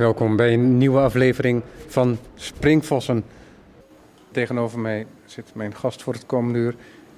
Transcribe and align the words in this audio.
Welkom 0.00 0.36
bij 0.36 0.52
een 0.52 0.78
nieuwe 0.78 1.00
aflevering 1.00 1.62
van 1.86 2.18
Springvossen. 2.34 3.24
Tegenover 4.30 4.78
mij 4.78 5.06
zit 5.24 5.44
mijn 5.54 5.74
gast 5.74 6.02
voor 6.02 6.12
het 6.12 6.26
komende 6.26 6.58
uur, 6.58 6.74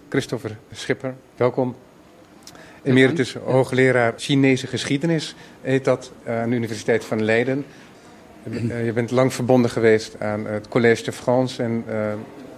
Christopher 0.09 0.59
Schipper. 0.73 1.15
Welkom. 1.37 1.75
Emeritus 2.83 3.35
hoogleraar 3.35 4.13
Chinese 4.17 4.67
geschiedenis 4.67 5.35
heet 5.61 5.85
dat 5.85 6.13
aan 6.27 6.51
de 6.51 6.57
Universiteit 6.57 7.05
van 7.05 7.23
Leiden. 7.23 7.65
Eh, 8.43 8.85
je 8.85 8.93
bent 8.93 9.11
lang 9.11 9.33
verbonden 9.33 9.71
geweest 9.71 10.21
aan 10.21 10.47
het 10.47 10.69
Collège 10.69 11.05
de 11.05 11.13
France 11.13 11.63
en... 11.63 11.85
Uh, 11.89 12.13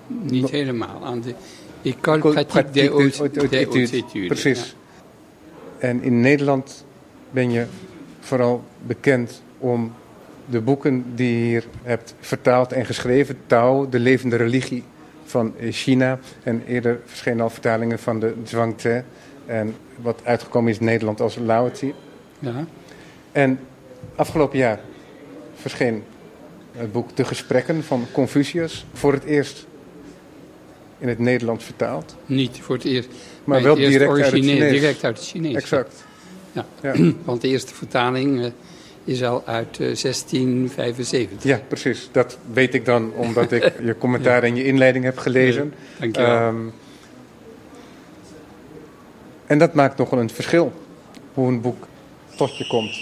Niet 0.07 0.51
helemaal, 0.51 1.05
aan 1.05 1.21
de 1.21 1.35
École 1.83 2.45
Pratique 2.45 2.73
des 2.73 3.19
Hautes 3.19 4.03
Precies. 4.27 4.77
En 5.79 6.03
in 6.03 6.21
Nederland 6.21 6.85
ben 7.31 7.51
je 7.51 7.67
vooral 8.21 8.65
bekend 8.87 9.43
om 9.59 9.93
de 10.47 10.61
boeken 10.61 11.05
die 11.15 11.39
je 11.39 11.45
hier 11.45 11.65
hebt 11.83 12.15
vertaald 12.21 12.73
en 12.73 12.87
geschreven. 12.87 13.37
Tao, 13.47 13.89
de 13.89 13.99
levende 13.99 14.37
religie 14.37 14.85
van 15.25 15.55
China. 15.71 16.19
En 16.43 16.63
eerder 16.67 17.01
verschenen 17.05 17.41
al 17.41 17.51
vertalingen 17.51 17.99
van 17.99 18.21
de 18.21 18.35
Zhuangzi. 18.45 19.03
En 19.47 19.75
wat 20.03 20.21
uitgekomen 20.25 20.71
is 20.71 20.79
in 20.79 20.85
Nederland 20.85 21.21
als 21.21 21.37
Laozi. 21.37 21.95
Ja. 22.39 22.67
En 23.33 23.59
afgelopen 24.15 24.59
jaar 24.59 24.81
verscheen 25.55 26.03
het 26.73 26.93
boek 26.93 27.17
De 27.17 27.25
Gesprekken 27.25 27.85
van 27.85 28.07
Confucius. 28.13 28.87
Voor 28.93 29.13
het 29.13 29.25
eerst 29.25 29.67
in 30.99 31.09
het 31.09 31.19
Nederlands 31.19 31.65
vertaald. 31.65 32.17
Niet 32.27 32.59
voor 32.61 32.75
het 32.75 32.85
eerst. 32.85 33.09
Maar 33.45 33.63
wel 33.63 33.75
direct 33.75 34.11
uit 34.11 34.25
het 34.25 34.35
Chinees. 34.35 34.71
Direct 34.71 35.05
uit 35.05 35.17
het 35.17 35.27
Chinees. 35.27 35.55
Exact. 35.55 36.05
Ja. 36.53 36.67
ja. 36.83 36.95
Want 37.25 37.41
de 37.41 37.49
eerste 37.49 37.75
vertaling 37.75 38.41
uh, 38.41 38.47
is 39.05 39.23
al 39.23 39.43
uit 39.47 39.79
uh, 39.79 39.97
1675. 39.97 41.43
Ja, 41.43 41.61
precies. 41.69 42.09
Dat 42.13 42.39
weet 42.53 42.75
ik 42.75 42.85
dan 42.85 43.13
omdat 43.13 43.53
ik 43.53 43.73
je 43.87 43.99
commentaar 43.99 44.43
en 44.43 44.57
je 44.57 44.65
inleiding 44.65 45.05
heb 45.05 45.19
gelezen. 45.19 45.75
Ja, 45.75 46.01
dank 46.01 46.17
je. 46.17 46.23
Um, 46.23 46.73
en 49.47 49.59
dat 49.59 49.75
maakt 49.75 49.99
nogal 49.99 50.19
een 50.19 50.31
verschil, 50.31 50.73
hoe 51.35 51.49
een 51.49 51.61
boek 51.61 51.87
tot 52.37 52.57
je 52.57 52.67
komt. 52.67 52.99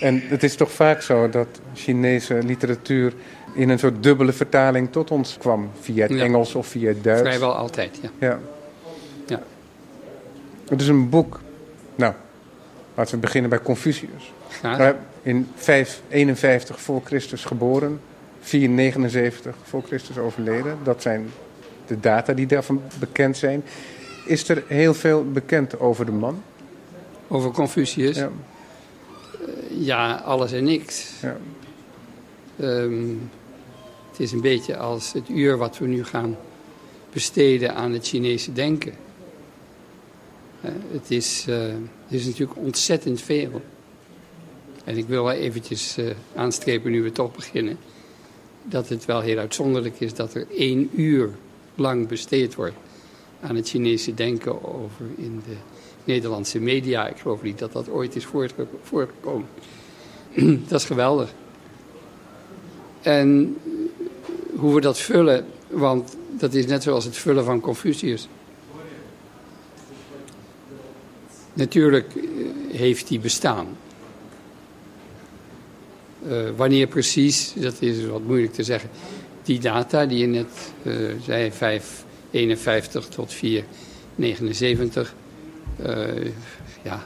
En 0.00 0.22
het 0.28 0.42
is 0.42 0.56
toch 0.56 0.72
vaak 0.72 1.02
zo 1.02 1.28
dat 1.28 1.48
Chinese 1.74 2.34
literatuur 2.34 3.12
in 3.54 3.68
een 3.68 3.78
soort 3.78 4.02
dubbele 4.02 4.32
vertaling 4.32 4.92
tot 4.92 5.10
ons 5.10 5.36
kwam. 5.38 5.70
Via 5.80 6.02
het 6.02 6.12
Ja. 6.12 6.22
Engels 6.22 6.54
of 6.54 6.66
via 6.66 6.88
het 6.88 7.04
Duits. 7.04 7.20
Vrijwel 7.20 7.54
altijd, 7.54 7.98
ja. 8.02 8.10
Ja. 8.18 8.38
ja. 9.26 9.42
Het 10.68 10.80
is 10.80 10.88
een 10.88 11.08
boek. 11.08 11.40
Nou, 11.94 12.12
laten 12.94 13.14
we 13.14 13.20
beginnen 13.20 13.50
bij 13.50 13.60
Confucius. 13.60 14.32
Graag. 14.50 14.94
In 15.22 15.48
551 15.54 16.80
voor 16.80 17.00
Christus 17.04 17.44
geboren, 17.44 18.00
479 18.40 19.56
voor 19.62 19.82
Christus 19.82 20.18
overleden. 20.18 20.78
Dat 20.82 21.02
zijn 21.02 21.30
de 21.86 22.00
data 22.00 22.32
die 22.32 22.46
daarvan 22.46 22.82
bekend 22.98 23.36
zijn. 23.36 23.62
Is 24.24 24.48
er 24.48 24.62
heel 24.66 24.94
veel 24.94 25.30
bekend 25.30 25.80
over 25.80 26.06
de 26.06 26.12
man? 26.12 26.42
Over 27.28 27.50
Confucius? 27.50 28.16
Ja. 28.16 28.30
Ja, 29.68 30.14
alles 30.14 30.52
en 30.52 30.64
niks. 30.64 31.12
Ja. 31.22 31.36
Um, 32.60 33.30
het 34.10 34.20
is 34.20 34.32
een 34.32 34.40
beetje 34.40 34.76
als 34.76 35.12
het 35.12 35.28
uur 35.28 35.56
wat 35.56 35.78
we 35.78 35.86
nu 35.86 36.04
gaan 36.04 36.36
besteden 37.12 37.74
aan 37.74 37.92
het 37.92 38.06
Chinese 38.06 38.52
denken. 38.52 38.92
Uh, 40.64 40.70
het, 40.92 41.10
is, 41.10 41.46
uh, 41.48 41.56
het 42.04 42.18
is 42.18 42.26
natuurlijk 42.26 42.58
ontzettend 42.58 43.20
veel. 43.20 43.62
En 44.90 44.96
ik 44.96 45.06
wil 45.06 45.24
wel 45.24 45.32
eventjes 45.32 45.98
uh, 45.98 46.10
aanstrepen, 46.34 46.90
nu 46.90 47.02
we 47.02 47.12
toch 47.12 47.34
beginnen, 47.34 47.78
dat 48.62 48.88
het 48.88 49.04
wel 49.04 49.20
heel 49.20 49.38
uitzonderlijk 49.38 50.00
is 50.00 50.14
dat 50.14 50.34
er 50.34 50.46
één 50.56 50.90
uur 50.94 51.30
lang 51.74 52.08
besteed 52.08 52.54
wordt 52.54 52.74
aan 53.40 53.56
het 53.56 53.68
Chinese 53.68 54.14
denken 54.14 54.74
over 54.74 55.04
in 55.16 55.42
de 55.46 55.54
Nederlandse 56.04 56.58
media. 56.58 57.08
Ik 57.08 57.18
geloof 57.18 57.42
niet 57.42 57.58
dat 57.58 57.72
dat 57.72 57.88
ooit 57.88 58.16
is 58.16 58.26
voorgekomen. 58.82 59.48
dat 60.68 60.80
is 60.80 60.86
geweldig. 60.86 61.32
En 63.00 63.56
hoe 64.56 64.74
we 64.74 64.80
dat 64.80 64.98
vullen, 64.98 65.46
want 65.68 66.16
dat 66.30 66.54
is 66.54 66.66
net 66.66 66.82
zoals 66.82 67.04
het 67.04 67.16
vullen 67.16 67.44
van 67.44 67.60
Confucius. 67.60 68.28
Natuurlijk 71.52 72.12
heeft 72.68 73.08
hij 73.08 73.20
bestaan. 73.20 73.66
Uh, 76.28 76.50
wanneer 76.56 76.86
precies, 76.86 77.52
dat 77.56 77.74
is 77.78 78.06
wat 78.06 78.22
moeilijk 78.22 78.52
te 78.52 78.62
zeggen. 78.62 78.90
Die 79.42 79.60
data 79.60 80.06
die 80.06 80.18
je 80.18 80.26
net 80.26 80.72
uh, 80.82 80.94
zei, 81.24 81.52
551 81.52 83.06
tot 83.06 83.32
479, 83.32 85.14
uh, 85.86 85.96
ja, 86.82 87.02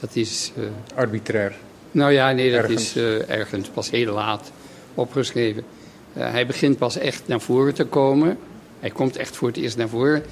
dat 0.00 0.16
is... 0.16 0.52
Arbitrair. 0.94 1.56
Nou 1.90 2.12
ja, 2.12 2.32
nee, 2.32 2.50
dat 2.50 2.62
ergens. 2.62 2.96
is 2.96 3.02
ergens 3.26 3.68
pas 3.68 3.90
heel 3.90 4.14
laat 4.14 4.52
opgeschreven. 4.94 5.64
Hij 6.12 6.46
begint 6.46 6.78
pas 6.78 6.96
echt 6.96 7.22
naar 7.26 7.40
voren 7.40 7.74
te 7.74 7.84
komen. 7.84 8.38
Hij 8.80 8.90
komt 8.90 9.16
echt 9.16 9.36
voor 9.36 9.48
het 9.48 9.56
eerst 9.56 9.76
naar 9.76 9.88
voren. 9.88 10.22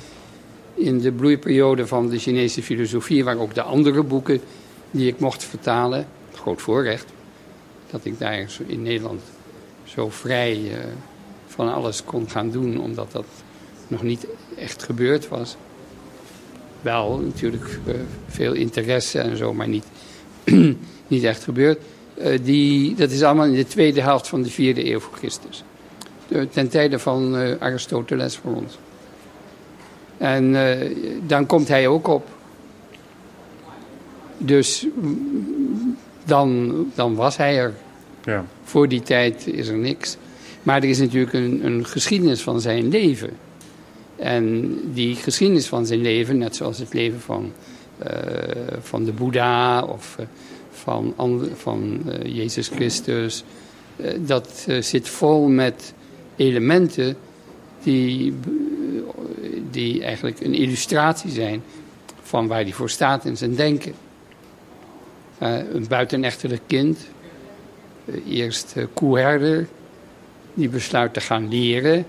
In 0.74 0.98
de 0.98 1.12
bloeiperiode 1.12 1.86
van 1.86 2.08
de 2.08 2.18
Chinese 2.18 2.62
filosofie, 2.62 3.24
waar 3.24 3.38
ook 3.38 3.54
de 3.54 3.62
andere 3.62 4.02
boeken 4.02 4.40
die 4.90 5.08
ik 5.08 5.18
mocht 5.18 5.44
vertalen, 5.44 6.06
groot 6.32 6.62
voorrecht, 6.62 7.12
dat 7.94 8.04
ik 8.04 8.18
daar 8.18 8.46
in 8.66 8.82
Nederland 8.82 9.22
zo 9.84 10.10
vrij 10.10 10.60
uh, 10.60 10.70
van 11.46 11.72
alles 11.72 12.04
kon 12.04 12.30
gaan 12.30 12.50
doen, 12.50 12.80
omdat 12.80 13.12
dat 13.12 13.24
nog 13.88 14.02
niet 14.02 14.26
echt 14.56 14.82
gebeurd 14.82 15.28
was. 15.28 15.56
Wel 16.80 17.18
natuurlijk 17.18 17.78
veel 18.28 18.52
interesse 18.52 19.18
en 19.18 19.36
zo, 19.36 19.52
maar 19.52 19.68
niet 19.68 19.84
niet 21.14 21.24
echt 21.24 21.42
gebeurd. 21.44 21.78
Uh, 22.18 22.38
die, 22.42 22.94
dat 22.94 23.10
is 23.10 23.22
allemaal 23.22 23.46
in 23.46 23.54
de 23.54 23.66
tweede 23.66 24.00
helft 24.00 24.28
van 24.28 24.42
de 24.42 24.50
vierde 24.50 24.90
eeuw 24.90 25.00
voor 25.00 25.16
Christus. 25.16 25.64
Ten 26.50 26.68
tijde 26.68 26.98
van 26.98 27.34
Aristoteles 27.60 28.36
voor 28.36 28.54
ons. 28.54 28.78
En 30.18 30.56
dan 31.26 31.46
komt 31.46 31.68
hij 31.68 31.86
ook 31.86 32.08
op. 32.08 32.28
Dus 34.38 34.86
dan, 36.24 36.74
dan 36.94 37.14
was 37.14 37.36
hij 37.36 37.58
er. 37.58 37.74
Ja. 38.24 38.44
Voor 38.62 38.88
die 38.88 39.02
tijd 39.02 39.46
is 39.46 39.68
er 39.68 39.76
niks. 39.76 40.16
Maar 40.62 40.76
er 40.76 40.88
is 40.88 40.98
natuurlijk 40.98 41.32
een, 41.32 41.66
een 41.66 41.86
geschiedenis 41.86 42.42
van 42.42 42.60
zijn 42.60 42.88
leven. 42.88 43.30
En 44.16 44.78
die 44.92 45.14
geschiedenis 45.14 45.66
van 45.66 45.86
zijn 45.86 46.00
leven, 46.00 46.38
net 46.38 46.56
zoals 46.56 46.78
het 46.78 46.92
leven 46.92 47.20
van, 47.20 47.52
van 48.80 49.04
de 49.04 49.12
Boeddha 49.12 49.82
of 49.82 50.18
van, 50.70 51.14
van 51.54 52.02
uh, 52.06 52.36
Jezus 52.36 52.68
Christus. 52.68 53.44
Dat 54.18 54.66
zit 54.80 55.08
vol 55.08 55.48
met 55.48 55.94
elementen 56.36 57.16
die, 57.82 58.34
die 59.70 60.04
eigenlijk 60.04 60.40
een 60.40 60.54
illustratie 60.54 61.30
zijn 61.30 61.62
van 62.22 62.46
waar 62.46 62.62
hij 62.62 62.72
voor 62.72 62.90
staat 62.90 63.24
in 63.24 63.36
zijn 63.36 63.54
denken. 63.54 63.94
een 65.38 65.86
buitenechtelijk 65.88 66.62
kind, 66.66 66.98
eerst 68.28 68.74
koeherder, 68.94 69.66
die 70.54 70.68
besluit 70.68 71.14
te 71.14 71.20
gaan 71.20 71.48
leren. 71.48 72.06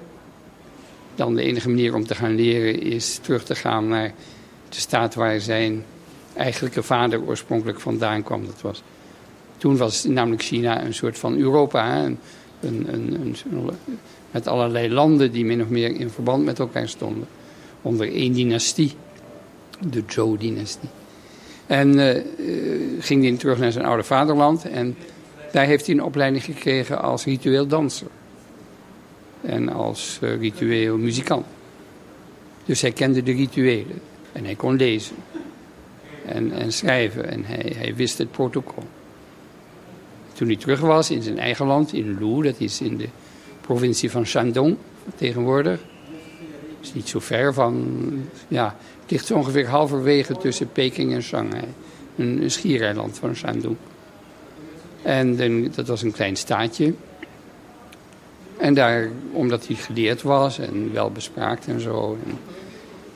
Dan 1.16 1.36
de 1.36 1.42
enige 1.42 1.70
manier 1.70 1.96
om 1.96 2.06
te 2.06 2.16
gaan 2.16 2.36
leren 2.36 2.82
is 2.82 3.20
terug 3.22 3.44
te 3.44 3.56
gaan 3.56 3.88
naar 3.88 4.14
de 4.70 4.80
staat 4.80 5.16
waar 5.16 5.40
zijn 5.40 5.84
eigenlijke 6.34 6.84
vader 6.84 7.22
oorspronkelijk 7.22 7.80
vandaan 7.80 8.24
kwam. 8.24 8.46
Dat 8.46 8.62
was, 8.62 8.84
toen 9.58 9.78
was 9.78 10.04
namelijk 10.04 10.42
China 10.42 10.84
een 10.84 10.94
soort 10.94 11.20
van 11.20 11.38
Europa. 11.38 12.04
Een, 12.04 12.18
een, 12.62 12.88
een, 13.22 13.36
met 14.32 14.48
allerlei 14.48 14.90
landen 14.90 15.32
die 15.32 15.46
min 15.46 15.62
of 15.62 15.70
meer 15.70 15.96
in 15.96 16.10
verband 16.10 16.46
met 16.46 16.60
elkaar 16.60 16.88
stonden. 16.88 17.28
Onder 17.82 18.14
één 18.14 18.34
dynastie. 18.34 18.94
De 19.90 20.04
Zhou-dynastie. 20.08 20.90
En 21.68 21.98
uh, 21.98 22.22
ging 23.00 23.24
hij 23.24 23.38
terug 23.38 23.60
naar 23.60 23.72
zijn 23.72 23.86
oude 23.86 24.04
vaderland. 24.04 24.66
En 24.66 24.96
daar 25.56 25.66
heeft 25.66 25.86
hij 25.86 25.96
een 25.96 26.04
opleiding 26.04 26.44
gekregen 26.44 27.02
als 27.02 27.26
ritueel 27.26 27.68
danser. 27.68 28.08
En 29.42 29.70
als 29.70 30.20
uh, 30.24 30.38
ritueel 30.40 30.98
muzikant. 30.98 31.46
Dus 32.66 32.82
hij 32.82 32.92
kende 32.92 33.24
de 33.24 33.32
rituelen. 33.32 34.02
En 34.32 34.46
hij 34.46 34.56
kon 34.56 34.76
lezen 34.76 35.16
en, 36.26 36.52
en 36.52 36.74
schrijven. 36.74 37.32
En 37.32 37.46
hij, 37.46 37.74
hij, 37.78 37.96
wist 37.96 38.18
het 38.18 38.32
protocol. 38.32 38.84
Toen 40.34 40.48
hij 40.48 40.56
terug 40.56 40.80
was 40.80 41.10
in 41.10 41.22
zijn 41.22 41.40
eigen 41.40 41.66
land, 41.66 41.94
in 41.94 42.18
Lu, 42.20 42.42
dat 42.42 42.60
is 42.60 42.82
in 42.82 42.98
de 42.98 43.08
provincie 43.62 44.12
van 44.12 44.26
Shandong 44.26 44.78
tegenwoordig. 45.16 45.80
is 46.82 46.94
niet 46.94 47.08
zo 47.08 47.20
ver 47.20 47.54
van, 47.54 47.96
ja, 48.48 48.76
het 49.02 49.12
ligt 49.12 49.32
ongeveer 49.32 49.68
halverwege 49.68 50.38
tussen 50.38 50.72
Peking 50.72 51.14
en 51.14 51.24
Shanghai. 51.24 51.68
Een, 52.16 52.42
een 52.42 52.52
schiereiland 52.52 53.18
van 53.18 53.36
Shandong. 53.36 53.78
En 55.06 55.72
dat 55.76 55.88
was 55.88 56.02
een 56.02 56.12
klein 56.12 56.36
staatje. 56.36 56.94
En 58.58 58.74
daar, 58.74 59.10
omdat 59.32 59.68
hij 59.68 59.76
geleerd 59.76 60.22
was 60.22 60.60
en 60.60 60.94
wel 60.94 61.12
bespraakt 61.12 61.68
en 61.68 61.80
zo, 61.80 62.18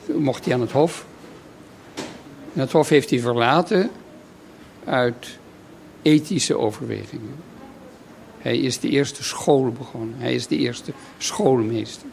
mocht 0.06 0.44
hij 0.44 0.54
aan 0.54 0.60
het 0.60 0.72
hof. 0.72 1.06
En 2.54 2.60
het 2.60 2.72
hof 2.72 2.88
heeft 2.88 3.10
hij 3.10 3.18
verlaten 3.18 3.90
uit 4.84 5.38
ethische 6.02 6.58
overwegingen. 6.58 7.34
Hij 8.38 8.58
is 8.58 8.78
de 8.78 8.88
eerste 8.88 9.24
school 9.24 9.72
begonnen. 9.72 10.14
Hij 10.18 10.34
is 10.34 10.46
de 10.46 10.56
eerste 10.56 10.92
schoolmeester. 11.18 12.08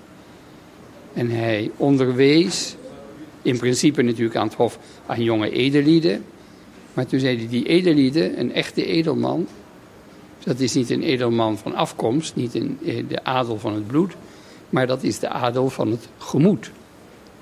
En 1.13 1.30
hij 1.30 1.71
onderwees, 1.75 2.75
in 3.41 3.57
principe 3.57 4.01
natuurlijk 4.01 4.35
aan 4.35 4.47
het 4.47 4.56
hof, 4.56 4.80
aan 5.06 5.23
jonge 5.23 5.50
edellieden. 5.51 6.25
Maar 6.94 7.06
toen 7.06 7.19
zei 7.19 7.38
hij, 7.38 7.47
die 7.47 7.68
edellieden, 7.68 8.39
een 8.39 8.53
echte 8.53 8.85
edelman... 8.85 9.47
dat 10.47 10.59
is 10.59 10.73
niet 10.73 10.89
een 10.89 11.03
edelman 11.03 11.57
van 11.57 11.75
afkomst, 11.75 12.35
niet 12.35 12.55
een, 12.55 12.79
eh, 12.85 13.03
de 13.07 13.23
adel 13.23 13.59
van 13.59 13.73
het 13.73 13.88
bloed... 13.88 14.13
maar 14.69 14.88
dat 14.88 15.03
is 15.03 15.19
de 15.19 15.29
adel 15.29 15.69
van 15.69 15.91
het 15.91 16.07
gemoed, 16.17 16.71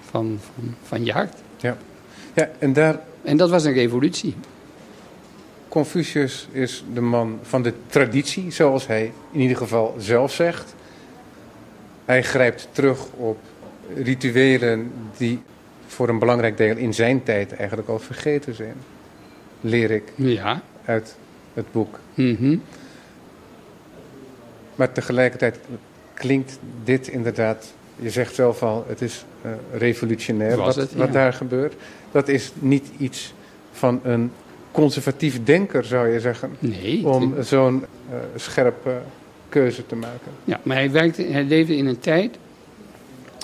van, 0.09 0.39
van, 0.41 0.75
van 0.83 1.05
je 1.05 1.11
hart. 1.11 1.33
Ja. 1.57 1.77
Ja, 2.33 2.49
en, 2.59 2.73
daar... 2.73 2.99
en 3.21 3.37
dat 3.37 3.49
was 3.49 3.63
een 3.63 3.73
revolutie. 3.73 4.35
Confucius 5.67 6.47
is 6.51 6.83
de 6.93 7.01
man 7.01 7.39
van 7.41 7.61
de 7.61 7.73
traditie, 7.87 8.51
zoals 8.51 8.87
hij 8.87 9.11
in 9.31 9.39
ieder 9.39 9.57
geval 9.57 9.95
zelf 9.97 10.33
zegt. 10.33 10.75
Hij 12.05 12.23
grijpt 12.23 12.67
terug 12.71 13.05
op 13.11 13.37
rituelen 13.95 14.91
die 15.17 15.39
voor 15.87 16.09
een 16.09 16.19
belangrijk 16.19 16.57
deel 16.57 16.77
in 16.77 16.93
zijn 16.93 17.23
tijd 17.23 17.53
eigenlijk 17.53 17.89
al 17.89 17.99
vergeten 17.99 18.55
zijn. 18.55 18.75
Leer 19.61 19.91
ik 19.91 20.11
ja. 20.15 20.61
uit 20.85 21.15
het 21.53 21.71
boek. 21.71 21.99
Mm 22.13 22.61
Maar 24.75 24.91
tegelijkertijd 24.91 25.59
klinkt 26.13 26.59
dit 26.83 27.07
inderdaad, 27.07 27.73
je 27.95 28.09
zegt 28.09 28.35
zelf 28.35 28.63
al, 28.63 28.85
het 28.87 29.01
is 29.01 29.25
uh, 29.45 29.51
revolutionair 29.73 30.57
wat, 30.57 30.75
het, 30.75 30.93
wat 30.93 31.13
daar 31.13 31.33
gebeurt. 31.33 31.73
Dat 32.11 32.27
is 32.27 32.51
niet 32.59 32.87
iets 32.97 33.33
van 33.71 33.99
een 34.03 34.31
conservatief 34.71 35.43
denker, 35.43 35.83
zou 35.85 36.07
je 36.07 36.19
zeggen, 36.19 36.55
Nee. 36.59 37.07
om 37.07 37.35
zo'n 37.43 37.85
uh, 38.09 38.15
scherpe 38.35 39.01
keuze 39.49 39.85
te 39.85 39.95
maken. 39.95 40.31
Ja, 40.43 40.59
maar 40.63 40.75
hij, 40.75 40.91
werkte, 40.91 41.23
hij 41.23 41.43
leefde 41.43 41.75
in 41.75 41.85
een 41.85 41.99
tijd 41.99 42.37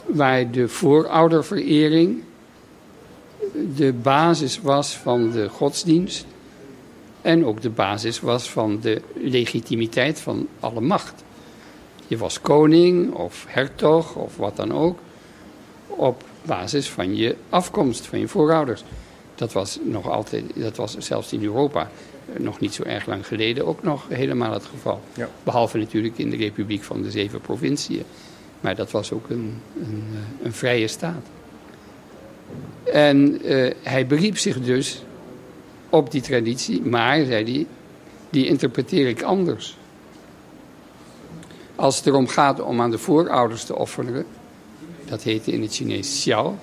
waar 0.06 0.52
de 0.52 0.68
voorouderverering 0.68 2.24
de 3.76 3.94
basis 3.94 4.62
was 4.62 4.98
van 4.98 5.32
de 5.32 5.50
godsdienst 5.50 6.26
en 7.22 7.46
ook 7.46 7.62
de 7.62 7.70
basis 7.70 8.20
was 8.20 8.50
van 8.50 8.80
de 8.82 9.02
legitimiteit 9.14 10.20
van 10.20 10.48
alle 10.60 10.82
macht. 10.82 11.24
Je 12.08 12.18
was 12.18 12.42
koning 12.42 13.14
of 13.14 13.46
hertog 13.48 14.16
of 14.16 14.38
wat 14.38 14.56
dan 14.56 14.74
ook 14.74 15.00
op 15.88 16.24
basis 16.42 16.90
van 16.90 17.16
je 17.16 17.36
afkomst, 17.50 18.06
van 18.06 18.20
je 18.20 18.28
voorouders. 18.28 18.84
Dat 19.36 19.54
was 19.54 19.80
nog 19.84 20.10
altijd, 20.10 20.44
dat 20.56 20.76
was 20.76 20.98
zelfs 20.98 21.34
in 21.34 21.44
Europa 21.44 21.90
nog 22.38 22.60
niet 22.60 22.74
zo 22.74 22.84
erg 22.84 23.06
lang 23.06 23.28
geleden 23.28 23.68
ook 23.68 23.84
nog 23.84 24.06
helemaal 24.10 24.52
het 24.52 24.66
geval. 24.66 25.02
Ja. 25.14 25.30
Behalve 25.44 25.78
natuurlijk 25.78 26.18
in 26.18 26.30
de 26.30 26.38
Republiek 26.38 26.84
van 26.84 27.02
de 27.02 27.12
Zeven 27.12 27.42
Provinciën. 27.42 28.04
Maar 28.62 28.76
dat 28.76 28.92
was 28.92 29.12
ook 29.12 29.30
een, 29.30 29.62
een, 29.80 30.04
een 30.44 30.54
vrije 30.54 30.88
staat. 30.88 31.26
En 32.84 33.46
uh, 33.46 33.72
hij 33.82 34.08
beriep 34.08 34.38
zich 34.38 34.62
dus 34.62 35.04
op 35.92 36.12
die 36.12 36.22
traditie, 36.22 36.82
maar, 36.82 37.26
zei 37.26 37.44
hij, 37.44 37.68
die 38.30 38.46
interpreteer 38.46 39.08
ik 39.08 39.22
anders. 39.22 39.78
Als 41.76 41.98
het 41.98 42.08
erom 42.08 42.28
gaat 42.28 42.62
om 42.62 42.82
aan 42.82 42.92
de 42.92 42.98
voorouders 42.98 43.64
te 43.64 43.76
offeren, 43.76 44.26
dat 45.06 45.24
heette 45.24 45.52
in 45.52 45.62
het 45.62 45.74
Chinees 45.74 46.08
xiao, 46.08 46.58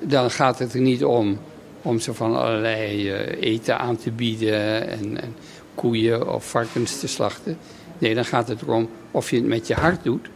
dan 0.00 0.30
gaat 0.30 0.58
het 0.58 0.74
er 0.74 0.80
niet 0.80 1.04
om 1.04 1.38
om 1.84 2.00
ze 2.00 2.14
van 2.14 2.36
allerlei 2.36 3.10
uh, 3.10 3.42
eten 3.42 3.78
aan 3.78 3.96
te 3.96 4.10
bieden 4.10 4.88
en, 4.88 5.20
en, 5.22 5.34
koeien 5.74 6.34
of 6.34 6.50
varkens 6.50 7.00
te 7.00 7.08
slachten. 7.08 7.58
Nee, 7.98 8.14
dan 8.14 8.24
gaat 8.24 8.48
het 8.48 8.62
erom 8.62 8.88
of 9.10 9.30
je 9.30 9.36
het 9.36 9.46
met 9.46 9.66
je 9.66 9.74
hart 9.74 10.04
doet. 10.04 10.28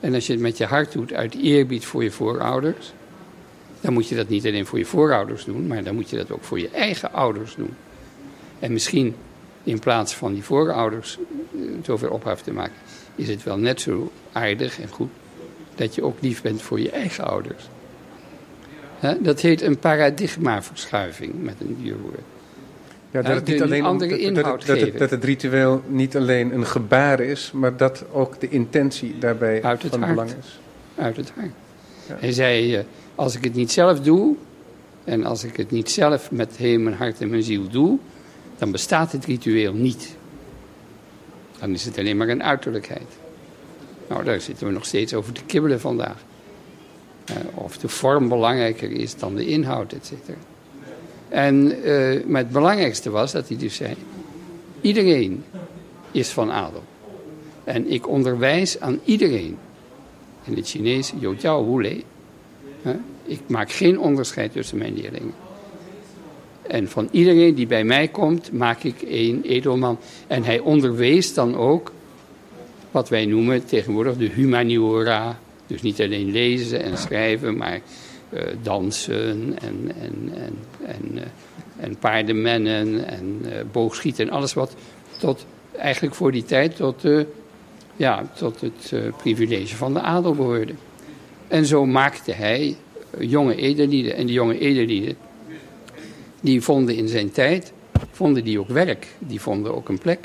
En 0.00 0.14
als 0.14 0.26
je 0.26 0.32
het 0.32 0.42
met 0.42 0.58
je 0.58 0.64
hart 0.64 0.92
doet 0.92 1.12
uit 1.12 1.34
eerbied 1.34 1.84
voor 1.84 2.02
je 2.02 2.10
voorouders, 2.10 2.92
dan 3.84 3.92
moet 3.92 4.08
je 4.08 4.14
dat 4.14 4.28
niet 4.28 4.46
alleen 4.46 4.66
voor 4.66 4.78
je 4.78 4.84
voorouders 4.84 5.44
doen, 5.44 5.66
maar 5.66 5.84
dan 5.84 5.94
moet 5.94 6.10
je 6.10 6.16
dat 6.16 6.30
ook 6.30 6.42
voor 6.42 6.60
je 6.60 6.68
eigen 6.68 7.12
ouders 7.12 7.54
doen. 7.54 7.74
En 8.58 8.72
misschien 8.72 9.14
in 9.64 9.78
plaats 9.78 10.14
van 10.14 10.32
die 10.32 10.42
voorouders 10.42 11.18
uh, 11.52 11.70
zoveel 11.82 12.10
ophef 12.10 12.40
te 12.40 12.52
maken, 12.52 12.74
is 13.14 13.28
het 13.28 13.42
wel 13.42 13.58
net 13.58 13.80
zo 13.80 14.12
aardig 14.32 14.80
en 14.80 14.88
goed 14.88 15.10
dat 15.74 15.94
je 15.94 16.02
ook 16.02 16.16
lief 16.20 16.42
bent 16.42 16.62
voor 16.62 16.80
je 16.80 16.90
eigen 16.90 17.24
ouders. 17.24 17.68
Dat 19.20 19.40
heet 19.40 19.62
een 19.62 19.78
paradigmaverschuiving 19.78 21.42
met 21.42 21.54
een 21.60 21.76
duurwoord. 21.82 22.20
Ja, 23.10 23.22
dat, 23.22 23.34
het 23.34 23.46
niet 23.46 23.62
alleen 23.62 23.86
om, 23.86 23.98
dat, 23.98 24.08
dat, 24.08 24.44
dat, 24.66 24.80
het, 24.80 24.98
dat, 24.98 25.10
het, 25.10 25.24
ritueel 25.24 25.82
niet 25.86 26.16
alleen 26.16 26.54
een 26.54 26.66
gebaar 26.66 27.20
is, 27.20 27.50
maar 27.54 27.76
dat 27.76 28.04
ook 28.12 28.40
de 28.40 28.48
intentie 28.48 29.18
daarbij 29.18 29.62
Uit 29.62 29.82
het 29.82 29.90
van 29.90 30.02
hart. 30.02 30.14
belang 30.14 30.30
is. 30.30 30.60
Uit 30.94 31.16
het 31.16 31.32
hart. 31.34 31.50
Ja. 32.08 32.16
Hij 32.18 32.32
zei, 32.32 32.84
als 33.14 33.36
ik 33.36 33.44
het 33.44 33.54
niet 33.54 33.72
zelf 33.72 34.00
doe, 34.00 34.34
en 35.04 35.24
als 35.24 35.44
ik 35.44 35.56
het 35.56 35.70
niet 35.70 35.90
zelf 35.90 36.30
met 36.30 36.56
heel 36.56 36.78
mijn 36.78 36.96
hart 36.96 37.20
en 37.20 37.30
mijn 37.30 37.42
ziel 37.42 37.68
doe, 37.68 37.98
dan 38.58 38.70
bestaat 38.70 39.12
het 39.12 39.24
ritueel 39.24 39.72
niet. 39.72 40.16
Dan 41.58 41.70
is 41.70 41.84
het 41.84 41.98
alleen 41.98 42.16
maar 42.16 42.28
een 42.28 42.42
uiterlijkheid. 42.42 43.08
Nou, 44.08 44.24
daar 44.24 44.40
zitten 44.40 44.66
we 44.66 44.72
nog 44.72 44.84
steeds 44.84 45.14
over 45.14 45.32
te 45.32 45.44
kibbelen 45.44 45.80
vandaag. 45.80 46.24
Uh, 47.30 47.36
of 47.54 47.78
de 47.78 47.88
vorm 47.88 48.28
belangrijker 48.28 48.90
is 48.90 49.16
dan 49.16 49.34
de 49.34 49.46
inhoud, 49.46 49.92
et 49.92 50.06
cetera. 50.06 50.38
En, 51.28 51.86
uh, 51.88 52.24
maar 52.24 52.42
het 52.42 52.50
belangrijkste 52.50 53.10
was 53.10 53.32
dat 53.32 53.48
hij 53.48 53.56
dus 53.56 53.74
zei: 53.74 53.94
iedereen 54.80 55.44
is 56.10 56.28
van 56.28 56.52
adel. 56.52 56.82
En 57.64 57.90
ik 57.90 58.08
onderwijs 58.08 58.80
aan 58.80 59.00
iedereen. 59.04 59.58
In 60.44 60.56
het 60.56 60.68
Chinees, 60.68 61.12
yo 61.18 61.34
jiao 61.34 61.74
wu 61.74 61.82
lei. 61.82 62.04
Ik 63.24 63.40
maak 63.46 63.72
geen 63.72 63.98
onderscheid 63.98 64.52
tussen 64.52 64.78
mijn 64.78 64.94
leerlingen. 64.94 65.34
En 66.62 66.88
van 66.88 67.08
iedereen 67.10 67.54
die 67.54 67.66
bij 67.66 67.84
mij 67.84 68.08
komt, 68.08 68.52
maak 68.52 68.82
ik 68.82 69.02
een 69.08 69.42
edelman. 69.42 69.98
En 70.26 70.44
hij 70.44 70.58
onderwees 70.58 71.34
dan 71.34 71.56
ook 71.56 71.92
wat 72.90 73.08
wij 73.08 73.26
noemen 73.26 73.64
tegenwoordig 73.64 74.16
de 74.16 74.28
humaniora. 74.28 75.38
Dus 75.66 75.82
niet 75.82 76.00
alleen 76.00 76.30
lezen 76.30 76.82
en 76.82 76.98
schrijven, 76.98 77.56
maar 77.56 77.80
uh, 78.30 78.40
dansen 78.62 79.58
en, 79.60 79.92
en, 80.00 80.32
en, 80.34 80.58
en, 80.86 81.14
uh, 81.14 81.22
en 81.76 81.96
paardenmennen 81.96 83.06
en 83.06 83.40
uh, 83.44 83.52
boogschieten 83.72 84.26
en 84.26 84.32
alles 84.32 84.54
wat 84.54 84.74
tot, 85.16 85.46
eigenlijk 85.76 86.14
voor 86.14 86.32
die 86.32 86.44
tijd 86.44 86.76
tot, 86.76 87.02
ja, 87.96 88.30
tot 88.34 88.60
het 88.60 88.92
privilege 89.16 89.76
van 89.76 89.94
de 89.94 90.00
adel 90.00 90.34
behoorde. 90.34 90.74
En 91.48 91.66
zo 91.66 91.86
maakte 91.86 92.32
hij 92.32 92.76
jonge 93.18 93.56
edellieden. 93.56 94.14
En 94.14 94.26
die 94.26 94.34
jonge 94.34 94.58
edellieden, 94.58 95.16
die 96.40 96.62
vonden 96.62 96.94
in 96.94 97.08
zijn 97.08 97.30
tijd, 97.30 97.72
vonden 98.10 98.44
die 98.44 98.58
ook 98.58 98.68
werk. 98.68 99.06
Die 99.18 99.40
vonden 99.40 99.74
ook 99.74 99.88
een 99.88 99.98
plek. 99.98 100.18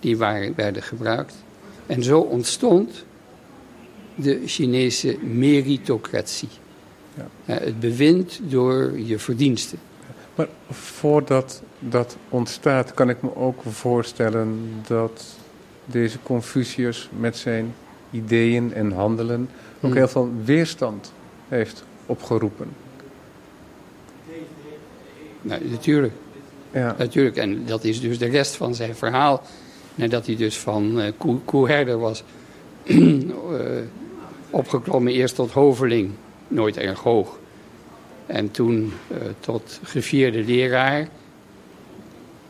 Die 0.00 0.16
waren, 0.16 0.52
werden 0.56 0.82
gebruikt. 0.82 1.34
En 1.86 2.02
zo 2.02 2.20
ontstond 2.20 3.04
de 4.14 4.42
Chinese 4.46 5.18
meritocratie. 5.18 6.48
Ja. 7.14 7.54
Het 7.54 7.80
bewind 7.80 8.40
door 8.42 8.98
je 8.98 9.18
verdiensten. 9.18 9.78
Maar 10.34 10.48
voordat 10.70 11.62
dat 11.78 12.16
ontstaat, 12.28 12.94
kan 12.94 13.08
ik 13.08 13.22
me 13.22 13.36
ook 13.36 13.62
voorstellen 13.68 14.60
dat 14.86 15.24
deze 15.84 16.18
Confucius 16.22 17.08
met 17.18 17.36
zijn 17.36 17.74
ideeën 18.12 18.74
en 18.74 18.92
handelen 18.92 19.48
ook 19.80 19.90
Hmm. 19.90 19.92
heel 19.92 20.08
veel 20.08 20.30
weerstand 20.44 21.12
heeft 21.48 21.84
opgeroepen. 22.06 22.68
Nou, 25.42 25.70
natuurlijk. 25.70 26.12
Ja. 26.72 26.94
Natuurlijk. 26.98 27.36
En 27.36 27.66
dat 27.66 27.84
is 27.84 28.00
dus 28.00 28.18
de 28.18 28.26
rest 28.26 28.56
van 28.56 28.74
zijn 28.74 28.94
verhaal. 28.94 29.42
Nadat 29.94 30.26
hij 30.26 30.36
dus 30.36 30.58
van 30.58 31.00
uh, 31.00 31.06
koe, 31.16 31.38
koeherder 31.44 31.98
was 31.98 32.24
uh, 32.84 33.22
opgeklommen 34.50 35.12
eerst 35.12 35.34
tot 35.34 35.50
hoveling, 35.50 36.10
nooit 36.48 36.76
erg 36.76 37.00
hoog. 37.00 37.38
En 38.26 38.50
toen 38.50 38.92
uh, 39.12 39.18
tot 39.40 39.80
gevierde 39.82 40.44
leraar, 40.44 41.08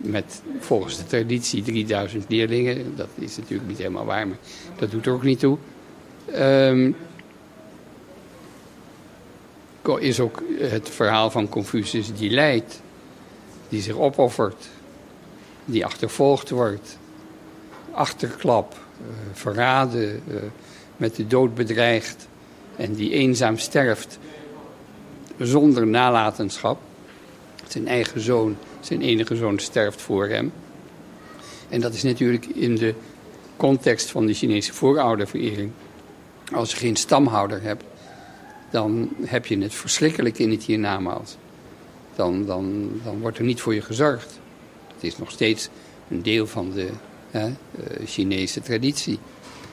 met 0.02 0.42
volgens 0.58 0.96
de 0.96 1.06
traditie 1.06 1.62
3000 1.62 2.24
leerlingen. 2.28 2.96
Dat 2.96 3.08
is 3.14 3.36
natuurlijk 3.36 3.68
niet 3.68 3.78
helemaal 3.78 4.04
waar, 4.04 4.28
maar 4.28 4.38
dat 4.76 4.90
doet 4.90 5.06
er 5.06 5.12
ook 5.12 5.22
niet 5.22 5.38
toe. 5.38 5.58
Um, 6.36 6.96
is 9.98 10.20
ook 10.20 10.42
het 10.58 10.88
verhaal 10.90 11.30
van 11.30 11.48
Confucius 11.48 12.14
die 12.14 12.30
lijdt, 12.30 12.80
die 13.68 13.82
zich 13.82 13.96
opoffert. 13.96 14.68
die 15.64 15.84
achtervolgd 15.84 16.50
wordt, 16.50 16.98
achterklap, 17.92 18.72
uh, 18.72 19.06
verraden, 19.32 20.22
uh, 20.28 20.36
met 20.96 21.16
de 21.16 21.26
dood 21.26 21.54
bedreigd 21.54 22.28
en 22.76 22.94
die 22.94 23.10
eenzaam 23.10 23.58
sterft 23.58 24.18
zonder 25.38 25.86
nalatenschap. 25.86 26.80
Zijn 27.68 27.88
eigen 27.88 28.20
zoon, 28.20 28.56
zijn 28.86 29.02
enige 29.02 29.36
zoon, 29.36 29.58
sterft 29.58 30.02
voor 30.02 30.28
hem. 30.28 30.52
En 31.68 31.80
dat 31.80 31.94
is 31.94 32.02
natuurlijk 32.02 32.46
in 32.46 32.74
de 32.74 32.94
context 33.56 34.10
van 34.10 34.26
de 34.26 34.34
Chinese 34.34 34.72
voorouderverering. 34.72 35.70
Als 36.52 36.70
je 36.70 36.76
geen 36.76 36.96
stamhouder 36.96 37.62
hebt, 37.62 37.84
dan 38.70 39.08
heb 39.22 39.46
je 39.46 39.58
het 39.58 39.74
verschrikkelijk 39.74 40.38
in 40.38 40.50
het 40.50 40.62
hiernamaals. 40.62 41.36
Dan, 42.16 42.46
dan, 42.46 42.90
dan 43.04 43.20
wordt 43.20 43.38
er 43.38 43.44
niet 43.44 43.60
voor 43.60 43.74
je 43.74 43.82
gezorgd. 43.82 44.40
Het 44.94 45.04
is 45.04 45.18
nog 45.18 45.30
steeds 45.30 45.68
een 46.08 46.22
deel 46.22 46.46
van 46.46 46.70
de 46.70 46.88
hè, 47.30 47.46
uh, 47.46 47.54
Chinese 48.06 48.60
traditie. 48.60 49.18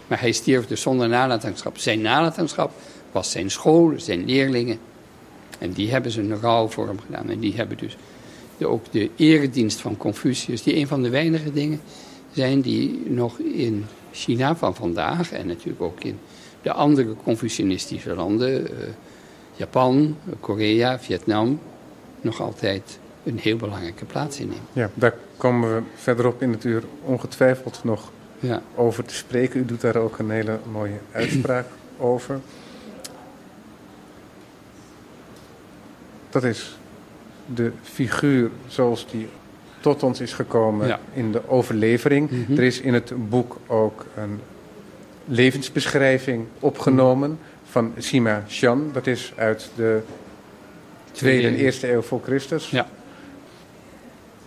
Maar 0.07 0.19
hij 0.19 0.31
stierf 0.31 0.67
dus 0.67 0.81
zonder 0.81 1.09
nalatenschap. 1.09 1.77
Zijn 1.77 2.01
nalatenschap 2.01 2.71
was 3.11 3.31
zijn 3.31 3.51
school, 3.51 3.93
zijn 3.95 4.25
leerlingen. 4.25 4.79
En 5.59 5.71
die 5.71 5.91
hebben 5.91 6.11
ze 6.11 6.21
een 6.21 6.39
rouw 6.39 6.67
voor 6.67 6.87
hem 6.87 6.99
gedaan. 6.99 7.29
En 7.29 7.39
die 7.39 7.55
hebben 7.55 7.77
dus 7.77 7.97
ook 8.67 8.91
de 8.91 9.09
eredienst 9.15 9.79
van 9.79 9.97
Confucius, 9.97 10.63
die 10.63 10.75
een 10.75 10.87
van 10.87 11.01
de 11.01 11.09
weinige 11.09 11.51
dingen 11.51 11.81
zijn 12.31 12.61
die 12.61 13.03
nog 13.07 13.39
in 13.39 13.85
China 14.11 14.55
van 14.55 14.75
vandaag 14.75 15.31
en 15.31 15.47
natuurlijk 15.47 15.81
ook 15.81 16.03
in 16.03 16.19
de 16.61 16.71
andere 16.71 17.15
Confucianistische 17.23 18.15
landen, 18.15 18.61
uh, 18.61 18.67
Japan, 19.55 20.17
Korea, 20.39 20.99
Vietnam, 20.99 21.59
nog 22.21 22.41
altijd 22.41 22.99
een 23.23 23.39
heel 23.39 23.57
belangrijke 23.57 24.05
plaats 24.05 24.39
innemen. 24.39 24.63
Ja, 24.73 24.89
daar 24.93 25.13
komen 25.37 25.75
we 25.75 25.81
verderop 25.95 26.41
in 26.41 26.51
het 26.51 26.63
uur 26.63 26.83
ongetwijfeld 27.03 27.83
nog 27.83 28.11
ja. 28.39 28.61
over 28.75 29.05
te 29.05 29.15
spreken. 29.15 29.59
U 29.59 29.65
doet 29.65 29.81
daar 29.81 29.95
ook 29.95 30.19
een 30.19 30.29
hele 30.29 30.59
mooie 30.71 30.99
uitspraak 31.11 31.65
over. 31.97 32.39
Dat 36.29 36.43
is 36.43 36.78
de 37.53 37.71
figuur 37.81 38.49
zoals 38.67 39.07
die 39.11 39.27
tot 39.79 40.03
ons 40.03 40.19
is 40.19 40.33
gekomen 40.33 40.99
in 41.13 41.31
de 41.31 41.49
overlevering. 41.49 42.29
Mhm. 42.29 42.51
Er 42.51 42.63
is 42.63 42.81
in 42.81 42.93
het 42.93 43.29
boek 43.29 43.57
ook 43.67 44.05
een 44.15 44.39
levensbeschrijving 45.25 46.45
opgenomen 46.59 47.39
van 47.69 47.93
Sima 47.97 48.43
Shan. 48.47 48.89
Dat 48.93 49.07
is 49.07 49.33
uit 49.35 49.69
de 49.75 50.01
tweede 51.11 51.47
en 51.47 51.55
eerste 51.55 51.91
eeuw 51.91 52.01
voor 52.01 52.21
Christus. 52.23 52.69
Ja. 52.69 52.87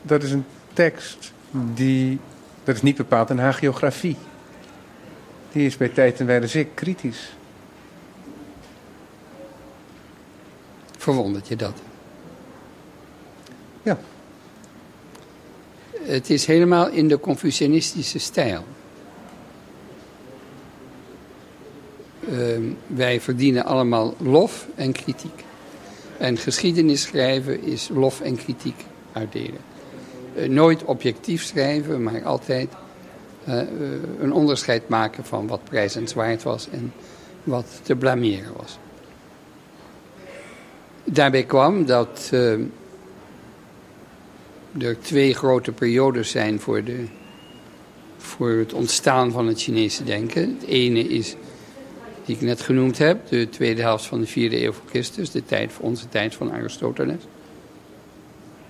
Dat 0.03 0.23
is 0.23 0.33
een 0.33 0.45
tekst 0.73 1.33
die, 1.75 2.19
dat 2.65 2.75
is 2.75 2.83
niet 2.83 2.97
bepaald 2.97 3.31
een 3.31 3.39
hagiografie. 3.39 4.17
Die 5.53 5.67
is 5.67 5.77
bij 5.77 5.89
tijd 5.89 6.21
en 6.21 6.27
wijle 6.27 6.47
zeer 6.47 6.67
kritisch. 6.75 7.33
Verwondert 10.99 11.49
je 11.49 11.57
dat? 11.57 11.75
Ja. 13.83 13.99
Het 16.03 16.31
is 16.31 16.47
helemaal 16.47 16.89
in 16.89 17.09
de 17.09 17.21
Confucianistische 17.21 18.19
stijl. 18.19 18.65
Uh, 22.29 22.59
wij 22.87 23.21
verdienen 23.21 23.65
allemaal 23.65 24.15
lof 24.19 24.67
en 24.75 24.93
kritiek. 24.93 25.45
En 26.19 26.37
geschiedenis 26.37 27.03
schrijven 27.03 27.63
is 27.63 27.89
lof 27.93 28.21
en 28.21 28.37
kritiek 28.37 28.85
uitdelen. 29.13 29.61
Uh, 30.37 30.49
nooit 30.49 30.85
objectief 30.85 31.43
schrijven, 31.43 32.03
maar 32.03 32.25
altijd 32.25 32.69
uh, 33.49 33.61
een 34.21 34.33
onderscheid 34.33 34.89
maken 34.89 35.25
van 35.25 35.47
wat 35.47 35.65
prijzenswaard 35.65 36.43
was 36.43 36.69
en 36.71 36.93
wat 37.45 37.81
te 37.83 37.97
blameren 37.97 38.53
was. 38.57 38.79
Daarbij 41.05 41.45
kwam 41.45 41.87
dat 41.87 42.33
er 44.79 45.01
twee 45.01 45.35
grote 45.35 45.73
periodes 45.73 46.31
zijn 46.31 46.61
voor, 46.61 46.85
de, 46.85 47.05
voor 48.17 48.51
het 48.51 48.73
ontstaan 48.73 49.33
van 49.33 49.47
het 49.47 49.63
Chinese 49.63 50.05
denken. 50.05 50.57
Het 50.59 50.69
ene 50.69 51.09
is, 51.09 51.37
die 52.25 52.37
ik 52.37 52.41
net 52.41 52.61
genoemd 52.61 52.99
heb, 52.99 53.29
de 53.29 53.49
tweede 53.49 53.83
helft 53.83 54.05
van 54.05 54.21
de 54.21 54.27
vierde 54.27 54.65
eeuw 54.65 54.73
voor 54.73 54.89
Christus, 54.89 55.31
de 55.31 55.45
tijd, 55.45 55.73
onze 55.81 56.09
tijd 56.09 56.35
van 56.35 56.53
Aristoteles. 56.53 57.23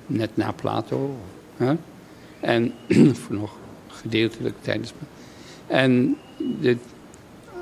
Net 0.07 0.37
na 0.37 0.53
Plato. 0.53 1.17
Hè? 1.57 1.75
En 2.41 2.73
voor 3.21 3.37
nog 3.37 3.57
gedeeltelijk 3.89 4.55
tijdens. 4.61 4.93
En 5.67 6.17
de 6.61 6.77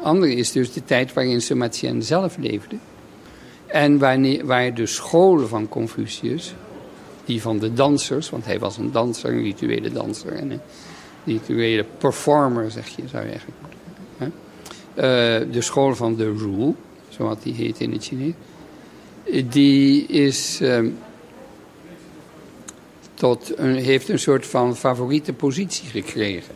andere 0.02 0.34
is 0.34 0.52
dus 0.52 0.72
de 0.72 0.84
tijd 0.84 1.12
waarin 1.12 1.40
Samatien 1.40 2.02
zelf 2.02 2.36
leefde. 2.36 2.76
En 3.66 3.98
wanneer, 3.98 4.46
waar 4.46 4.74
de 4.74 4.86
scholen 4.86 5.48
van 5.48 5.68
Confucius 5.68 6.54
die 7.30 7.42
van 7.42 7.58
de 7.58 7.72
dansers, 7.72 8.30
want 8.30 8.44
hij 8.44 8.58
was 8.58 8.76
een 8.76 8.92
danser, 8.92 9.32
een 9.32 9.42
rituele 9.42 9.90
danser 9.90 10.32
en 10.32 10.50
een 10.50 10.60
rituele 11.24 11.84
performer, 11.98 12.70
zeg 12.70 12.88
je, 12.88 13.02
zou 13.08 13.24
je 13.24 13.30
eigenlijk 13.30 13.60
moeten 13.60 13.78
uh, 14.94 15.52
De 15.52 15.60
school 15.60 15.94
van 15.94 16.16
de 16.16 16.24
Ru, 16.24 16.74
zoals 17.08 17.38
die 17.42 17.54
heet 17.54 17.80
in 17.80 17.92
het 17.92 18.04
Chinees, 18.04 18.34
die 19.44 20.06
is, 20.06 20.60
uh, 20.60 20.86
tot 23.14 23.58
een, 23.58 23.74
heeft 23.74 24.08
een 24.08 24.18
soort 24.18 24.46
van 24.46 24.76
favoriete 24.76 25.32
positie 25.32 25.88
gekregen. 25.88 26.54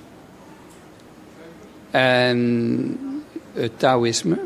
En 1.90 2.98
het 3.52 3.78
Taoïsme, 3.78 4.38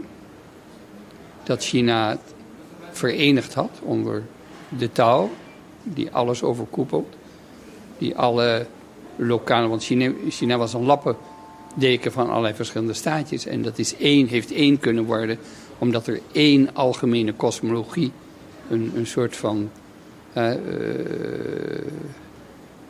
dat 1.43 1.65
China 1.65 2.19
verenigd 2.91 3.55
had 3.55 3.71
onder 3.83 4.23
de 4.69 4.93
Tao, 4.93 5.31
die 5.95 6.11
alles 6.11 6.43
overkoepelt. 6.43 7.17
Die 7.99 8.17
alle 8.17 8.67
lokale, 9.17 9.69
want 9.69 9.85
China, 10.29 10.57
was 10.57 10.73
een 10.73 10.85
lappendeken 10.85 12.13
van 12.13 12.29
allerlei 12.29 12.55
verschillende 12.55 12.93
staatjes. 12.93 13.47
En 13.47 13.63
dat 13.63 13.79
is 13.79 13.97
één, 13.97 14.27
heeft 14.27 14.53
één 14.53 14.79
kunnen 14.79 15.05
worden, 15.05 15.39
omdat 15.79 16.07
er 16.07 16.21
één 16.33 16.75
algemene 16.75 17.33
kosmologie, 17.33 18.13
een, 18.69 18.93
een 18.95 19.07
soort 19.07 19.37
van. 19.37 19.71
Uh, 20.37 20.53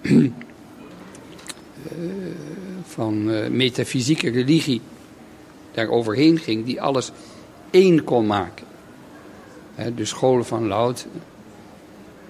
uh, 0.02 0.30
van 2.82 3.30
uh, 3.30 3.48
metafysieke 3.48 4.30
religie 4.30 4.80
daar 5.72 5.88
overheen 5.88 6.38
ging, 6.38 6.64
die 6.64 6.82
alles 6.82 7.10
één 7.70 8.04
kon 8.04 8.26
maken. 8.26 8.66
de 9.94 10.04
scholen 10.04 10.44
van 10.44 10.66
Laut, 10.66 11.06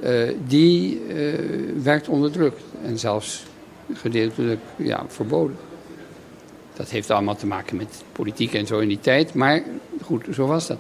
uh, 0.05 0.31
die 0.47 1.01
uh, 1.09 1.35
werd 1.83 2.09
onderdrukt 2.09 2.63
en 2.85 2.99
zelfs 2.99 3.45
gedeeltelijk 3.93 4.61
ja, 4.77 5.05
verboden. 5.09 5.57
Dat 6.75 6.91
heeft 6.91 7.11
allemaal 7.11 7.37
te 7.37 7.47
maken 7.47 7.77
met 7.77 8.05
politiek 8.13 8.55
en 8.55 8.67
zo 8.67 8.79
in 8.79 8.89
die 8.89 9.01
tijd, 9.01 9.35
maar 9.35 9.63
goed, 10.03 10.25
zo 10.33 10.47
was 10.47 10.67
dat. 10.67 10.79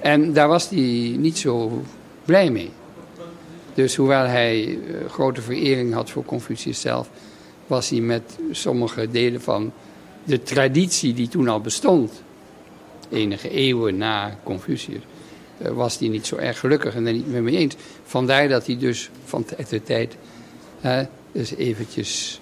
En 0.00 0.32
daar 0.32 0.48
was 0.48 0.68
hij 0.68 1.14
niet 1.18 1.38
zo 1.38 1.82
blij 2.24 2.50
mee. 2.50 2.70
Dus 3.74 3.96
hoewel 3.96 4.26
hij 4.26 4.66
uh, 4.66 4.78
grote 5.08 5.42
verering 5.42 5.92
had 5.92 6.10
voor 6.10 6.24
Confucius 6.24 6.80
zelf, 6.80 7.10
was 7.66 7.90
hij 7.90 8.00
met 8.00 8.38
sommige 8.50 9.10
delen 9.10 9.40
van 9.40 9.72
de 10.24 10.42
traditie 10.42 11.14
die 11.14 11.28
toen 11.28 11.48
al 11.48 11.60
bestond, 11.60 12.22
enige 13.10 13.50
eeuwen 13.50 13.96
na 13.96 14.38
Confucius, 14.42 14.96
eh, 14.96 15.19
was 15.62 15.98
hij 15.98 16.08
niet 16.08 16.26
zo 16.26 16.36
erg 16.36 16.58
gelukkig 16.58 16.94
en 16.94 17.04
daar 17.04 17.12
niet 17.12 17.26
meer 17.26 17.42
mee 17.42 17.56
eens. 17.56 17.76
Vandaar 18.04 18.48
dat 18.48 18.66
hij 18.66 18.78
dus 18.78 19.10
van 19.24 19.44
tijd 19.44 19.68
tot 19.68 19.86
tijd 19.86 20.16
uh, 20.84 21.00
dus 21.32 21.54
eventjes 21.54 22.40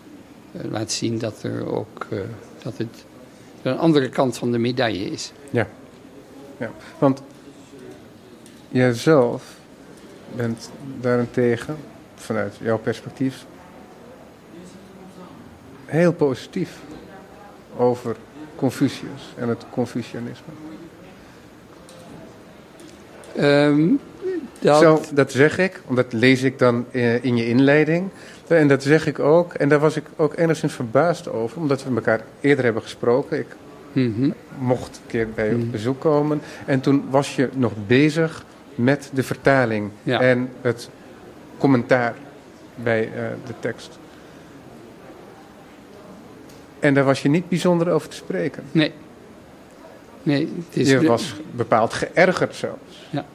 uh, 0.52 0.70
laat 0.70 0.92
zien 0.92 1.18
dat 1.18 1.42
er 1.42 1.66
ook 1.66 2.06
uh, 2.10 2.20
dat 2.62 2.78
het 2.78 3.04
een 3.62 3.78
andere 3.78 4.08
kant 4.08 4.38
van 4.38 4.52
de 4.52 4.58
medaille 4.58 5.10
is. 5.10 5.32
Ja, 5.50 5.68
ja. 6.56 6.70
want 6.98 7.22
jijzelf 8.68 9.56
bent 10.36 10.70
daarentegen, 11.00 11.76
vanuit 12.14 12.54
jouw 12.62 12.78
perspectief, 12.78 13.44
heel 15.84 16.12
positief 16.12 16.78
over 17.76 18.16
Confucius 18.56 19.22
en 19.36 19.48
het 19.48 19.64
Confucianisme. 19.70 20.67
Um, 23.40 24.00
dat... 24.58 24.80
Zo, 24.80 25.00
dat 25.14 25.32
zeg 25.32 25.58
ik, 25.58 25.80
omdat 25.86 26.12
lees 26.12 26.42
ik 26.42 26.58
dan 26.58 26.84
eh, 26.90 27.24
in 27.24 27.36
je 27.36 27.48
inleiding. 27.48 28.08
En 28.46 28.68
dat 28.68 28.82
zeg 28.82 29.06
ik 29.06 29.18
ook. 29.18 29.54
En 29.54 29.68
daar 29.68 29.78
was 29.78 29.96
ik 29.96 30.04
ook 30.16 30.36
enigszins 30.36 30.72
verbaasd 30.72 31.28
over, 31.28 31.58
omdat 31.58 31.84
we 31.84 31.94
elkaar 31.94 32.20
eerder 32.40 32.64
hebben 32.64 32.82
gesproken. 32.82 33.38
Ik 33.38 33.46
mm 33.92 34.14
-hmm. 34.16 34.34
mocht 34.58 34.96
een 34.96 35.10
keer 35.10 35.28
bij 35.34 35.48
je 35.48 35.54
op 35.54 35.60
mhm. 35.60 35.70
bezoek 35.70 36.00
komen. 36.00 36.40
En 36.66 36.80
toen 36.80 37.04
was 37.10 37.36
je 37.36 37.48
nog 37.54 37.72
bezig 37.86 38.44
met 38.74 39.10
de 39.12 39.22
vertaling 39.22 39.90
ja. 40.02 40.20
en 40.20 40.48
het 40.60 40.90
commentaar 41.58 42.14
bij 42.74 43.04
uh, 43.04 43.12
de 43.46 43.54
tekst. 43.60 43.98
En 46.78 46.94
daar 46.94 47.04
was 47.04 47.22
je 47.22 47.28
niet 47.28 47.48
bijzonder 47.48 47.90
over 47.90 48.08
te 48.08 48.16
spreken. 48.16 48.62
Nee. 48.72 48.92
Nee 50.22 50.48
het 50.68 50.76
is 50.76 50.90
je 50.90 51.06
was 51.06 51.34
bepaald 51.50 51.92
geërgerd 51.92 52.54
zelfs. 52.54 53.06
Ja. 53.10 53.26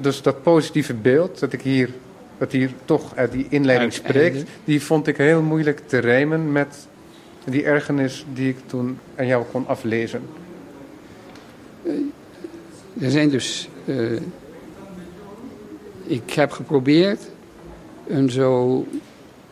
Dus 0.00 0.22
dat 0.22 0.42
positieve 0.42 0.94
beeld 0.94 1.38
dat 1.38 1.52
ik 1.52 1.62
hier, 1.62 1.90
dat 2.38 2.52
hier 2.52 2.70
toch 2.84 3.16
uit 3.16 3.32
die 3.32 3.46
inleiding 3.48 3.92
spreekt, 3.92 4.50
die 4.64 4.82
vond 4.82 5.06
ik 5.06 5.16
heel 5.16 5.42
moeilijk 5.42 5.80
te 5.86 5.98
rijmen 5.98 6.52
met 6.52 6.86
die 7.44 7.64
ergernis 7.64 8.24
die 8.32 8.48
ik 8.48 8.56
toen 8.66 8.98
aan 9.16 9.26
jou 9.26 9.44
kon 9.50 9.66
aflezen. 9.66 10.22
Eh, 11.82 11.92
er 13.00 13.10
zijn 13.10 13.28
dus. 13.28 13.68
Uh, 13.84 14.20
ik 16.06 16.32
heb 16.32 16.50
geprobeerd 16.50 17.20
een 18.06 18.30
zo 18.30 18.86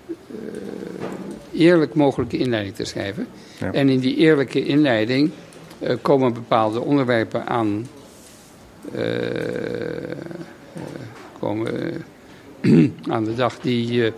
uh, 0.06 1.60
eerlijk 1.60 1.94
mogelijke 1.94 2.37
inleiding 2.37 2.75
te 2.75 2.84
schrijven. 2.84 3.26
En 3.72 3.88
in 3.88 3.99
die 3.99 4.16
eerlijke 4.16 4.64
inleiding 4.64 5.30
komen 6.02 6.32
bepaalde 6.32 6.80
onderwerpen 6.80 7.46
aan. 7.46 7.88
komen 11.38 11.92
aan 13.14 13.25
de 13.25 13.34
dag 13.34 13.58
die 13.58 14.12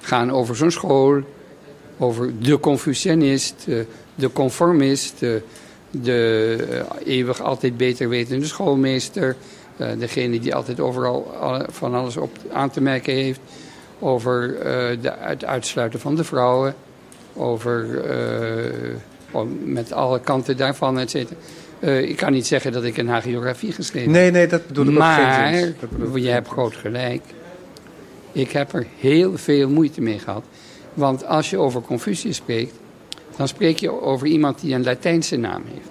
gaan 0.00 0.30
over 0.30 0.56
zo'n 0.56 0.70
school, 0.70 1.20
over 1.98 2.32
de 2.38 2.60
Confucianist, 2.60 3.66
de 4.14 4.32
conformist, 4.32 5.18
de 5.90 6.56
eh, 6.68 7.14
eeuwig 7.14 7.40
altijd 7.40 7.76
beter 7.76 8.08
wetende 8.08 8.46
schoolmeester. 8.46 9.36
Degene 9.98 10.40
die 10.40 10.54
altijd 10.54 10.80
overal 10.80 11.34
van 11.68 11.94
alles 11.94 12.16
op 12.16 12.30
aan 12.52 12.70
te 12.70 12.80
merken 12.80 13.14
heeft. 13.14 13.40
Over 13.98 14.56
het 15.20 15.44
uitsluiten 15.44 16.00
van 16.00 16.14
de 16.14 16.24
vrouwen. 16.24 16.74
Over 17.34 18.04
met 19.64 19.92
alle 19.92 20.20
kanten 20.20 20.56
daarvan, 20.56 20.98
et 20.98 21.10
cetera. 21.10 21.36
ik 21.80 22.16
kan 22.16 22.32
niet 22.32 22.46
zeggen 22.46 22.72
dat 22.72 22.84
ik 22.84 22.96
een 22.96 23.08
hagiografie 23.08 23.72
geschreven 23.72 24.12
heb. 24.12 24.20
Nee, 24.20 24.30
nee, 24.30 24.46
dat 24.46 24.66
bedoel 24.66 24.86
ik 24.86 24.98
maar, 24.98 25.54
ook 25.54 26.08
Maar, 26.08 26.18
je 26.18 26.28
hebt 26.28 26.48
groot 26.48 26.74
gelijk. 26.74 27.22
Ik 28.32 28.50
heb 28.50 28.72
er 28.72 28.86
heel 28.98 29.38
veel 29.38 29.68
moeite 29.68 30.00
mee 30.00 30.18
gehad. 30.18 30.44
Want 30.94 31.26
als 31.26 31.50
je 31.50 31.58
over 31.58 31.80
Confucius 31.80 32.36
spreekt, 32.36 32.74
dan 33.36 33.48
spreek 33.48 33.78
je 33.78 34.02
over 34.02 34.26
iemand 34.26 34.60
die 34.60 34.74
een 34.74 34.84
Latijnse 34.84 35.36
naam 35.36 35.62
heeft. 35.66 35.88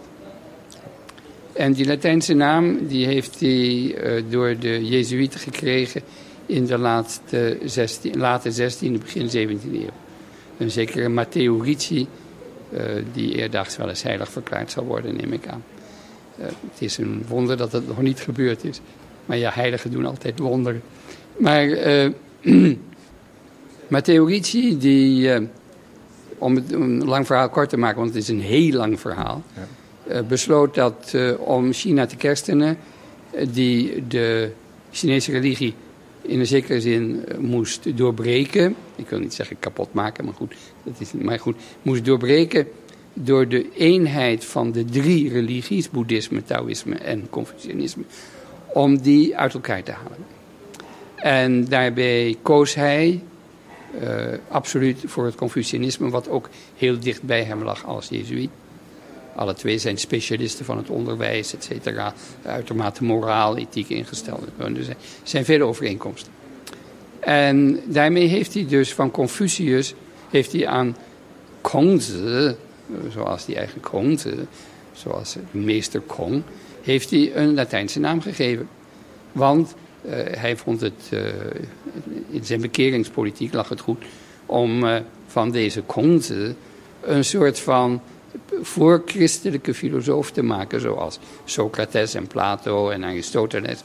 En 1.54 1.74
die 1.74 1.86
Latijnse 1.86 2.34
naam 2.34 2.88
die 2.88 3.06
heeft 3.06 3.40
hij 3.40 3.50
uh, 3.50 4.24
door 4.30 4.60
de 4.60 4.88
Jezuïeten 4.88 5.40
gekregen 5.40 6.02
in 6.46 6.66
de 6.66 6.78
laatste 6.78 7.58
16, 7.66 8.18
late 8.18 8.52
16e, 8.52 8.92
begin 9.02 9.28
17e 9.28 9.74
eeuw. 9.74 9.90
Een 10.58 10.72
zekere 10.72 11.10
Matteo 11.10 11.58
Ricci, 11.58 12.08
die 13.14 13.36
eerdaags 13.36 13.78
wel 13.78 13.90
eens 13.90 14.04
heilig 14.04 14.30
verklaard 14.30 14.72
zal 14.72 14.84
worden, 14.84 15.16
neem 15.16 15.34
ik 15.34 15.48
aan. 15.48 15.64
Uh, 16.40 16.46
het 16.46 16.82
is 16.82 16.98
een 16.98 17.26
wonder 17.28 17.58
dat 17.58 17.72
het 17.72 17.88
nog 17.88 18.02
niet 18.02 18.20
gebeurd 18.20 18.64
is. 18.64 18.82
Maar 19.26 19.38
ja, 19.38 19.52
heiligen 19.54 19.92
doen 19.92 20.06
altijd 20.06 20.40
wonderen. 20.40 20.82
Maar 21.38 21.70
Matteo 23.88 24.26
Ricci, 24.26 24.78
die 24.78 25.50
om 26.38 26.56
het 26.56 26.72
een 26.72 27.06
lang 27.06 27.26
verhaal 27.26 27.50
kort 27.50 27.70
te 27.70 27.78
maken, 27.78 28.00
want 28.00 28.14
het 28.14 28.24
is 28.24 28.30
een 28.30 28.42
heel 28.42 28.78
lang 28.78 29.00
verhaal. 29.00 29.44
Ja. 30.08 30.24
Besloot 30.24 30.76
dat 30.76 31.16
om 31.38 31.74
China 31.74 32.06
te 32.06 32.16
kerstenen, 32.16 32.78
die 33.52 34.08
de 34.08 34.52
Chinese 34.92 35.32
religie 35.32 35.76
in 36.30 36.40
een 36.40 36.46
zekere 36.48 36.82
zin 36.82 37.24
moest 37.40 37.98
doorbreken. 37.98 38.76
Ik 38.96 39.10
wil 39.10 39.20
niet 39.20 39.34
zeggen 39.34 39.60
kapot 39.60 39.94
maken, 39.94 40.26
maar 40.26 40.34
goed, 40.34 40.54
dat 40.84 40.94
is, 41.00 41.12
maar 41.12 41.40
goed, 41.40 41.56
moest 41.82 42.06
doorbreken 42.06 42.68
door 43.14 43.48
de 43.48 43.70
eenheid 43.74 44.46
van 44.46 44.72
de 44.72 44.86
drie 44.86 45.30
religies, 45.30 45.90
boeddhisme, 45.90 46.44
taoïsme 46.44 46.96
en 46.96 47.30
confucianisme, 47.30 48.04
om 48.74 48.98
die 48.98 49.38
uit 49.38 49.54
elkaar 49.54 49.84
te 49.84 49.92
halen. 49.92 50.26
En 51.16 51.66
daarbij 51.66 52.38
koos 52.42 52.76
hij 52.76 53.22
uh, 54.02 54.26
absoluut 54.48 55.04
voor 55.06 55.26
het 55.26 55.36
Confucianisme, 55.36 56.10
wat 56.10 56.30
ook 56.30 56.50
heel 56.76 57.00
dicht 57.00 57.24
bij 57.24 57.44
hem 57.44 57.64
lag 57.64 57.86
als 57.86 58.10
Jezuïet. 58.10 58.50
Alle 59.40 59.54
twee 59.54 59.78
zijn 59.78 59.98
specialisten 59.98 60.66
van 60.66 60.78
het 60.78 60.90
onderwijs, 60.90 61.54
et 61.54 61.64
cetera. 61.64 62.14
Uitermate 62.44 63.04
moraal, 63.04 63.58
ethiek 63.58 63.90
ingesteld. 63.90 64.42
Er 64.58 64.96
zijn, 65.24 65.46
vele 65.46 65.64
overeenkomsten. 65.64 66.32
En 67.20 67.80
daarmee 67.86 68.28
heeft 68.28 68.54
hij 68.54 68.66
dus 68.68 68.94
van 68.94 69.12
Confucius 69.12 69.94
heeft 70.30 70.52
hij 70.52 70.68
aan 70.68 70.98
Kongzi, 71.62 72.56
zoals 73.14 73.46
die 73.46 73.56
eigen 73.56 73.82
Kongzi, 73.82 74.34
zoals 74.92 75.36
meester 75.52 76.02
Kong, 76.02 76.44
heeft 76.82 77.10
hij 77.10 77.36
een 77.36 77.54
Latijnse 77.54 78.00
naam 78.00 78.22
gegeven. 78.22 78.68
Want 79.32 79.76
uh, 80.06 80.12
hij 80.16 80.58
vond 80.58 80.82
het, 80.82 81.10
uh, 81.14 81.20
in 82.30 82.46
zijn 82.46 82.62
bekeringspolitiek 82.62 83.54
lag 83.54 83.70
het 83.70 83.80
goed 83.80 84.04
om 84.46 84.84
uh, 84.84 84.96
van 85.28 85.52
deze 85.52 85.82
Kongzi 85.82 86.56
een 87.02 87.26
soort 87.26 87.60
van 87.60 88.02
voorchristelijke 88.62 89.74
filosoof 89.74 90.32
te 90.32 90.42
maken, 90.42 90.82
zoals 90.82 91.20
Socrates 91.46 92.14
en 92.14 92.28
Plato 92.28 92.90
en 92.90 93.04
Aristoteles. 93.04 93.80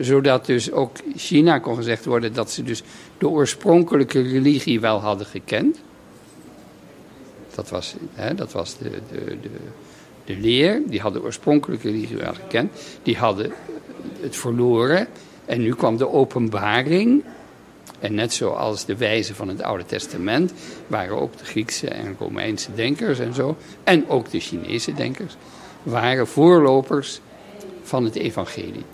zodat 0.00 0.46
dus 0.46 0.72
ook 0.72 0.96
China 1.16 1.58
kon 1.58 1.76
gezegd 1.76 2.04
worden 2.04 2.32
dat 2.32 2.50
ze 2.50 2.62
dus 2.62 2.82
de 3.18 3.28
oorspronkelijke 3.28 4.22
religie 4.22 4.80
wel 4.80 5.00
hadden 5.00 5.26
gekend. 5.26 5.78
Dat 7.54 7.68
was, 7.68 7.94
hè, 8.14 8.34
dat 8.34 8.52
was 8.52 8.78
de, 8.78 8.90
de, 8.90 9.24
de, 9.40 9.50
de 10.24 10.36
leer, 10.36 10.82
die 10.86 11.00
hadden 11.00 11.20
de 11.20 11.26
oorspronkelijke 11.26 11.90
religie 11.90 12.16
wel 12.16 12.34
gekend. 12.34 12.72
Die 13.02 13.16
hadden 13.16 13.52
het 14.20 14.36
verloren. 14.36 15.08
En 15.44 15.60
nu 15.60 15.74
kwam 15.74 15.96
de 15.96 16.08
openbaring. 16.08 17.24
En 18.00 18.14
net 18.14 18.32
zoals 18.32 18.84
de 18.84 18.96
wijzen 18.96 19.34
van 19.34 19.48
het 19.48 19.62
Oude 19.62 19.86
Testament 19.86 20.52
waren 20.86 21.20
ook 21.20 21.38
de 21.38 21.44
Griekse 21.44 21.88
en 21.88 22.16
Romeinse 22.18 22.74
denkers 22.74 23.18
en 23.18 23.34
zo, 23.34 23.56
en 23.84 24.08
ook 24.08 24.30
de 24.30 24.40
Chinese 24.40 24.94
denkers, 24.94 25.36
waren 25.82 26.26
voorlopers 26.26 27.20
van 27.82 28.04
het 28.04 28.14
evangelie. 28.14 28.84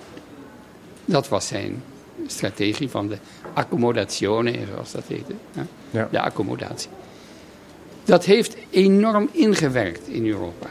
Dat 1.04 1.28
was 1.28 1.46
zijn 1.46 1.82
strategie 2.26 2.90
van 2.90 3.08
de 3.08 3.16
accommodazione, 3.52 4.52
zoals 4.70 4.92
dat 4.92 5.04
heette. 5.06 5.34
Ja. 5.90 6.08
De 6.10 6.20
accommodatie. 6.20 6.90
Dat 8.04 8.24
heeft 8.24 8.56
enorm 8.70 9.28
ingewerkt 9.32 10.08
in 10.08 10.26
Europa. 10.26 10.66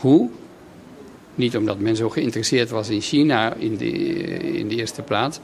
Hoe? 0.00 0.30
Niet 1.34 1.56
omdat 1.56 1.78
men 1.78 1.96
zo 1.96 2.08
geïnteresseerd 2.08 2.70
was 2.70 2.88
in 2.88 3.00
China 3.00 3.54
in 3.54 3.76
de, 3.76 3.90
in 4.58 4.68
de 4.68 4.76
eerste 4.76 5.02
plaats. 5.02 5.38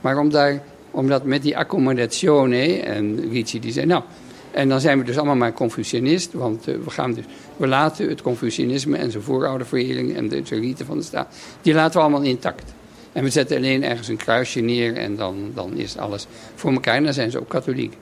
Maar 0.00 0.18
omdat, 0.18 0.58
omdat 0.96 1.24
met 1.24 1.42
die 1.42 1.56
accommodazione, 1.56 2.80
en 2.80 3.30
Ricci 3.30 3.60
die 3.60 3.72
zei, 3.72 3.86
nou, 3.86 4.02
en 4.50 4.68
dan 4.68 4.80
zijn 4.80 4.98
we 4.98 5.04
dus 5.04 5.16
allemaal 5.16 5.36
maar 5.36 5.52
Confucianist, 5.52 6.32
want 6.32 6.68
uh, 6.68 6.74
we, 6.84 6.90
gaan 6.90 7.12
dus, 7.12 7.24
we 7.56 7.66
laten 7.66 8.08
het 8.08 8.22
Confucianisme 8.22 8.96
en 8.96 9.10
zijn 9.10 9.22
voorouderverering 9.22 10.16
en 10.16 10.28
de 10.28 10.42
riten 10.48 10.86
van 10.86 10.98
de 10.98 11.04
staat, 11.04 11.34
die 11.62 11.74
laten 11.74 11.94
we 11.94 12.00
allemaal 12.00 12.22
intact. 12.22 12.74
En 13.12 13.24
we 13.24 13.30
zetten 13.30 13.56
alleen 13.56 13.84
ergens 13.84 14.08
een 14.08 14.16
kruisje 14.16 14.60
neer 14.60 14.96
en 14.96 15.16
dan, 15.16 15.50
dan 15.54 15.76
is 15.76 15.96
alles 15.96 16.26
voor 16.54 16.72
elkaar. 16.72 16.96
En 16.96 17.04
dan 17.04 17.12
zijn 17.12 17.30
ze 17.30 17.38
ook 17.38 17.48
katholiek. 17.48 17.96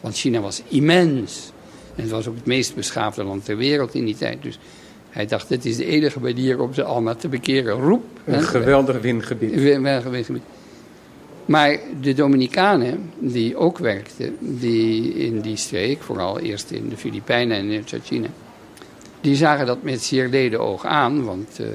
Want 0.00 0.16
China 0.16 0.40
was 0.40 0.62
immens. 0.68 1.52
En 1.94 2.02
het 2.02 2.10
was 2.10 2.26
ook 2.26 2.34
het 2.34 2.46
meest 2.46 2.74
beschaafde 2.74 3.24
land 3.24 3.44
ter 3.44 3.56
wereld 3.56 3.94
in 3.94 4.04
die 4.04 4.16
tijd. 4.16 4.42
Dus 4.42 4.58
hij 5.10 5.26
dacht, 5.26 5.48
dit 5.48 5.64
is 5.64 5.76
de 5.76 5.84
enige 5.84 6.20
manier 6.20 6.60
om 6.60 6.74
ze 6.74 6.84
allemaal 6.84 7.16
te 7.16 7.28
bekeren. 7.28 7.80
Roep. 7.80 8.04
Een 8.24 8.42
geweldig 8.42 9.00
windgebied. 9.00 9.54
windgebied. 9.54 10.42
Maar 11.46 11.78
de 12.00 12.14
Dominicanen, 12.14 13.10
die 13.18 13.56
ook 13.56 13.78
werkten 13.78 14.36
die 14.40 15.14
in 15.14 15.40
die 15.40 15.56
streek, 15.56 16.02
vooral 16.02 16.38
eerst 16.38 16.70
in 16.70 16.88
de 16.88 16.96
Filipijnen 16.96 17.56
en 17.56 17.70
in 17.70 17.82
Chachina, 17.84 18.28
die 19.20 19.36
zagen 19.36 19.66
dat 19.66 19.82
met 19.82 20.02
zeer 20.02 20.28
leden 20.28 20.60
oog 20.60 20.84
aan, 20.84 21.24
want 21.24 21.58
uh, 21.60 21.66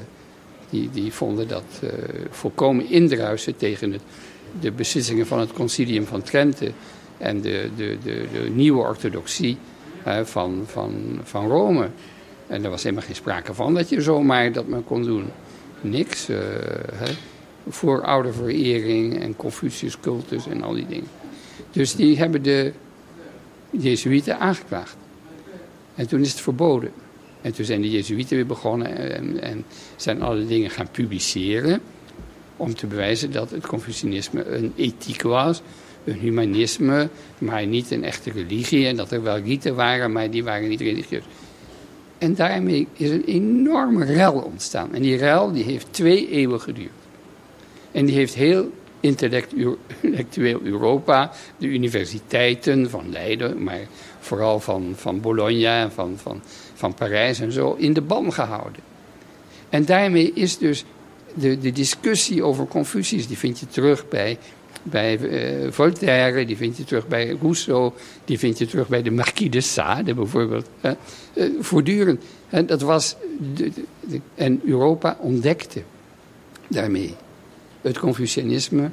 die, 0.70 0.90
die 0.92 1.12
vonden 1.12 1.48
dat 1.48 1.64
uh, 1.84 1.90
volkomen 2.30 2.90
indruisen 2.90 3.56
tegen 3.56 3.92
het, 3.92 4.02
de 4.60 4.70
beslissingen 4.70 5.26
van 5.26 5.38
het 5.38 5.52
concilium 5.52 6.06
van 6.06 6.22
Trente 6.22 6.72
en 7.18 7.40
de, 7.40 7.68
de, 7.76 7.98
de, 8.02 8.26
de 8.32 8.50
nieuwe 8.50 8.80
orthodoxie 8.80 9.56
van, 10.24 10.62
van, 10.66 11.20
van 11.22 11.48
Rome. 11.48 11.88
En 12.46 12.64
er 12.64 12.70
was 12.70 12.82
helemaal 12.82 13.04
geen 13.04 13.14
sprake 13.14 13.54
van 13.54 13.74
dat 13.74 13.88
je 13.88 14.00
zomaar 14.00 14.52
dat 14.52 14.66
men 14.66 14.84
kon 14.84 15.02
doen. 15.02 15.24
Niks. 15.80 16.28
Uh, 16.28 16.36
hè. 17.64 17.72
Voorouderverering 17.72 19.20
en 19.20 19.36
Confucius-cultus 19.36 20.46
en 20.46 20.62
al 20.62 20.72
die 20.72 20.86
dingen. 20.86 21.08
Dus 21.70 21.94
die 21.94 22.18
hebben 22.18 22.42
de 22.42 22.72
Jezuïeten 23.70 24.38
aangeklaagd. 24.38 24.96
En 25.94 26.08
toen 26.08 26.20
is 26.20 26.30
het 26.30 26.40
verboden. 26.40 26.90
En 27.40 27.52
toen 27.52 27.64
zijn 27.64 27.80
de 27.80 27.90
Jezuïeten 27.90 28.36
weer 28.36 28.46
begonnen 28.46 29.14
en, 29.14 29.40
en 29.40 29.64
zijn 29.96 30.22
alle 30.22 30.46
dingen 30.46 30.70
gaan 30.70 30.88
publiceren. 30.90 31.80
Om 32.56 32.74
te 32.74 32.86
bewijzen 32.86 33.32
dat 33.32 33.50
het 33.50 33.66
Confucianisme 33.66 34.44
een 34.44 34.72
ethiek 34.76 35.22
was. 35.22 35.62
een 36.04 36.18
humanisme, 36.18 37.08
maar 37.38 37.66
niet 37.66 37.90
een 37.90 38.04
echte 38.04 38.30
religie. 38.30 38.86
En 38.86 38.96
dat 38.96 39.10
er 39.10 39.22
wel 39.22 39.38
riten 39.38 39.74
waren, 39.74 40.12
maar 40.12 40.30
die 40.30 40.44
waren 40.44 40.68
niet 40.68 40.80
religieus. 40.80 41.24
En 42.18 42.34
daarmee 42.34 42.86
is 42.92 43.10
een 43.10 43.24
enorme 43.24 44.04
rel 44.04 44.32
ontstaan. 44.32 44.94
En 44.94 45.02
die 45.02 45.16
rel 45.16 45.52
die 45.52 45.64
heeft 45.64 45.86
twee 45.90 46.28
eeuwen 46.28 46.60
geduurd. 46.60 47.01
En 47.92 48.04
die 48.04 48.14
heeft 48.14 48.34
heel 48.34 48.70
intellectueel 49.00 50.60
Europa, 50.62 51.32
de 51.58 51.66
universiteiten 51.66 52.90
van 52.90 53.10
Leiden, 53.10 53.62
maar 53.62 53.80
vooral 54.20 54.60
van, 54.60 54.92
van 54.96 55.20
Bologna 55.20 55.82
en 55.82 55.92
van, 55.92 56.18
van, 56.18 56.42
van 56.74 56.94
Parijs 56.94 57.40
en 57.40 57.52
zo, 57.52 57.74
in 57.78 57.92
de 57.92 58.00
ban 58.00 58.32
gehouden. 58.32 58.80
En 59.68 59.84
daarmee 59.84 60.32
is 60.34 60.58
dus 60.58 60.84
de, 61.34 61.58
de 61.58 61.72
discussie 61.72 62.42
over 62.42 62.66
Confucius, 62.66 63.26
die 63.26 63.38
vind 63.38 63.60
je 63.60 63.66
terug 63.66 64.08
bij, 64.08 64.38
bij 64.82 65.18
uh, 65.18 65.72
Voltaire, 65.72 66.46
die 66.46 66.56
vind 66.56 66.76
je 66.76 66.84
terug 66.84 67.08
bij 67.08 67.36
Rousseau, 67.40 67.92
die 68.24 68.38
vind 68.38 68.58
je 68.58 68.66
terug 68.66 68.88
bij 68.88 69.02
de 69.02 69.10
Marquis 69.10 69.50
de 69.50 69.60
Sade 69.60 70.14
bijvoorbeeld. 70.14 70.68
Uh, 70.82 70.92
voortdurend. 71.60 72.24
En, 72.48 72.66
dat 72.66 72.80
was 72.80 73.16
de, 73.54 73.72
en 74.34 74.60
Europa 74.64 75.16
ontdekte 75.20 75.82
daarmee 76.68 77.14
het 77.82 77.98
Confucianisme 77.98 78.90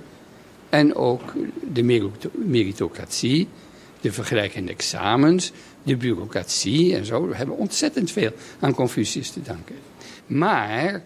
en 0.70 0.96
ook 0.96 1.34
de 1.74 2.12
meritocratie, 2.34 3.48
de 4.02 4.12
vergelijkende 4.12 4.72
examens, 4.72 5.52
de 5.84 5.96
bureaucratie 5.96 6.96
en 6.96 7.06
zo. 7.06 7.28
We 7.28 7.36
hebben 7.36 7.58
ontzettend 7.58 8.12
veel 8.12 8.32
aan 8.60 8.74
Confucius 8.74 9.30
te 9.30 9.42
danken. 9.42 9.76
Maar 10.26 11.04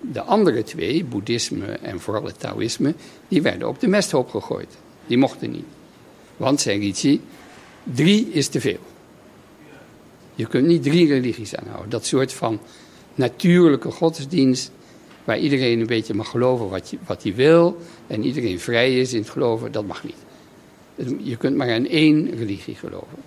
de 0.00 0.22
andere 0.22 0.62
twee, 0.62 1.04
boeddhisme 1.04 1.66
en 1.66 2.00
vooral 2.00 2.24
het 2.24 2.40
Taoïsme, 2.40 2.94
die 3.28 3.42
werden 3.42 3.68
op 3.68 3.80
de 3.80 3.86
mesthoop 3.86 4.30
gegooid. 4.30 4.76
Die 5.06 5.18
mochten 5.18 5.50
niet. 5.50 5.64
Want, 6.36 6.60
zei 6.60 6.78
Ricci, 6.78 7.20
drie 7.82 8.28
is 8.30 8.48
te 8.48 8.60
veel. 8.60 8.80
Je 10.34 10.46
kunt 10.46 10.66
niet 10.66 10.82
drie 10.82 11.06
religies 11.06 11.56
aanhouden. 11.56 11.90
Dat 11.90 12.06
soort 12.06 12.32
van 12.32 12.60
natuurlijke 13.14 13.90
godsdienst, 13.90 14.70
waar 15.24 15.38
iedereen 15.38 15.80
een 15.80 15.86
beetje 15.86 16.14
mag 16.14 16.28
geloven 16.28 16.68
wat, 16.68 16.90
je, 16.90 16.98
wat 17.06 17.22
hij 17.22 17.34
wil 17.34 17.76
en 18.06 18.24
iedereen 18.24 18.60
vrij 18.60 19.00
is 19.00 19.12
in 19.12 19.20
het 19.20 19.30
geloven, 19.30 19.72
dat 19.72 19.86
mag 19.86 20.04
niet. 20.04 20.16
Je 21.22 21.36
kunt 21.36 21.56
maar 21.56 21.72
aan 21.72 21.86
één 21.86 22.36
religie 22.36 22.74
geloven. 22.74 23.18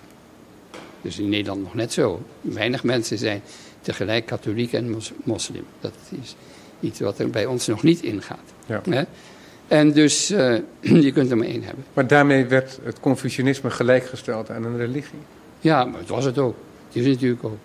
Dus 1.01 1.19
in 1.19 1.29
Nederland 1.29 1.63
nog 1.63 1.73
net 1.73 1.93
zo. 1.93 2.21
Weinig 2.41 2.83
mensen 2.83 3.17
zijn 3.17 3.41
tegelijk 3.81 4.25
katholiek 4.25 4.73
en 4.73 5.01
moslim. 5.23 5.65
Dat 5.79 5.93
is 6.21 6.35
iets 6.79 6.99
wat 6.99 7.19
er 7.19 7.29
bij 7.29 7.45
ons 7.45 7.67
nog 7.67 7.83
niet 7.83 8.01
ingaat. 8.01 8.53
Ja. 8.65 9.05
En 9.67 9.91
dus 9.91 10.31
uh, 10.31 10.55
je 11.05 11.11
kunt 11.11 11.31
er 11.31 11.37
maar 11.37 11.47
één 11.47 11.63
hebben. 11.63 11.85
Maar 11.93 12.07
daarmee 12.07 12.45
werd 12.45 12.79
het 12.83 12.99
Confucianisme 12.99 13.69
gelijkgesteld 13.69 14.49
aan 14.49 14.63
een 14.63 14.77
religie? 14.77 15.19
Ja, 15.59 15.85
maar 15.85 15.99
het 15.99 16.09
was 16.09 16.25
het 16.25 16.37
ook. 16.37 16.55
Het 16.87 16.95
is 16.95 17.05
natuurlijk 17.05 17.43
ook. 17.43 17.57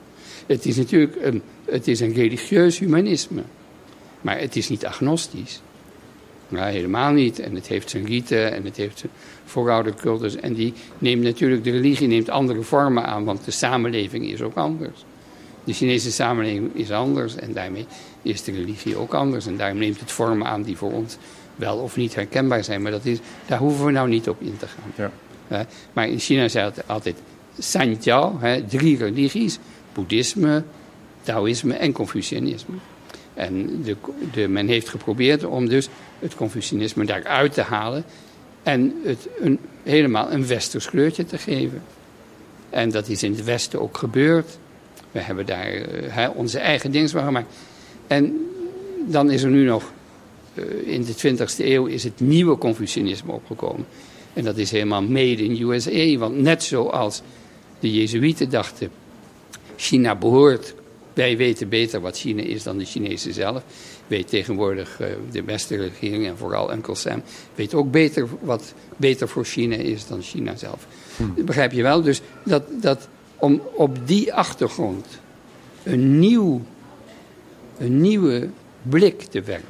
Het 0.46 0.66
is 0.66 0.76
natuurlijk 0.76 1.16
een, 1.22 1.42
het 1.64 1.88
is 1.88 2.00
een 2.00 2.12
religieus 2.12 2.78
humanisme. 2.78 3.42
Maar 4.20 4.38
het 4.38 4.56
is 4.56 4.68
niet 4.68 4.86
agnostisch. 4.86 5.60
Maar 6.48 6.68
helemaal 6.68 7.12
niet. 7.12 7.38
En 7.38 7.54
het 7.54 7.66
heeft 7.66 7.90
zijn 7.90 8.06
riten 8.06 8.52
en 8.52 8.64
het 8.64 8.76
heeft 8.76 8.98
zijn 8.98 9.12
vooroudercultus. 9.44 10.32
cultus. 10.32 10.48
En 10.48 10.54
die 10.54 10.72
neemt 10.98 11.22
natuurlijk, 11.22 11.64
de 11.64 11.70
religie 11.70 12.08
neemt 12.08 12.28
andere 12.28 12.62
vormen 12.62 13.06
aan, 13.06 13.24
want 13.24 13.44
de 13.44 13.50
samenleving 13.50 14.26
is 14.26 14.42
ook 14.42 14.56
anders. 14.56 15.04
De 15.64 15.72
Chinese 15.72 16.12
samenleving 16.12 16.70
is 16.74 16.90
anders 16.90 17.36
en 17.36 17.52
daarmee 17.52 17.86
is 18.22 18.42
de 18.42 18.52
religie 18.52 18.96
ook 18.96 19.14
anders. 19.14 19.46
En 19.46 19.56
daarom 19.56 19.78
neemt 19.78 20.00
het 20.00 20.12
vormen 20.12 20.46
aan 20.46 20.62
die 20.62 20.76
voor 20.76 20.92
ons 20.92 21.16
wel 21.56 21.76
of 21.76 21.96
niet 21.96 22.14
herkenbaar 22.14 22.64
zijn. 22.64 22.82
Maar 22.82 22.90
dat 22.90 23.04
is, 23.04 23.18
daar 23.46 23.58
hoeven 23.58 23.84
we 23.84 23.90
nou 23.90 24.08
niet 24.08 24.28
op 24.28 24.40
in 24.40 24.56
te 24.56 24.66
gaan. 24.66 25.10
Ja. 25.48 25.66
maar 25.92 26.08
in 26.08 26.18
China 26.18 26.48
zijn 26.48 26.64
het 26.64 26.88
altijd 26.88 27.16
Sanjiao, 27.58 28.38
drie 28.68 28.96
religies. 28.96 29.58
Boeddhisme, 29.92 30.62
Taoïsme 31.22 31.74
en 31.74 31.92
Confucianisme. 31.92 32.74
En 33.34 33.82
de, 33.82 33.96
de, 34.32 34.48
men 34.48 34.68
heeft 34.68 34.88
geprobeerd 34.88 35.44
om 35.44 35.68
dus 35.68 35.88
het 36.18 36.34
Confucianisme 36.34 37.04
daaruit 37.04 37.52
te 37.52 37.62
halen 37.62 38.04
en 38.62 38.94
het 39.04 39.28
een, 39.40 39.58
helemaal 39.82 40.32
een 40.32 40.46
westers 40.46 40.86
kleurtje 40.86 41.24
te 41.24 41.38
geven. 41.38 41.82
En 42.70 42.90
dat 42.90 43.08
is 43.08 43.22
in 43.22 43.32
het 43.32 43.44
Westen 43.44 43.80
ook 43.80 43.96
gebeurd. 43.96 44.58
We 45.10 45.20
hebben 45.20 45.46
daar 45.46 45.72
uh, 45.72 46.28
onze 46.34 46.58
eigen 46.58 46.90
dingen 46.90 47.08
van 47.08 47.24
gemaakt. 47.24 47.54
En 48.06 48.50
dan 49.06 49.30
is 49.30 49.42
er 49.42 49.50
nu 49.50 49.64
nog, 49.64 49.92
uh, 50.54 50.64
in 50.84 51.04
de 51.04 51.14
20e 51.14 51.58
eeuw, 51.58 51.86
is 51.86 52.04
het 52.04 52.20
nieuwe 52.20 52.58
Confucianisme 52.58 53.32
opgekomen. 53.32 53.86
En 54.32 54.44
dat 54.44 54.56
is 54.56 54.70
helemaal 54.70 55.02
made 55.02 55.44
in 55.44 55.70
USA. 55.70 56.18
Want 56.18 56.36
net 56.36 56.62
zoals 56.62 57.22
de 57.80 57.92
Jezuïeten 57.92 58.50
dachten, 58.50 58.90
China 59.76 60.14
behoort, 60.14 60.74
wij 61.20 61.36
weten 61.36 61.68
beter 61.68 62.00
wat 62.00 62.16
China 62.16 62.42
is 62.42 62.62
dan 62.62 62.78
de 62.78 62.84
Chinezen 62.84 63.34
zelf. 63.34 63.62
Weet 64.06 64.28
tegenwoordig 64.28 65.00
uh, 65.00 65.06
de 65.30 65.42
beste 65.42 65.76
regering 65.76 66.26
en 66.26 66.36
vooral 66.36 66.72
Uncle 66.72 66.94
Sam, 66.94 67.22
weet 67.54 67.74
ook 67.74 67.90
beter 67.90 68.28
wat 68.40 68.74
beter 68.96 69.28
voor 69.28 69.44
China 69.44 69.76
is 69.76 70.06
dan 70.06 70.22
China 70.22 70.56
zelf. 70.56 70.86
Hm. 71.16 71.44
Begrijp 71.44 71.72
je 71.72 71.82
wel? 71.82 72.02
Dus 72.02 72.20
dat, 72.44 72.62
dat 72.82 73.08
om 73.36 73.62
op 73.74 74.06
die 74.06 74.32
achtergrond 74.32 75.06
een, 75.82 76.18
nieuw, 76.18 76.62
een 77.78 78.00
nieuwe 78.00 78.48
blik 78.82 79.22
te 79.22 79.42
werpen. 79.42 79.68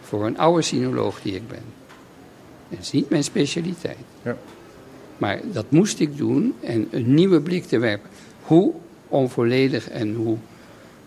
Voor 0.00 0.26
een 0.26 0.38
oude 0.38 0.62
sinoloog 0.62 1.20
die 1.22 1.34
ik 1.34 1.48
ben. 1.48 1.62
Dat 2.68 2.78
is 2.80 2.90
niet 2.90 3.10
mijn 3.10 3.24
specialiteit. 3.24 3.98
Ja. 4.22 4.36
Maar 5.16 5.40
dat 5.52 5.70
moest 5.70 6.00
ik 6.00 6.16
doen 6.16 6.54
en 6.60 6.88
een 6.90 7.14
nieuwe 7.14 7.40
blik 7.40 7.64
te 7.64 7.78
werpen. 7.78 8.10
Hoe 8.42 8.74
onvolledig 9.08 9.88
en 9.88 10.14
hoe. 10.14 10.36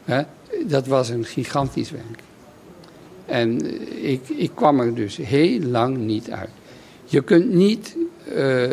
Hè, 0.03 0.21
dat 0.67 0.87
was 0.87 1.09
een 1.09 1.25
gigantisch 1.25 1.91
werk. 1.91 2.19
En 3.25 3.61
ik, 4.03 4.29
ik 4.29 4.51
kwam 4.53 4.79
er 4.79 4.95
dus 4.95 5.17
heel 5.17 5.59
lang 5.59 5.97
niet 5.97 6.31
uit. 6.31 6.49
Je 7.05 7.23
kunt 7.23 7.53
niet 7.53 7.95
uh, 8.35 8.69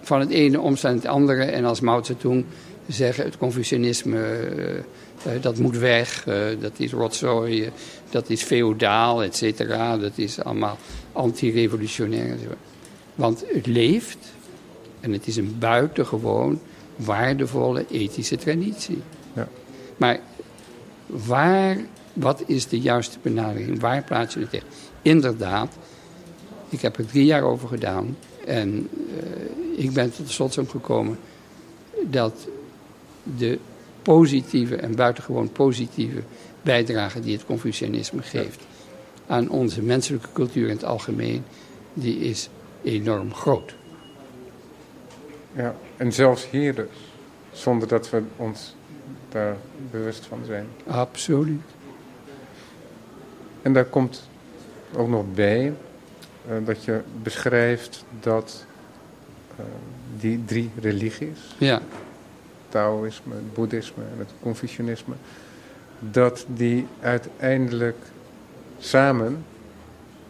van 0.00 0.20
het 0.20 0.30
ene 0.30 0.60
omstaan 0.60 0.94
het 0.94 1.06
andere. 1.06 1.42
En 1.42 1.64
als 1.64 1.80
Mao 1.80 2.02
Zedong 2.02 2.44
zeggen 2.88 3.24
het 3.24 3.38
Confucianisme 3.38 4.48
uh, 5.26 5.32
dat 5.40 5.58
moet 5.58 5.78
weg, 5.78 6.24
dat 6.60 6.72
is 6.76 6.92
rotzooi, 6.92 7.70
dat 8.10 8.30
is 8.30 8.42
feodaal, 8.42 9.22
et 9.22 9.36
cetera. 9.36 9.96
Dat 9.96 10.12
is 10.14 10.40
allemaal 10.40 10.78
anti-revolutionair. 11.12 12.36
Want 13.14 13.44
het 13.46 13.66
leeft 13.66 14.18
en 15.00 15.12
het 15.12 15.26
is 15.26 15.36
een 15.36 15.56
buitengewoon 15.58 16.60
waardevolle 16.96 17.86
ethische 17.90 18.36
traditie. 18.36 19.02
Ja. 19.32 19.48
Maar 19.96 20.20
waar, 21.06 21.76
wat 22.12 22.42
is 22.46 22.68
de 22.68 22.80
juiste 22.80 23.18
benadering? 23.22 23.80
Waar 23.80 24.04
plaats 24.04 24.34
je 24.34 24.40
het 24.40 24.50
tegen? 24.50 24.68
Inderdaad, 25.02 25.76
ik 26.68 26.80
heb 26.80 26.98
er 26.98 27.06
drie 27.06 27.24
jaar 27.24 27.42
over 27.42 27.68
gedaan. 27.68 28.16
En 28.46 28.88
uh, 29.08 29.84
ik 29.84 29.92
ben 29.92 30.14
tot 30.14 30.26
de 30.26 30.32
slotsom 30.32 30.68
gekomen 30.68 31.18
dat 32.06 32.48
de 33.38 33.58
positieve 34.02 34.76
en 34.76 34.94
buitengewoon 34.94 35.52
positieve 35.52 36.22
bijdrage 36.62 37.20
die 37.20 37.32
het 37.32 37.44
Confucianisme 37.44 38.22
geeft 38.22 38.62
aan 39.26 39.48
onze 39.48 39.82
menselijke 39.82 40.28
cultuur 40.32 40.68
in 40.68 40.74
het 40.74 40.84
algemeen, 40.84 41.44
die 41.94 42.18
is 42.18 42.48
enorm 42.82 43.34
groot. 43.34 43.74
Ja, 45.56 45.74
en 46.04 46.12
zelfs 46.12 46.50
hier 46.50 46.74
dus, 46.74 46.86
zonder 47.52 47.88
dat 47.88 48.10
we 48.10 48.22
ons 48.36 48.74
daar 49.28 49.56
bewust 49.90 50.26
van 50.26 50.40
zijn. 50.46 50.66
Absoluut. 50.86 51.62
En 53.62 53.72
daar 53.72 53.84
komt 53.84 54.28
ook 54.96 55.08
nog 55.08 55.24
bij 55.34 55.72
uh, 56.48 56.66
dat 56.66 56.84
je 56.84 57.00
beschrijft 57.22 58.04
dat 58.20 58.66
uh, 59.58 59.64
die 60.18 60.44
drie 60.44 60.70
religies, 60.80 61.54
ja. 61.58 61.80
Taoïsme, 62.68 63.34
het 63.34 63.54
Boeddhisme 63.54 64.02
en 64.12 64.18
het 64.18 64.30
Confucianisme, 64.40 65.14
dat 65.98 66.46
die 66.48 66.86
uiteindelijk 67.00 67.98
samen 68.78 69.44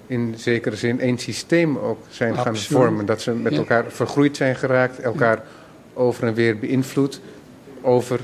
in 0.07 0.35
zekere 0.37 0.77
zin 0.77 1.01
één 1.01 1.19
systeem 1.19 1.79
ook 1.79 2.05
zijn 2.11 2.39
gaan 2.39 2.57
vormen. 2.57 3.07
Dat 3.07 3.21
ze 3.21 3.33
met 3.33 3.57
elkaar 3.57 3.85
vergroeid 3.89 4.37
zijn 4.37 4.57
geraakt, 4.57 4.99
elkaar 4.99 5.43
over 5.95 6.27
en 6.27 6.35
weer 6.35 6.59
beïnvloed 6.59 7.21
over 7.81 8.21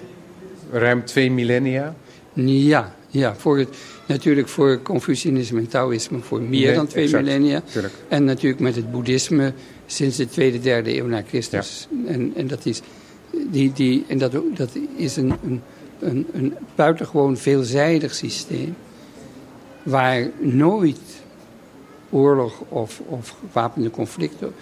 ruim 0.73 1.05
twee 1.05 1.31
millennia. 1.31 1.95
Ja, 2.35 2.95
ja 3.09 3.35
voor 3.35 3.59
het, 3.59 3.69
natuurlijk 4.07 4.49
voor 4.49 4.83
Confucianisme 4.83 5.59
en 5.59 5.69
Taoïsme 5.69 6.19
voor 6.21 6.41
meer 6.41 6.75
dan 6.75 6.87
twee 6.87 7.11
millennia. 7.11 7.63
En 8.09 8.25
natuurlijk 8.25 8.61
met 8.61 8.77
het 8.77 8.91
boeddhisme 8.91 9.53
sinds 9.87 10.17
de 10.17 10.29
tweede, 10.29 10.61
derde 10.61 10.97
eeuw 10.97 11.07
na 11.07 11.23
Christus. 11.29 11.89
En, 12.07 12.33
en 12.37 12.47
dat 12.47 12.67
is, 12.67 12.81
die, 13.51 13.73
die, 13.73 14.05
en 14.09 14.19
dat, 14.19 14.33
dat 14.55 14.71
is 14.97 15.17
een, 15.17 15.33
een, 15.45 15.63
een, 15.99 16.27
een 16.33 16.55
buitengewoon 16.75 17.37
veelzijdig 17.37 18.15
systeem 18.15 18.77
waar 19.83 20.31
nooit 20.39 20.99
oorlog 22.11 22.61
of, 22.69 23.01
of 23.07 23.35
gewapende 23.41 23.91
conflicten 23.91 24.53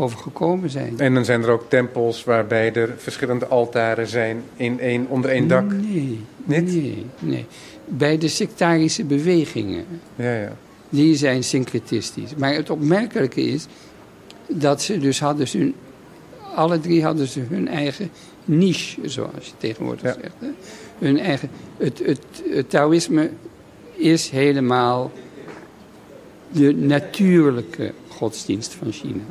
over 0.00 0.18
gekomen 0.18 0.70
zijn. 0.70 0.98
En 1.00 1.14
dan 1.14 1.24
zijn 1.24 1.42
er 1.42 1.50
ook 1.50 1.64
tempels 1.68 2.24
waarbij 2.24 2.72
er 2.74 2.94
verschillende 2.96 3.46
altaren 3.46 4.06
zijn 4.06 4.42
in 4.56 4.80
één, 4.80 5.06
onder 5.08 5.30
één 5.30 5.48
dak. 5.48 5.70
Nee, 5.72 6.18
Niet? 6.44 6.72
nee, 6.74 7.06
nee. 7.18 7.46
Bij 7.84 8.18
de 8.18 8.28
sectarische 8.28 9.04
bewegingen, 9.04 9.84
Ja, 10.16 10.34
ja. 10.34 10.56
die 10.88 11.16
zijn 11.16 11.44
syncretistisch. 11.44 12.34
Maar 12.34 12.54
het 12.54 12.70
opmerkelijke 12.70 13.40
is 13.40 13.66
dat 14.46 14.82
ze 14.82 14.98
dus 14.98 15.20
hadden 15.20 15.48
ze 15.48 15.58
hun, 15.58 15.74
alle 16.54 16.80
drie 16.80 17.04
hadden 17.04 17.26
ze 17.26 17.40
hun 17.40 17.68
eigen 17.68 18.10
niche, 18.44 19.00
zoals 19.08 19.46
je 19.46 19.52
tegenwoordig 19.56 20.02
Ja. 20.02 20.12
zegt. 20.22 20.34
Hè? 20.38 20.48
Hun 21.06 21.18
eigen, 21.18 21.50
het, 21.76 21.98
het, 22.04 22.20
het 22.50 22.70
Taoïsme 22.70 23.30
is 23.96 24.28
helemaal 24.30 25.10
de 26.52 26.74
natuurlijke 26.74 27.92
godsdienst 28.08 28.74
van 28.74 28.92
China. 28.92 29.22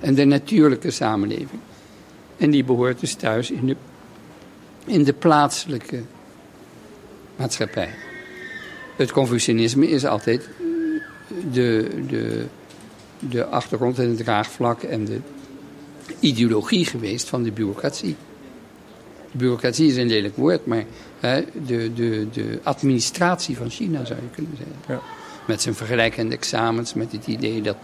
En 0.00 0.14
de 0.14 0.24
natuurlijke 0.24 0.90
samenleving. 0.90 1.60
En 2.36 2.50
die 2.50 2.64
behoort 2.64 3.00
dus 3.00 3.14
thuis 3.14 3.50
in 3.50 3.66
de, 3.66 3.76
in 4.86 5.04
de 5.04 5.12
plaatselijke 5.12 6.02
maatschappij. 7.36 7.94
Het 8.96 9.12
Confucianisme 9.12 9.88
is 9.88 10.04
altijd 10.04 10.48
de, 11.52 11.88
de, 12.08 12.44
de 13.18 13.46
achtergrond 13.46 13.98
en 13.98 14.08
het 14.08 14.16
draagvlak 14.16 14.82
en 14.82 15.04
de 15.04 15.20
ideologie 16.20 16.84
geweest 16.84 17.28
van 17.28 17.42
de 17.42 17.52
bureaucratie. 17.52 18.16
Bureaucratie 19.32 19.86
is 19.86 19.96
een 19.96 20.08
lelijk 20.08 20.36
woord, 20.36 20.66
maar 20.66 20.84
hè, 21.20 21.44
de, 21.66 21.92
de, 21.94 22.26
de 22.32 22.58
administratie 22.62 23.56
van 23.56 23.70
China 23.70 24.04
zou 24.04 24.20
je 24.20 24.30
kunnen 24.34 24.56
zeggen. 24.56 24.76
Ja. 24.88 25.00
Met 25.46 25.62
zijn 25.62 25.74
vergelijkende 25.74 26.34
examens, 26.34 26.94
met 26.94 27.12
het 27.12 27.26
idee 27.26 27.62
dat 27.62 27.76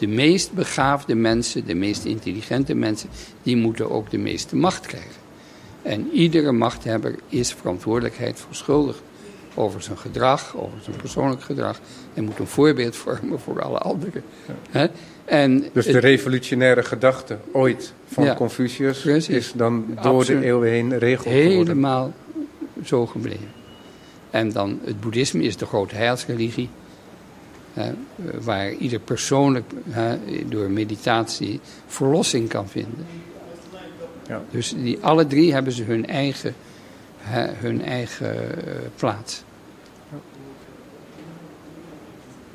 de 0.00 0.06
meest 0.06 0.52
begaafde 0.52 1.14
mensen, 1.14 1.66
de 1.66 1.74
meest 1.74 2.04
intelligente 2.04 2.74
mensen, 2.74 3.08
die 3.42 3.56
moeten 3.56 3.90
ook 3.90 4.10
de 4.10 4.18
meeste 4.18 4.56
macht 4.56 4.86
krijgen. 4.86 5.20
En 5.82 6.10
iedere 6.12 6.52
machthebber 6.52 7.14
is 7.28 7.52
verantwoordelijkheid 7.54 8.40
verschuldigd 8.46 9.02
over 9.54 9.82
zijn 9.82 9.98
gedrag, 9.98 10.56
over 10.56 10.78
zijn 10.82 10.96
persoonlijk 10.96 11.42
gedrag. 11.42 11.80
En 12.14 12.24
moet 12.24 12.38
een 12.38 12.46
voorbeeld 12.46 12.96
vormen 12.96 13.40
voor 13.40 13.62
alle 13.62 13.78
anderen. 13.78 14.22
En 15.24 15.64
Dus 15.72 15.86
de 15.86 15.98
revolutionaire 15.98 16.82
gedachte 16.82 17.38
ooit 17.52 17.92
van 18.06 18.24
Ja, 18.24 18.34
Confucius 18.34 19.00
precies. 19.00 19.28
is 19.36 19.52
dan 19.56 19.84
door 20.02 20.14
Absoluut. 20.18 20.40
de 20.40 20.46
eeuwen 20.46 20.68
heen 20.70 20.98
regel 20.98 21.30
helemaal 21.30 22.12
zo 22.84 23.06
gebleven. 23.06 23.48
En 24.30 24.52
dan 24.52 24.78
het 24.84 25.00
boeddhisme 25.00 25.42
is 25.42 25.56
de 25.56 25.66
grote 25.66 25.94
heilsreligie. 25.94 26.68
Waar 28.40 28.72
ieder 28.72 28.98
persoonlijk 29.00 29.72
door 30.46 30.70
meditatie 30.70 31.60
verlossing 31.86 32.48
kan 32.48 32.68
vinden. 32.68 33.06
Ja. 34.26 34.42
Dus 34.50 34.74
die, 34.74 34.98
alle 35.00 35.26
drie 35.26 35.52
hebben 35.52 35.72
ze 35.72 35.82
hun 35.82 36.06
eigen, 36.06 36.54
hè, 37.18 37.46
hun 37.52 37.84
eigen 37.84 38.66
eh, 38.66 38.74
plaats. 38.96 39.42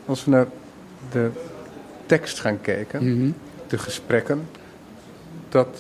Als 0.06 0.26
we 0.26 0.32
naar 0.32 0.48
de 1.12 1.30
tekst 2.06 2.40
gaan 2.40 2.62
kijken, 2.62 3.14
Mhm. 3.20 3.32
de 3.68 3.78
gesprekken, 3.78 4.48
dat 5.50 5.78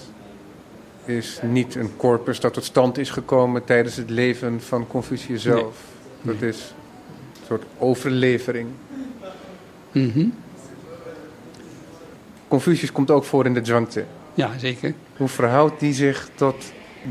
is 1.05 1.39
niet 1.43 1.75
een 1.75 1.95
corpus 1.97 2.39
dat 2.39 2.53
tot 2.53 2.63
stand 2.63 2.97
is 2.97 3.09
gekomen 3.09 3.63
tijdens 3.63 3.95
het 3.95 4.09
leven 4.09 4.61
van 4.61 4.87
Confucius 4.87 5.41
zelf. 5.41 5.77
Dat 6.21 6.41
is 6.41 6.73
een 7.39 7.45
soort 7.47 7.63
overlevering. 7.77 8.67
Mhm. 9.95 10.27
Confucius 12.47 12.91
komt 12.91 13.11
ook 13.11 13.23
voor 13.23 13.45
in 13.45 13.53
de 13.53 13.65
Zhuangzi. 13.65 14.03
Ja, 14.33 14.57
zeker. 14.57 14.93
Hoe 15.17 15.27
verhoudt 15.27 15.79
die 15.79 15.93
zich 15.93 16.29
tot 16.35 16.55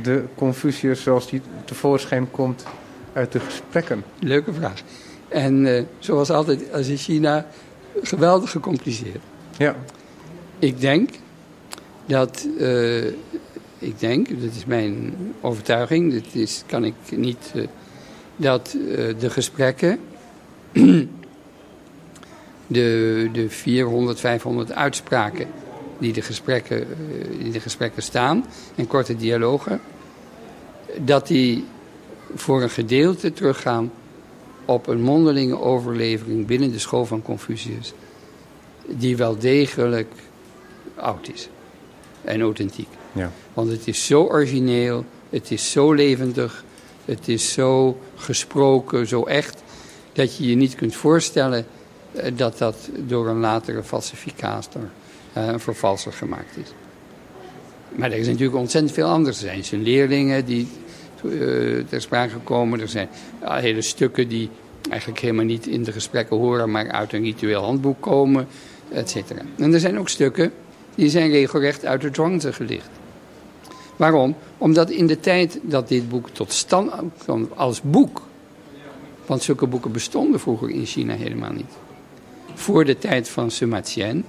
de 0.03 0.25
Confucius 0.35 1.03
zoals 1.03 1.31
die 1.31 1.41
tevoorschijn 1.65 2.31
komt 2.31 2.65
uit 3.13 3.33
de 3.33 3.41
gesprekken? 3.41 4.05
Leuke 4.19 4.53
vraag. 4.53 4.83
En 5.29 5.77
eh, 5.77 5.83
zoals 5.99 6.31
altijd, 6.31 6.73
als 6.73 6.89
in 6.89 6.97
China, 6.97 7.47
geweldig 8.03 8.51
gecompliceerd. 8.51 9.23
Ja, 9.59 9.77
Ik 10.59 10.81
denk 10.81 11.11
dat, 12.07 12.47
eh, 12.59 13.07
ik 13.79 13.99
denk, 13.99 14.29
dat 14.29 14.55
is 14.57 14.65
mijn 14.65 15.15
overtuiging, 15.41 16.13
dat 16.13 16.35
is, 16.35 16.63
kan 16.67 16.85
ik 16.85 16.95
niet, 17.11 17.53
eh, 17.55 17.63
dat 18.37 18.77
de 19.19 19.31
gesprekken, 19.31 19.99
de, 22.67 23.29
de 23.33 23.51
400, 23.51 24.21
500 24.21 24.73
uitspraken 24.73 25.47
die 25.99 26.13
de 26.13 26.23
gesprekken, 26.23 26.81
eh, 26.81 27.45
in 27.45 27.51
de 27.51 27.61
gesprekken 27.61 28.03
staan, 28.03 28.47
en 28.75 28.87
korte 28.87 29.17
dialogen, 29.17 29.81
dat 30.99 31.27
die 31.27 31.65
voor 32.35 32.63
een 32.63 32.71
gedeelte 32.71 33.33
teruggaan 33.33 33.93
op 34.65 34.87
een 34.87 35.01
mondelinge 35.01 35.61
overlevering 35.61 36.47
binnen 36.47 36.73
de 36.73 36.79
school 36.79 37.07
van 37.07 37.23
Confucius 37.23 37.93
die 38.87 39.17
wel 39.17 39.39
degelijk 39.39 40.13
oud 40.95 41.29
is 41.35 41.49
en 42.25 42.41
authentiek. 42.41 42.89
ja. 43.13 43.33
Want 43.55 43.71
het 43.71 43.89
is 43.89 44.07
zo 44.07 44.23
origineel, 44.23 45.05
het 45.31 45.51
is 45.51 45.71
zo 45.71 45.93
levendig, 45.93 46.65
het 47.05 47.29
is 47.29 47.53
zo 47.53 47.99
gesproken, 48.17 49.07
zo 49.07 49.23
echt, 49.23 49.63
dat 50.13 50.37
je 50.37 50.47
je 50.49 50.55
niet 50.55 50.75
kunt 50.75 50.95
voorstellen 50.95 51.67
dat 52.35 52.59
dat 52.59 52.77
door 53.07 53.29
een 53.29 53.41
latere 53.41 53.83
falsificator, 53.83 54.89
eh, 55.33 55.47
een 55.47 55.61
vervalser 55.61 56.13
gemaakt 56.13 56.57
is. 56.57 56.69
Maar 57.95 58.11
er 58.13 58.19
is 58.19 58.27
natuurlijk 58.27 58.57
ontzettend 58.57 58.95
veel 58.95 59.09
anders. 59.09 59.37
Er 59.37 59.49
zijn 59.49 59.65
zijn 59.65 59.83
leerlingen 59.83 60.45
die 60.45 60.69
eh, 61.25 61.31
ter 61.89 62.01
sprake 62.01 62.39
komen. 62.45 62.81
Er 62.81 62.89
zijn 62.89 63.09
hele 63.41 63.83
stukken 63.83 64.29
die 64.29 64.51
eigenlijk 64.91 65.21
helemaal 65.21 65.45
niet 65.45 65.67
in 65.67 65.83
de 65.83 65.93
gesprekken 65.93 66.37
horen, 66.37 66.71
maar 66.71 66.91
uit 66.91 67.13
een 67.13 67.23
ritueel 67.23 67.63
handboek 67.63 68.01
komen, 68.01 68.47
et 68.93 69.11
cetera. 69.11 69.41
En 69.57 69.73
er 69.73 69.81
zijn 69.81 69.99
ook 69.99 70.09
stukken 70.09 70.53
die 70.95 71.09
zijn 71.09 71.31
regelrecht 71.31 71.85
uit 71.85 72.01
de 72.01 72.09
Zhuangzi 72.13 72.53
gelicht. 72.53 72.89
Waarom? 73.97 74.37
Omdat 74.59 74.91
in 74.91 75.07
de 75.07 75.21
tijd 75.21 75.59
dat 75.63 75.89
dit 75.89 76.09
boek 76.09 76.29
tot 76.29 76.53
stand 76.53 76.93
kwam 77.19 77.49
als 77.55 77.83
boek, 77.83 78.23
want 79.27 79.43
zulke 79.43 79.67
boeken 79.67 79.93
bestonden 79.93 80.41
vroeger 80.41 80.71
in 80.71 80.87
China 80.87 81.15
helemaal 81.15 81.53
niet. 81.53 81.73
Voor 82.55 82.85
de 82.85 82.99
tijd 82.99 83.29
van 83.29 83.51
Sima 83.51 83.81
Qian, 83.81 84.25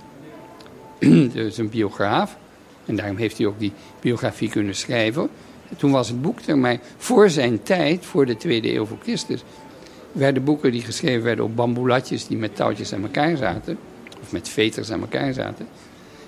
dus 1.34 1.58
een 1.58 1.70
biograaf, 1.70 2.38
en 2.86 2.96
daarom 2.96 3.18
heeft 3.18 3.38
hij 3.38 3.48
ook 3.48 3.60
die 3.60 3.72
biografie 4.00 4.50
kunnen 4.50 4.76
schrijven. 4.76 5.30
Toen 5.78 5.92
was 5.92 6.08
het 6.08 6.22
boek 6.22 6.40
er, 6.42 6.58
maar 6.58 6.80
voor 6.98 7.30
zijn 7.30 7.64
tijd, 7.64 8.06
voor 8.06 8.26
de 8.26 8.38
tweede 8.38 8.74
eeuw 8.74 8.86
voor 8.86 8.98
Christus, 9.02 9.44
werden 10.12 10.44
boeken 10.44 10.72
die 10.72 10.82
geschreven 10.82 11.24
werden 11.24 11.46
op 11.46 11.56
bamboelatjes 11.56 12.28
die 12.28 12.38
met 12.38 12.56
touwtjes 12.56 12.94
aan 12.94 13.02
elkaar 13.02 13.38
zaten, 13.38 13.78
of 14.22 14.32
met 14.32 14.50
veters 14.50 14.92
aan 14.92 15.02
elkaar 15.02 15.34
zaten, 15.34 15.68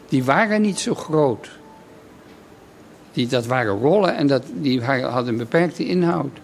die 0.09 0.23
waren 0.23 0.61
niet 0.61 0.79
zo 0.79 0.95
groot. 0.95 1.49
Die, 3.11 3.27
dat 3.27 3.45
waren 3.45 3.79
rollen 3.79 4.15
en 4.15 4.27
dat, 4.27 4.43
die 4.53 4.81
hadden 4.81 5.27
een 5.27 5.37
beperkte 5.37 5.85
inhoud. 5.85 6.39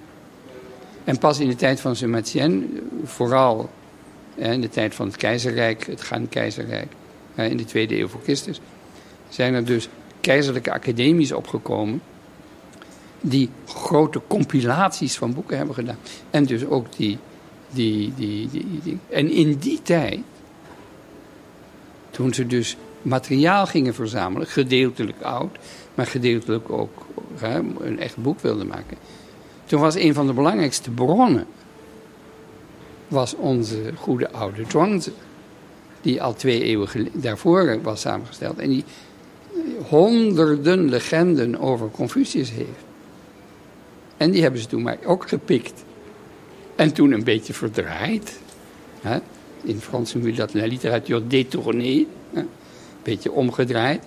En 1.03 1.17
pas 1.17 1.39
in 1.39 1.47
de 1.47 1.55
tijd 1.55 1.79
van 1.79 1.95
Sima 1.95 2.21
Qian, 2.21 2.69
vooral 3.03 3.69
in 4.35 4.61
de 4.61 4.69
tijd 4.69 4.95
van 4.95 5.07
het 5.07 5.17
keizerrijk, 5.17 5.85
het 5.85 6.09
Han-keizerrijk, 6.09 6.91
eh, 7.35 7.49
in 7.49 7.57
de 7.57 7.65
tweede 7.65 7.99
eeuw 7.99 8.07
voor 8.07 8.21
Christus, 8.23 8.59
zijn 9.29 9.53
er 9.53 9.65
dus 9.65 9.89
keizerlijke 10.21 10.71
academies 10.71 11.31
opgekomen 11.31 12.01
die 13.21 13.49
grote 13.65 14.21
compilaties 14.27 15.17
van 15.17 15.33
boeken 15.33 15.57
hebben 15.57 15.75
gedaan. 15.75 15.97
En 16.29 16.45
dus 16.45 16.65
ook 16.65 16.85
die, 16.95 17.17
die, 17.69 18.13
die, 18.15 18.49
die, 18.49 18.65
die- 18.83 18.99
En 19.09 19.31
in 19.31 19.55
die 19.55 19.81
tijd, 19.81 20.19
toen 22.09 22.33
ze 22.33 22.47
dus 22.47 22.77
materiaal 23.01 23.65
gingen 23.65 23.93
verzamelen, 23.93 24.47
gedeeltelijk 24.47 25.21
oud, 25.21 25.57
maar 25.95 26.05
gedeeltelijk 26.07 26.69
ook 26.71 27.05
hè, 27.35 27.57
een 27.79 27.99
echt 27.99 28.17
boek 28.17 28.39
wilden 28.39 28.67
maken. 28.67 28.97
Toen 29.65 29.79
was 29.81 29.95
een 29.95 30.13
van 30.13 30.27
de 30.27 30.33
belangrijkste 30.33 30.91
bronnen 30.91 31.45
was 33.13 33.35
onze 33.35 33.93
goede 33.95 34.31
oude 34.31 34.63
Zhuangzi, 34.67 35.11
die 36.01 36.21
al 36.21 36.33
twee 36.33 36.63
eeuwen 36.63 37.09
daarvoor 37.13 37.81
was 37.81 38.01
samengesteld 38.01 38.59
en 38.59 38.69
die 38.69 38.83
honderden 39.89 40.89
legenden 40.89 41.59
over 41.59 41.91
Confucius 41.91 42.51
heeft. 42.51 42.83
En 44.17 44.31
die 44.31 44.41
hebben 44.41 44.61
ze 44.61 44.67
toen 44.67 44.81
maar 44.81 44.97
ook 45.05 45.29
gepikt. 45.29 45.83
En 46.75 46.93
toen 46.93 47.11
een 47.11 47.23
beetje 47.23 47.53
verdraaid. 47.53 48.39
Hè? 49.01 49.17
In 49.63 49.79
Frans 49.79 50.13
noem 50.13 50.27
je 50.27 50.33
dat 50.33 50.53
la 50.53 50.65
literatuur 50.65 51.27
détournée. 51.27 52.07
Een 52.33 52.49
beetje 53.03 53.31
omgedraaid. 53.31 54.03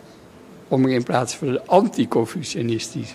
Om 0.69 0.85
er 0.85 0.91
in 0.91 1.03
plaats 1.03 1.35
van 1.35 1.53
de 1.53 1.67
anti-Confucianistische 1.67 3.15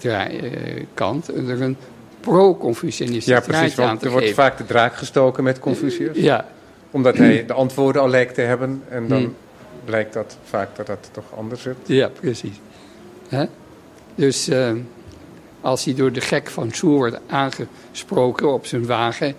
eh, 0.00 0.76
eh, 0.76 0.84
kant... 0.94 1.28
er 1.28 1.62
een 1.62 1.76
pro-Confucianistisch 2.20 3.34
ja 3.34 3.40
precies. 3.40 3.78
aan 3.78 3.86
Want 3.86 4.00
te 4.00 4.06
er 4.06 4.12
wordt 4.12 4.30
vaak 4.30 4.58
de 4.58 4.66
draak 4.66 4.94
gestoken 4.94 5.44
met 5.44 5.58
Confucius. 5.58 6.16
Ja, 6.16 6.46
omdat 6.90 7.16
hij 7.16 7.46
de 7.46 7.52
antwoorden 7.52 8.02
al 8.02 8.08
lijkt 8.08 8.34
te 8.34 8.40
hebben. 8.40 8.82
En 8.88 9.08
dan 9.08 9.18
Hmm. 9.18 9.34
blijkt 9.84 10.12
dat 10.12 10.36
vaak 10.44 10.76
dat 10.76 10.86
dat 10.86 11.08
toch 11.12 11.24
anders 11.36 11.62
zit. 11.62 11.76
Ja, 11.86 12.08
precies. 12.20 12.60
Hè? 13.28 13.44
Dus 14.14 14.48
eh, 14.48 14.72
als 15.60 15.84
hij 15.84 15.94
door 15.94 16.12
de 16.12 16.20
gek 16.20 16.48
van 16.48 16.74
Zhu 16.74 16.88
wordt 16.88 17.18
aangesproken 17.26 18.52
op 18.52 18.66
zijn 18.66 18.86
wagen. 18.86 19.34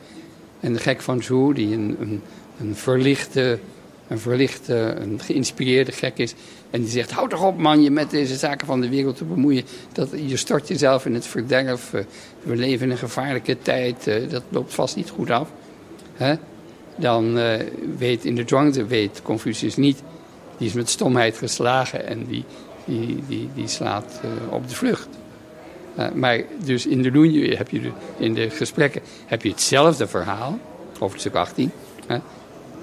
En 0.59 0.73
de 0.73 0.79
gek 0.79 1.01
van 1.01 1.23
Zhu, 1.23 1.53
die 1.53 1.73
een, 1.73 1.97
een, 1.99 2.21
een 2.59 2.75
verlichte, 2.75 3.59
een 4.09 4.19
verlichte, 4.19 4.95
een 4.99 5.19
geïnspireerde 5.21 5.91
gek 5.91 6.17
is. 6.17 6.33
En 6.69 6.81
die 6.81 6.89
zegt, 6.89 7.11
houd 7.11 7.29
toch 7.29 7.43
op 7.43 7.57
man, 7.57 7.83
je 7.83 7.91
met 7.91 8.09
deze 8.09 8.35
zaken 8.35 8.67
van 8.67 8.81
de 8.81 8.89
wereld 8.89 9.17
te 9.17 9.23
bemoeien. 9.23 9.63
Dat, 9.93 10.09
je 10.25 10.37
stort 10.37 10.67
jezelf 10.67 11.05
in 11.05 11.13
het 11.13 11.27
verderf. 11.27 11.93
eh, 11.93 12.03
we 12.43 12.55
leven 12.55 12.85
in 12.85 12.91
een 12.91 12.97
gevaarlijke 12.97 13.57
tijd. 13.61 14.07
eh, 14.07 14.29
dat 14.29 14.43
loopt 14.49 14.73
vast 14.73 14.95
niet 14.95 15.09
goed 15.09 15.29
af. 15.29 15.51
Hè? 16.13 16.35
Dan 16.95 17.37
eh, 17.37 17.65
weet 17.97 18.25
in 18.25 18.35
de 18.35 18.43
dwangte 18.43 18.85
weet 18.85 19.21
Confucius 19.23 19.75
niet. 19.75 20.01
Die 20.57 20.67
is 20.67 20.73
met 20.73 20.89
stomheid 20.89 21.37
geslagen 21.37 22.07
en 22.07 22.25
die, 22.25 22.43
die, 22.85 23.23
die, 23.27 23.49
die 23.55 23.67
slaat 23.67 24.19
eh, 24.23 24.53
op 24.53 24.69
de 24.69 24.75
vlucht. 24.75 25.07
Eh, 25.95 26.11
maar 26.11 26.41
dus 26.63 26.85
in 26.87 27.01
de 27.01 27.11
Loenje 27.11 27.55
heb 27.55 27.69
je 27.69 27.91
in 28.17 28.33
de 28.33 28.49
gesprekken 28.49 29.01
heb 29.25 29.43
je 29.43 29.49
hetzelfde 29.49 30.07
verhaal, 30.07 30.59
hoofdstuk 30.99 31.35
18. 31.35 31.71
Hè? 32.07 32.17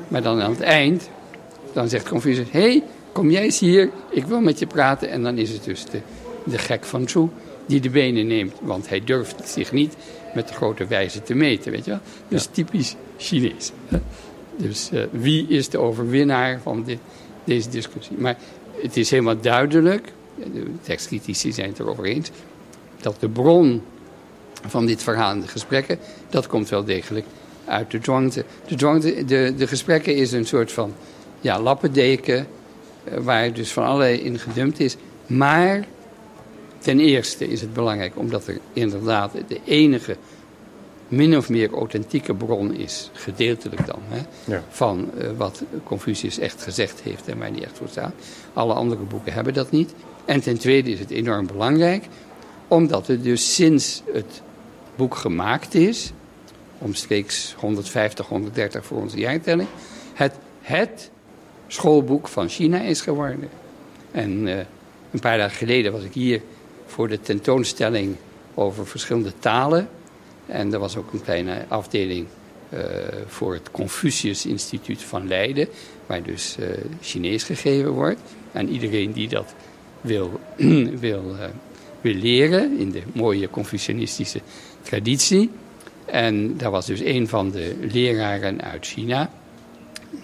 Maar 0.08 0.22
dan 0.22 0.40
aan 0.40 0.50
het 0.50 0.60
eind, 0.60 1.10
dan 1.76 1.88
zegt 1.88 2.08
Confucius, 2.08 2.50
hé, 2.50 2.60
hey, 2.60 2.82
kom 3.12 3.30
jij 3.30 3.42
eens 3.42 3.58
hier, 3.58 3.90
ik 4.10 4.24
wil 4.24 4.40
met 4.40 4.58
je 4.58 4.66
praten. 4.66 5.10
En 5.10 5.22
dan 5.22 5.38
is 5.38 5.50
het 5.50 5.64
dus 5.64 5.84
de, 5.84 6.00
de 6.44 6.58
gek 6.58 6.84
van 6.84 7.08
Zhu 7.08 7.28
die 7.66 7.80
de 7.80 7.90
benen 7.90 8.26
neemt, 8.26 8.54
want 8.60 8.88
hij 8.88 9.04
durft 9.04 9.48
zich 9.48 9.72
niet 9.72 9.96
met 10.34 10.48
de 10.48 10.54
grote 10.54 10.86
wijze 10.86 11.22
te 11.22 11.34
meten, 11.34 11.72
weet 11.72 11.84
je 11.84 11.90
wel. 11.90 12.00
Dus 12.28 12.48
typisch 12.50 12.94
Chinees. 13.16 13.72
hè. 13.86 13.98
Dus 14.56 14.90
eh, 14.90 15.02
wie 15.10 15.46
is 15.48 15.68
de 15.68 15.78
overwinnaar 15.78 16.60
van 16.62 16.82
dit, 16.84 16.98
deze 17.44 17.68
discussie? 17.68 18.16
Maar 18.18 18.36
het 18.82 18.96
is 18.96 19.10
helemaal 19.10 19.40
duidelijk, 19.40 20.12
de 20.52 20.64
tekstcritici 20.82 21.52
zijn 21.52 21.68
het 21.68 21.78
erover 21.78 22.04
eens, 22.04 22.30
dat 23.00 23.16
de 23.20 23.28
bron 23.28 23.82
van 24.66 24.86
dit 24.86 25.02
verhaal 25.02 25.30
en 25.30 25.40
de 25.40 25.48
gesprekken, 25.48 25.98
dat 26.30 26.46
komt 26.46 26.68
wel 26.68 26.84
degelijk 26.84 27.26
uit 27.64 27.90
de 27.90 27.98
dwangte. 27.98 28.44
De, 28.66 29.24
de, 29.24 29.54
de 29.56 29.66
gesprekken 29.66 30.14
is 30.14 30.32
een 30.32 30.46
soort 30.46 30.72
van 30.72 30.92
ja, 31.46 31.60
lappendeken, 31.60 32.46
eh, 33.04 33.18
waar 33.18 33.52
dus 33.52 33.72
van 33.72 33.84
allerlei 33.84 34.18
in 34.18 34.38
gedumpt 34.38 34.80
is. 34.80 34.96
Maar 35.26 35.84
ten 36.78 37.00
eerste 37.00 37.48
is 37.48 37.60
het 37.60 37.72
belangrijk 37.72 38.18
omdat 38.18 38.46
er 38.46 38.58
inderdaad 38.72 39.32
de 39.48 39.60
enige 39.64 40.16
min 41.08 41.36
of 41.36 41.48
meer 41.48 41.72
authentieke 41.72 42.34
bron 42.34 42.74
is, 42.74 43.10
gedeeltelijk 43.12 43.86
dan, 43.86 44.00
hè, 44.08 44.20
Ja. 44.44 44.62
van 44.68 45.10
eh, 45.18 45.28
wat 45.36 45.62
Confucius 45.84 46.38
echt 46.38 46.62
gezegd 46.62 47.00
heeft 47.00 47.28
en 47.28 47.38
waar 47.38 47.50
hij 47.50 47.62
echt 47.64 47.76
voor 47.76 47.88
staat. 47.88 48.12
Alle 48.52 48.74
andere 48.74 49.02
boeken 49.02 49.32
hebben 49.32 49.54
dat 49.54 49.70
niet. 49.70 49.94
En 50.24 50.40
ten 50.40 50.58
tweede 50.58 50.90
is 50.90 50.98
het 50.98 51.10
enorm 51.10 51.46
belangrijk, 51.46 52.04
omdat 52.68 53.06
het 53.06 53.22
dus 53.22 53.54
sinds 53.54 54.02
het 54.12 54.42
boek 54.96 55.14
gemaakt 55.14 55.74
is, 55.74 56.12
omstreeks 56.78 57.54
150, 57.58 58.26
130 58.26 58.84
voor 58.84 59.00
onze 59.00 59.18
jaartelling, 59.18 59.68
het, 60.14 60.34
het 60.60 61.10
schoolboek 61.66 62.28
van 62.28 62.48
China 62.48 62.80
is 62.80 63.00
geworden. 63.00 63.48
En 64.10 64.48
eh, 64.48 64.58
een 65.10 65.20
paar 65.20 65.38
dagen 65.38 65.56
geleden 65.56 65.92
was 65.92 66.02
ik 66.02 66.12
hier 66.12 66.40
voor 66.86 67.08
de 67.08 67.20
tentoonstelling 67.20 68.16
over 68.54 68.86
verschillende 68.86 69.32
talen. 69.38 69.88
En 70.46 70.72
er 70.72 70.78
was 70.78 70.96
ook 70.96 71.12
een 71.12 71.22
kleine 71.22 71.64
afdeling 71.68 72.26
eh, 72.68 72.80
voor 73.26 73.52
het 73.52 73.70
Confucius 73.70 74.46
Instituut 74.46 75.02
van 75.02 75.28
Leiden, 75.28 75.68
waar 76.06 76.22
dus 76.22 76.56
eh, 76.58 76.66
Chinees 77.00 77.42
gegeven 77.42 77.90
wordt. 77.90 78.20
En 78.52 78.68
iedereen 78.68 79.12
die 79.12 79.28
dat 79.28 79.54
wil, 80.00 80.40
wil, 81.06 81.22
wil 82.00 82.14
leren 82.14 82.78
in 82.78 82.90
de 82.90 83.02
mooie 83.12 83.50
Confucianistische 83.50 84.40
traditie. 84.82 85.50
En 86.04 86.56
daar 86.56 86.70
was 86.70 86.86
dus 86.86 87.00
een 87.00 87.28
van 87.28 87.50
de 87.50 87.76
leraren 87.80 88.62
uit 88.62 88.86
China. 88.86 89.30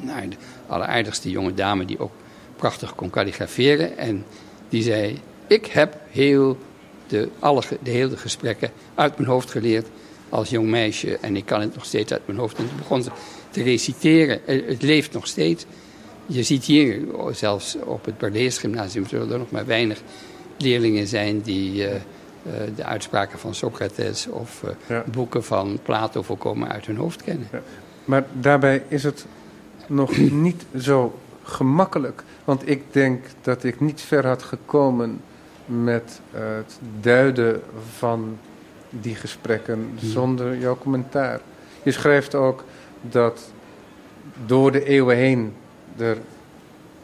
Nou, 0.01 0.29
de 0.29 0.37
alleraardigste 0.67 1.31
jonge 1.31 1.55
dame 1.55 1.85
die 1.85 1.99
ook 1.99 2.13
prachtig 2.57 2.95
kon 2.95 3.11
kalligraferen. 3.11 3.99
En 3.99 4.25
die 4.69 4.83
zei, 4.83 5.19
ik 5.47 5.67
heb 5.67 5.97
heel 6.11 6.59
de, 7.07 7.29
alle, 7.39 7.63
de 7.83 7.91
hele 7.91 8.17
gesprekken 8.17 8.71
uit 8.95 9.17
mijn 9.19 9.29
hoofd 9.31 9.51
geleerd 9.51 9.87
als 10.29 10.51
jong 10.51 10.69
meisje. 10.69 11.19
En 11.21 11.37
ik 11.37 11.47
kan 11.47 11.61
het 11.61 11.75
nog 11.75 11.85
steeds 11.85 12.13
uit 12.13 12.23
mijn 12.27 12.39
hoofd. 12.39 12.57
En 12.57 12.67
toen 12.69 12.77
begon 12.77 13.03
ze 13.03 13.11
te 13.51 13.63
reciteren. 13.63 14.47
Eh, 14.47 14.67
Het 14.67 14.83
leeft 14.83 15.13
nog 15.13 15.27
steeds. 15.27 15.67
Je 16.27 16.43
ziet 16.43 16.65
hier, 16.65 17.15
oh, 17.17 17.33
zelfs 17.35 17.77
op 17.85 18.05
het 18.05 18.19
Barlees 18.19 18.59
Gymnasium, 18.59 19.07
zullen 19.07 19.31
er 19.33 19.39
nog 19.39 19.51
maar 19.51 19.67
weinig 19.67 20.01
leerlingen 20.57 21.07
zijn 21.07 21.41
die 21.41 21.87
eh, 21.87 21.95
eh, 21.95 22.03
de 22.77 22.85
uitspraken 22.85 23.39
van 23.39 23.55
Socrates 23.55 24.27
of 24.27 24.63
Ja. 24.87 25.05
boeken 25.13 25.45
van 25.45 25.79
Plato 25.83 26.23
volkomen 26.23 26.69
uit 26.69 26.87
hun 26.87 26.97
hoofd 26.97 27.23
kennen. 27.23 27.49
Maar 28.05 28.25
daarbij 28.33 28.83
is 28.89 29.03
het 29.03 29.27
nog 29.95 30.17
niet 30.17 30.65
zo 30.79 31.19
gemakkelijk. 31.43 32.23
Want 32.45 32.69
ik 32.69 32.83
denk 32.91 33.25
dat 33.41 33.65
ik 33.65 33.81
niet 33.81 34.01
ver 34.01 34.27
had 34.27 34.43
gekomen 34.43 35.21
met 35.67 36.21
eh, 36.31 36.41
het 36.41 36.79
duiden 37.01 37.61
van 37.97 38.39
die 38.91 39.15
gesprekken 39.15 39.91
zonder 39.97 40.59
jouw 40.59 40.79
commentaar. 40.79 41.41
Je 41.83 41.93
schrijft 41.93 42.35
ook 42.35 42.65
dat 43.01 43.53
door 44.47 44.73
de 44.73 44.85
eeuwen 44.85 45.17
heen 45.17 45.53
er 45.99 46.17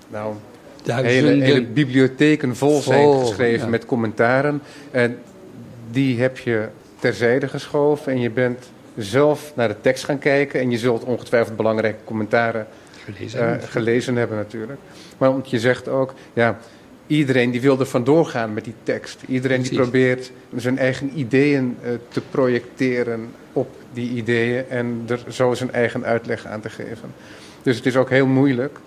nou, 0.09 0.35
hele, 0.85 1.65
bibliotheken 1.65 2.57
vol 2.57 2.81
zijn 2.81 3.19
geschreven 3.19 3.65
ja. 3.65 3.71
met 3.71 3.87
commentaren. 3.87 4.63
En 4.91 5.19
die 5.91 6.21
heb 6.21 6.39
je 6.39 6.69
terzijde 6.99 7.49
geschoven 7.49 8.13
en 8.13 8.21
je 8.21 8.31
bent 8.31 8.71
zelf 8.97 9.53
naar 9.55 9.69
de 9.69 9.81
tekst 9.81 10.05
gaan 10.05 10.19
kijken. 10.19 10.61
En 10.61 10.71
je 10.71 10.79
zult 10.79 11.05
ongetwijfeld 11.05 11.57
belangrijke 11.57 12.05
commentaren 12.05 12.67
gelezen. 13.13 13.41
eh, 13.41 13.47
hebben. 13.47 13.69
gelezen 13.69 14.17
hebben 14.17 14.37
natuurlijk. 14.37 14.81
Maar 15.19 15.33
want 15.33 15.51
je 15.51 15.59
zegt 15.59 15.89
ook, 15.89 16.15
ja, 16.33 16.59
iedereen 17.07 17.51
die 17.51 17.61
wil 17.61 17.81
er 17.81 17.87
vandoor 17.87 18.27
gaan 18.27 18.55
met 18.55 18.65
die 18.65 18.75
tekst. 18.83 19.23
Iedereen 19.27 19.63
die 19.63 19.79
probeert 19.79 20.33
zijn 20.57 20.79
eigen 20.79 21.19
ideeën 21.19 21.77
eh, 21.83 21.91
te 22.09 22.21
projecteren 22.31 23.31
op 23.53 23.69
die 23.93 24.11
ideeën 24.11 24.65
en 24.69 25.05
er 25.07 25.25
zo 25.29 25.55
zijn 25.55 25.73
eigen 25.73 26.05
uitleg 26.05 26.47
aan 26.47 26.61
te 26.61 26.71
geven. 26.71 27.13
Dus 27.63 27.77
het 27.77 27.87
is 27.87 27.97
ook 27.97 28.11
heel 28.11 28.27
moeilijk 28.27 28.79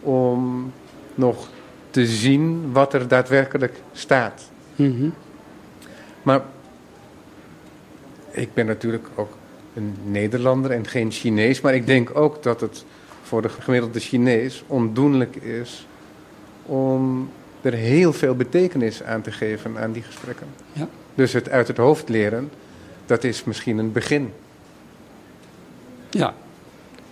om 0.00 0.72
nog 1.14 1.48
te 1.90 2.06
zien 2.06 2.72
wat 2.72 2.94
er 2.94 3.08
daadwerkelijk 3.08 3.74
staat. 3.92 4.50
Mhm. 4.76 5.08
Maar 6.22 6.40
ik 8.30 8.54
ben 8.54 8.66
natuurlijk 8.66 9.06
ook 9.14 9.36
een 9.74 9.94
Nederlander 10.04 10.70
en 10.70 10.86
geen 10.86 11.10
Chinees. 11.10 11.60
Maar 11.60 11.74
ik 11.74 11.86
denk 11.86 12.16
ook 12.16 12.42
dat 12.42 12.60
het 12.60 12.84
voor 13.30 13.42
de 13.42 13.48
gemiddelde 13.48 14.00
Chinees 14.00 14.62
ondoenlijk 14.66 15.36
is 15.36 15.86
om 16.62 17.30
er 17.60 17.72
heel 17.72 18.12
veel 18.12 18.34
betekenis 18.34 19.02
aan 19.02 19.22
te 19.22 19.32
geven 19.32 19.78
aan 19.78 19.92
die 19.92 20.02
gesprekken. 20.02 20.46
Ja. 20.72 20.88
Dus 21.14 21.32
het 21.32 21.48
uit 21.48 21.68
het 21.68 21.76
hoofd 21.76 22.08
leren, 22.08 22.50
dat 23.06 23.24
is 23.24 23.44
misschien 23.44 23.78
een 23.78 23.92
begin. 23.92 24.32
Ja, 26.10 26.34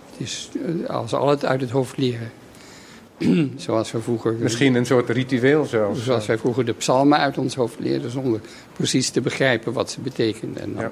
het 0.09 0.19
is 0.19 0.49
eh, 0.83 0.89
als 0.89 1.13
al 1.13 1.29
het 1.29 1.45
uit 1.45 1.61
het 1.61 1.69
hoofd 1.69 1.97
leren. 1.97 2.31
zoals 3.65 3.91
we 3.91 4.01
vroeger. 4.01 4.33
Misschien 4.33 4.75
een 4.75 4.85
soort 4.85 5.09
ritueel 5.09 5.65
zelfs. 5.65 6.03
Zoals 6.03 6.25
wij 6.25 6.37
vroeger 6.37 6.65
de 6.65 6.73
psalmen 6.73 7.17
uit 7.17 7.37
ons 7.37 7.55
hoofd 7.55 7.79
leerden 7.79 8.11
zonder 8.11 8.41
precies 8.73 9.09
te 9.09 9.21
begrijpen 9.21 9.73
wat 9.73 9.91
ze 9.91 10.01
betekenden. 10.01 10.61
En 10.61 10.73
dan 10.73 10.81
Ja. 10.81 10.91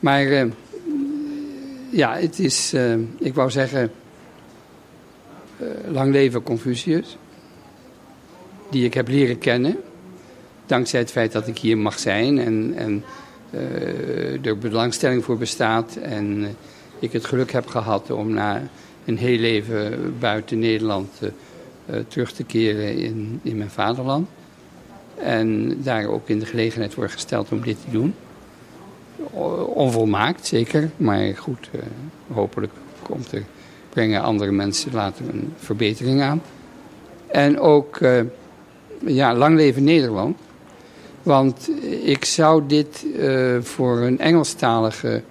Maar 0.00 0.26
eh, 0.26 0.46
ja, 1.90 2.16
het 2.16 2.38
is, 2.38 2.72
eh, 2.72 2.94
ik 3.18 3.34
wou 3.34 3.50
zeggen, 3.50 3.90
eh, 5.56 5.66
lang 5.90 6.12
leven 6.12 6.42
Confucius. 6.42 7.16
Die 8.70 8.84
ik 8.84 8.94
heb 8.94 9.08
leren 9.08 9.38
kennen. 9.38 9.76
Dankzij 10.66 11.00
het 11.00 11.10
feit 11.10 11.32
dat 11.32 11.46
ik 11.46 11.58
hier 11.58 11.78
mag 11.78 11.98
zijn 11.98 12.38
en, 12.38 12.72
en 12.76 13.04
eh, 13.50 14.46
er 14.46 14.58
belangstelling 14.58 15.24
voor 15.24 15.38
bestaat. 15.38 15.96
En 15.96 16.56
ik 16.98 17.12
het 17.12 17.24
geluk 17.24 17.52
heb 17.52 17.66
gehad 17.66 18.10
om 18.10 18.32
na 18.32 18.62
een 19.04 19.18
heel 19.18 19.38
leven 19.38 20.14
buiten 20.18 20.58
Nederland 20.58 21.20
terug 22.08 22.32
te 22.32 22.44
keren 22.44 22.96
in, 22.96 23.40
in 23.42 23.56
mijn 23.56 23.70
vaderland. 23.70 24.28
En 25.14 25.76
daar 25.82 26.06
ook 26.06 26.28
in 26.28 26.38
de 26.38 26.46
gelegenheid 26.46 26.94
wordt 26.94 27.12
gesteld 27.12 27.52
om 27.52 27.60
dit 27.60 27.76
te 27.84 27.90
doen. 27.90 28.14
O- 29.34 29.62
Onvolmaakt, 29.74 30.46
zeker. 30.46 30.90
Maar 30.96 31.36
goed, 31.36 31.68
eh, 31.72 31.80
hopelijk 32.32 32.72
komt 33.02 33.32
er, 33.32 33.42
brengen 33.90 34.22
andere 34.22 34.50
mensen 34.52 34.92
later 34.92 35.28
een 35.28 35.52
verbetering 35.56 36.22
aan. 36.22 36.42
En 37.26 37.60
ook, 37.60 37.96
eh, 37.96 38.20
ja, 39.06 39.34
lang 39.34 39.56
leven 39.56 39.84
Nederland. 39.84 40.38
Want 41.22 41.70
ik 42.02 42.24
zou 42.24 42.66
dit 42.66 43.06
eh, 43.18 43.56
voor 43.60 43.98
een 43.98 44.18
Engelstalige 44.18 45.22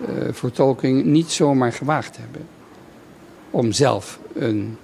eh, 0.00 0.06
vertolking 0.30 1.04
niet 1.04 1.30
zomaar 1.30 1.72
gewaagd 1.72 2.16
hebben. 2.16 2.46
om 3.50 3.72
zelf 3.72 4.18
een, 4.34 4.78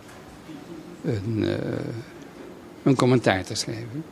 een, 1.04 1.44
een 2.82 2.96
commentaar 2.96 3.44
te 3.44 3.54
schrijven. 3.54 4.04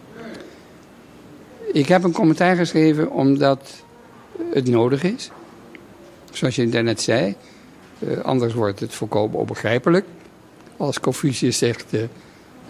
Ik 1.72 1.86
heb 1.88 2.04
een 2.04 2.12
commentaar 2.12 2.56
geschreven 2.56 3.10
omdat 3.10 3.82
het 4.52 4.68
nodig 4.68 5.02
is. 5.02 5.30
Zoals 6.30 6.56
je 6.56 6.68
daarnet 6.68 7.00
zei, 7.00 7.34
uh, 7.98 8.18
anders 8.18 8.54
wordt 8.54 8.80
het 8.80 8.94
volkomen 8.94 9.38
onbegrijpelijk. 9.38 10.04
Als 10.76 11.00
Confucius 11.00 11.58
zegt, 11.58 11.86
uh, 11.90 12.02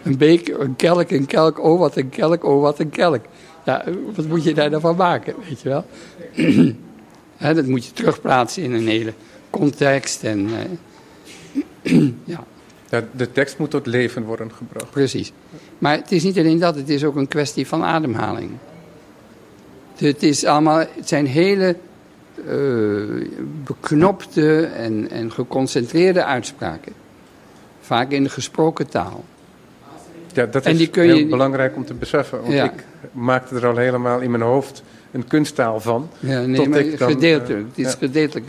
een 0.03 0.17
beek, 0.17 0.49
een 0.49 0.77
kelk, 0.77 1.11
een 1.11 1.27
kelk, 1.27 1.65
oh 1.65 1.79
wat 1.79 1.97
een 1.97 2.09
kelk, 2.09 2.45
oh 2.45 2.61
wat 2.61 2.79
een 2.79 2.91
kelk. 2.91 3.25
Ja, 3.65 3.85
wat 4.15 4.27
moet 4.27 4.45
je 4.45 4.55
daar 4.55 4.71
dan 4.71 4.81
van 4.81 4.97
maken, 4.97 5.35
weet 5.49 5.61
je 5.61 5.69
wel? 5.69 5.85
He, 7.37 7.55
dat 7.55 7.67
moet 7.67 7.87
je 7.87 7.93
terugplaatsen 7.93 8.63
in 8.63 8.73
een 8.73 8.87
hele 8.87 9.13
context. 9.51 10.25
En, 10.25 10.49
uh, 10.49 12.09
ja. 12.25 12.45
ja. 12.89 13.05
De 13.17 13.33
tekst 13.33 13.59
moet 13.59 13.71
tot 13.71 13.87
leven 13.87 14.25
worden 14.25 14.53
gebracht. 14.53 14.91
Precies. 14.91 15.33
Maar 15.79 15.97
het 15.97 16.13
is 16.13 16.23
niet 16.23 16.39
alleen 16.39 16.59
dat, 16.59 16.75
het 16.75 16.89
is 16.89 17.05
ook 17.05 17.17
een 17.17 17.29
kwestie 17.29 17.67
van 17.67 17.83
ademhaling. 17.83 18.51
Het, 20.01 20.23
is 20.23 20.45
allemaal, 20.45 20.79
het 20.79 21.09
zijn 21.09 21.27
hele 21.27 21.77
uh, 22.49 23.27
beknopte 23.65 24.65
en, 24.65 25.11
en 25.11 25.33
geconcentreerde 25.33 26.25
uitspraken. 26.25 26.93
Vaak 27.81 28.11
in 28.11 28.23
de 28.23 28.29
gesproken 28.29 28.89
taal. 28.89 29.25
Ja, 30.33 30.47
dat 30.47 30.67
is 30.67 30.89
heel 30.93 31.27
belangrijk 31.27 31.77
om 31.77 31.85
te 31.85 31.95
beseffen. 31.95 32.41
Want 32.41 32.53
ja. 32.53 32.65
ik 32.65 32.85
maakte 33.13 33.55
er 33.55 33.67
al 33.67 33.77
helemaal 33.77 34.21
in 34.21 34.31
mijn 34.31 34.43
hoofd 34.43 34.83
een 35.11 35.27
kunsttaal 35.27 35.81
van. 35.81 36.09
Ja, 36.19 36.41
nee, 36.41 36.69
maar 36.69 36.79
ik 36.79 36.99
dan, 36.99 37.11
gedeeltelijk. 37.11 37.61
Uh, 37.61 37.67
het 37.69 37.87
is 37.87 37.93
ja. 37.93 37.99
gedeeltelijk. 37.99 38.47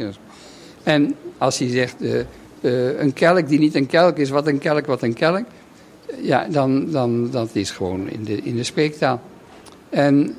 En 0.84 1.16
als 1.38 1.60
hij 1.60 1.70
zegt, 1.70 1.96
uh, 2.00 2.20
uh, 2.62 3.00
een 3.00 3.14
kelk 3.14 3.48
die 3.48 3.60
niet 3.60 3.76
een 3.76 3.88
kelk 3.88 4.18
is, 4.18 4.30
wat 4.30 4.48
een 4.48 4.58
kelk, 4.60 4.86
wat 4.86 5.02
een 5.02 5.14
kelk. 5.14 5.46
Ja, 6.22 6.48
dan, 6.50 6.92
dan 6.92 7.30
dat 7.32 7.50
is 7.54 7.72
gewoon 7.72 8.10
in 8.10 8.24
de, 8.24 8.42
in 8.42 8.56
de 8.56 8.64
spreektaal. 8.64 9.22
En 9.90 10.36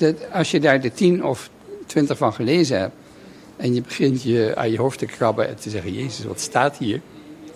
dat, 0.00 0.32
als 0.32 0.50
je 0.50 0.60
daar 0.60 0.80
de 0.80 0.92
tien 0.92 1.24
of 1.24 1.50
twintig 1.86 2.18
van 2.18 2.32
gelezen 2.32 2.78
hebt... 2.78 2.94
en 3.56 3.74
je 3.74 3.80
begint 3.80 4.22
je 4.22 4.52
aan 4.54 4.70
je 4.70 4.78
hoofd 4.78 4.98
te 4.98 5.06
krabben 5.06 5.48
en 5.48 5.56
te 5.56 5.70
zeggen... 5.70 5.92
Jezus, 5.92 6.24
wat 6.24 6.40
staat 6.40 6.76
hier? 6.76 7.00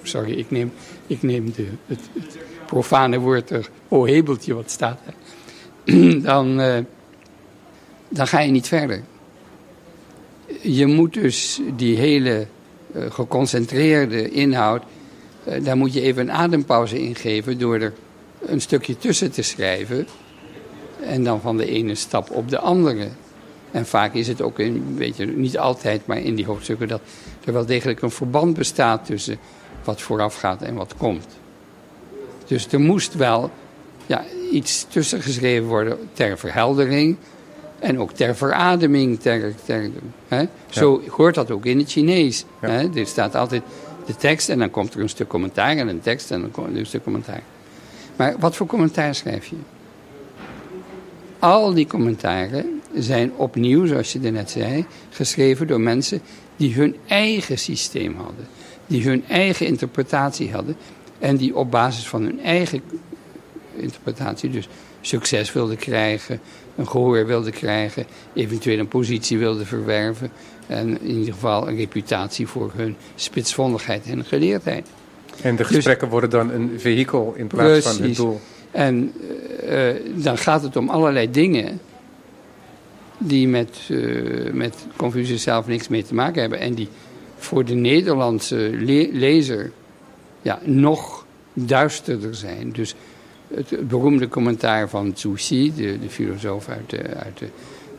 Sorry, 0.03 0.33
ik 0.33 0.51
neem, 0.51 0.73
ik 1.07 1.23
neem 1.23 1.53
de, 1.57 1.69
het, 1.87 2.01
profane 2.67 3.19
woord 3.19 3.51
er... 3.51 3.69
Oh, 3.89 4.07
hebeltje, 4.07 4.55
wat 4.55 4.71
staat 4.71 4.99
er? 5.07 5.15
dan, 6.31 6.61
uh, 6.61 6.79
dan 8.09 8.27
ga 8.27 8.41
je 8.41 8.51
niet 8.51 8.69
verder. 8.69 9.03
Je 10.61 10.87
moet 10.87 11.15
dus 11.15 11.61
die 11.77 11.97
hele 11.97 12.47
uh, 12.97 13.11
geconcentreerde 13.11 14.31
inhoud, 14.31 14.83
uh, 15.49 15.65
daar 15.65 15.77
moet 15.77 15.93
je 15.93 16.01
even 16.01 16.23
een 16.23 16.33
adempauze 16.33 17.03
in 17.03 17.15
geven 17.15 17.59
door 17.59 17.81
er 17.81 17.93
een 18.47 18.61
stukje 18.61 18.99
tussen 18.99 19.31
te 19.31 19.43
schrijven. 19.43 20.07
En 21.07 21.25
dan 21.25 21.41
van 21.41 21.57
de 21.57 21.67
ene 21.67 21.95
stap 21.95 22.31
op 22.31 22.49
de 22.49 22.59
andere. 22.59 23.09
En 23.71 23.87
vaak 23.87 24.15
is 24.15 24.29
het 24.29 24.43
ook, 24.43 24.59
in, 24.59 24.97
weet 24.97 25.17
je, 25.17 25.27
niet 25.27 25.59
altijd, 25.59 26.07
maar 26.07 26.19
in 26.19 26.35
die 26.35 26.47
hoofdstukken, 26.47 26.89
dat 26.89 27.01
er 27.45 27.53
wel 27.53 27.67
degelijk 27.67 28.03
een 28.03 28.11
verband 28.11 28.57
bestaat 28.57 29.07
tussen 29.07 29.39
wat 29.85 30.01
vooraf 30.01 30.35
gaat 30.35 30.63
en 30.63 30.75
wat 30.75 30.95
komt. 30.97 31.27
Dus 32.47 32.73
er 32.73 32.81
moest 32.81 33.15
wel 33.15 33.51
ja, 34.07 34.25
iets 34.53 34.87
tussen 34.89 35.23
geschreven 35.23 35.67
worden 35.67 35.99
ter 36.13 36.39
verheldering 36.39 37.17
en 37.79 38.01
ook 38.01 38.13
ter 38.13 38.37
verademing. 38.37 39.21
Ter, 39.21 39.55
ter, 39.65 39.91
hè? 40.29 40.45
Zo 40.69 41.03
hoort 41.09 41.35
dat 41.35 41.51
ook 41.51 41.65
in 41.65 41.79
het 41.79 41.91
Chinees. 41.91 42.45
Ja. 42.61 42.69
Hè? 42.69 42.89
Er 42.95 43.07
staat 43.07 43.35
altijd 43.35 43.63
de 44.07 44.17
tekst 44.17 44.49
en 44.49 44.59
dan 44.59 44.71
komt 44.71 44.95
er 44.95 45.01
een 45.01 45.09
stuk 45.09 45.29
commentaar 45.29 45.77
en 45.77 45.89
een 45.89 46.01
tekst 46.01 46.31
en 46.31 46.41
dan 46.41 46.51
komt 46.51 46.73
er 46.73 46.79
een 46.79 46.87
stuk 46.87 47.03
commentaar. 47.03 47.43
Maar 48.17 48.35
wat 48.39 48.57
voor 48.57 48.67
commentaar 48.67 49.15
schrijf 49.15 49.47
je? 49.47 49.57
Al 51.45 51.75
die 51.75 51.87
commentaren 51.87 52.81
zijn 52.95 53.33
opnieuw, 53.37 53.87
zoals 53.87 54.13
je 54.13 54.19
net 54.19 54.51
zei, 54.51 54.85
geschreven 55.11 55.67
door 55.67 55.81
mensen 55.81 56.21
die 56.57 56.75
hun 56.75 56.97
eigen 57.07 57.59
systeem 57.59 58.15
hadden. 58.17 58.47
Die 58.87 59.05
hun 59.05 59.25
eigen 59.29 59.67
interpretatie 59.67 60.53
hadden. 60.53 60.77
En 61.19 61.37
die 61.37 61.57
op 61.57 61.71
basis 61.71 62.09
van 62.09 62.23
hun 62.23 62.41
eigen 62.41 62.83
interpretatie 63.77 64.51
dus 64.51 64.69
succes 65.01 65.53
wilde 65.53 65.77
krijgen, 65.77 66.41
een 66.77 66.89
gehoor 66.89 67.27
wilde 67.27 67.51
krijgen, 67.51 68.07
eventueel 68.35 68.79
een 68.79 68.89
positie 68.89 69.39
wilde 69.39 69.65
verwerven 69.65 70.31
en 70.67 71.01
in 71.01 71.17
ieder 71.17 71.35
geval 71.35 71.69
een 71.69 71.77
reputatie 71.77 72.47
voor 72.47 72.73
hun 72.75 72.97
spitsvondigheid 73.15 74.07
en 74.07 74.25
geleerdheid. 74.25 74.89
En 75.43 75.57
de 75.57 75.65
gesprekken 75.65 76.09
dus, 76.09 76.11
worden 76.11 76.31
dan 76.31 76.51
een 76.51 76.81
vehikel 76.81 77.35
in 77.37 77.47
plaats 77.47 77.69
precies. 77.69 77.97
van 77.99 78.07
het 78.07 78.17
doel. 78.17 78.41
En 78.75 79.13
uh, 79.65 79.91
dan 80.15 80.39
gaat 80.39 80.63
het 80.63 80.77
om 80.77 80.89
allerlei 80.89 81.31
dingen 81.31 81.81
die 83.19 83.49
met, 83.49 83.79
uh, 83.91 84.53
met 84.53 84.87
Confucius 84.97 85.43
zelf 85.43 85.67
niks 85.67 85.89
mee 85.89 86.03
te 86.03 86.15
maken 86.15 86.41
hebben 86.41 86.59
en 86.59 86.75
die 86.75 86.89
voor 87.37 87.65
de 87.65 87.75
Nederlandse 87.75 88.71
le 88.73 89.09
lezer 89.13 89.73
ja, 90.43 90.59
nog 90.63 91.27
duisterder 91.53 92.35
zijn. 92.35 92.73
Dus 92.73 92.95
het 93.55 93.89
beroemde 93.89 94.29
commentaar 94.29 94.89
van 94.89 95.13
Zhu 95.15 95.35
Xi, 95.35 95.73
de, 95.77 95.99
de 95.99 96.09
filosoof 96.09 96.69
uit 96.69 96.91
de, 96.91 97.03
uit, 97.03 97.39
de, 97.39 97.49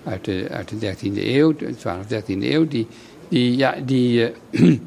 uit, 0.04 0.26
de, 0.26 0.48
uit 0.50 0.70
de 0.70 0.96
13e 0.96 1.24
eeuw, 1.24 1.56
de 1.56 1.74
12e, 1.74 2.24
13e 2.24 2.26
eeuw, 2.26 2.68
die, 2.68 2.88
die, 3.28 3.58
ja, 3.58 3.76
die, 3.86 4.32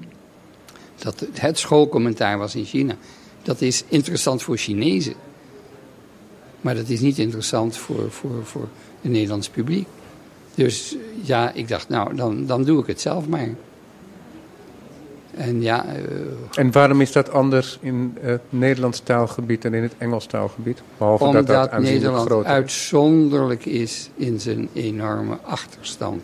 dat 1.04 1.26
het 1.32 1.58
schoolcommentaar 1.58 2.38
was 2.38 2.54
in 2.54 2.64
China. 2.64 2.96
Dat 3.42 3.60
is 3.60 3.84
interessant 3.88 4.42
voor 4.42 4.56
Chinezen. 4.56 5.14
Maar 6.60 6.74
dat 6.74 6.88
is 6.88 7.00
niet 7.00 7.18
interessant 7.18 7.76
voor, 7.76 8.10
voor, 8.10 8.44
voor 8.44 8.68
het 9.00 9.12
Nederlands 9.12 9.48
publiek. 9.48 9.86
Dus 10.54 10.96
ja, 11.22 11.52
ik 11.52 11.68
dacht, 11.68 11.88
nou, 11.88 12.14
dan, 12.14 12.46
dan 12.46 12.64
doe 12.64 12.80
ik 12.80 12.86
het 12.86 13.00
zelf 13.00 13.28
maar. 13.28 13.48
En, 15.34 15.62
ja, 15.62 15.86
uh, 15.86 15.92
en 16.54 16.72
waarom 16.72 17.00
is 17.00 17.12
dat 17.12 17.30
anders 17.30 17.78
in 17.80 18.16
het 18.20 18.42
Nederlands 18.48 19.00
taalgebied 19.00 19.64
en 19.64 19.74
in 19.74 19.82
het 19.82 19.92
Engels 19.98 20.26
taalgebied? 20.26 20.82
Behalve 20.96 21.24
Omdat 21.24 21.46
dat, 21.46 21.70
dat 21.70 21.80
Nederland 21.80 22.44
uitzonderlijk 22.44 23.64
is 23.64 24.10
in 24.14 24.40
zijn 24.40 24.68
enorme 24.72 25.38
achterstand 25.42 26.22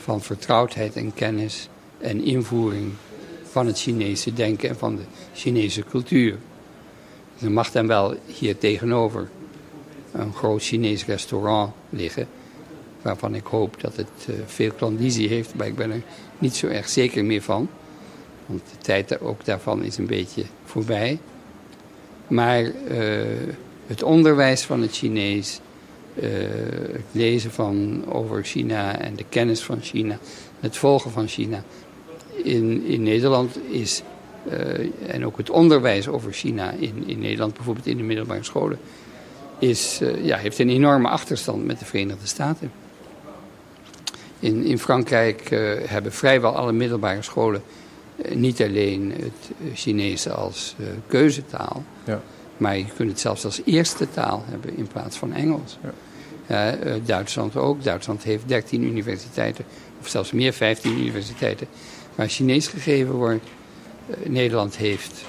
van 0.00 0.22
vertrouwdheid 0.22 0.96
en 0.96 1.14
kennis 1.14 1.68
en 1.98 2.24
invoering 2.24 2.92
van 3.50 3.66
het 3.66 3.78
Chinese 3.78 4.32
denken 4.32 4.68
en 4.68 4.76
van 4.76 4.96
de 4.96 5.02
Chinese 5.34 5.84
cultuur. 5.90 6.36
Er 7.40 7.50
mag 7.50 7.70
dan 7.70 7.86
wel 7.86 8.14
hier 8.26 8.58
tegenover 8.58 9.28
een 10.12 10.32
groot 10.32 10.62
Chinees 10.62 11.04
restaurant 11.04 11.72
liggen, 11.90 12.28
waarvan 13.02 13.34
ik 13.34 13.46
hoop 13.46 13.80
dat 13.80 13.96
het 13.96 14.08
uh, 14.28 14.34
veel 14.46 14.70
klandizie 14.70 15.28
heeft, 15.28 15.54
maar 15.54 15.66
ik 15.66 15.76
ben 15.76 15.90
er 15.90 16.02
niet 16.38 16.56
zo 16.56 16.66
erg 16.66 16.88
zeker 16.88 17.24
meer 17.24 17.42
van. 17.42 17.68
Want 18.46 18.60
de 18.70 18.78
tijd 18.78 19.20
ook 19.20 19.44
daarvan 19.44 19.82
is 19.82 19.96
een 19.96 20.06
beetje 20.06 20.44
voorbij. 20.64 21.18
Maar 22.28 22.62
uh, 22.62 22.72
het 23.86 24.02
onderwijs 24.02 24.62
van 24.62 24.82
het 24.82 24.92
Chinees, 24.92 25.60
uh, 26.14 26.22
het 26.92 27.06
lezen 27.12 27.50
van 27.50 28.04
over 28.08 28.44
China 28.44 28.98
en 28.98 29.14
de 29.14 29.24
kennis 29.28 29.62
van 29.62 29.80
China, 29.80 30.18
het 30.60 30.76
volgen 30.76 31.10
van 31.10 31.28
China 31.28 31.64
in, 32.42 32.84
in 32.86 33.02
Nederland 33.02 33.58
is, 33.70 34.02
uh, 34.52 35.14
en 35.14 35.26
ook 35.26 35.36
het 35.36 35.50
onderwijs 35.50 36.08
over 36.08 36.32
China 36.32 36.70
in, 36.70 37.02
in 37.06 37.18
Nederland, 37.18 37.54
bijvoorbeeld 37.54 37.86
in 37.86 37.96
de 37.96 38.02
middelbare 38.02 38.42
scholen, 38.42 38.78
is, 39.58 40.00
ja, 40.22 40.36
heeft 40.36 40.58
een 40.58 40.68
enorme 40.68 41.08
achterstand 41.08 41.64
met 41.64 41.78
de 41.78 41.84
Verenigde 41.84 42.26
Staten. 42.26 42.72
In, 44.38 44.64
in 44.64 44.78
Frankrijk 44.78 45.48
hebben 45.86 46.12
vrijwel 46.12 46.56
alle 46.56 46.72
middelbare 46.72 47.22
scholen 47.22 47.62
eh, 48.16 48.34
niet 48.34 48.62
alleen 48.62 49.12
het 49.16 49.50
Chinese 49.78 50.30
als 50.30 50.76
keuzetaal, 51.06 51.84
ja. 52.04 52.22
maar 52.56 52.76
je 52.76 52.84
kunt 52.96 53.10
het 53.10 53.20
zelfs 53.20 53.44
als 53.44 53.60
eerste 53.64 54.10
taal 54.10 54.44
hebben 54.48 54.76
in 54.76 54.86
plaats 54.86 55.16
van 55.16 55.32
Engels. 55.32 55.78
Ja. 55.82 55.92
Duitsland 57.04 57.56
ook. 57.56 57.84
Duitsland 57.84 58.22
heeft 58.22 58.48
13 58.48 58.82
universiteiten, 58.82 59.64
of 60.00 60.08
zelfs 60.08 60.32
meer, 60.32 60.52
15 60.52 60.98
universiteiten, 60.98 61.66
waar 62.14 62.28
Chinees 62.28 62.66
gegeven 62.66 63.14
wordt. 63.14 63.44
Nederland 64.24 64.76
heeft 64.76 65.24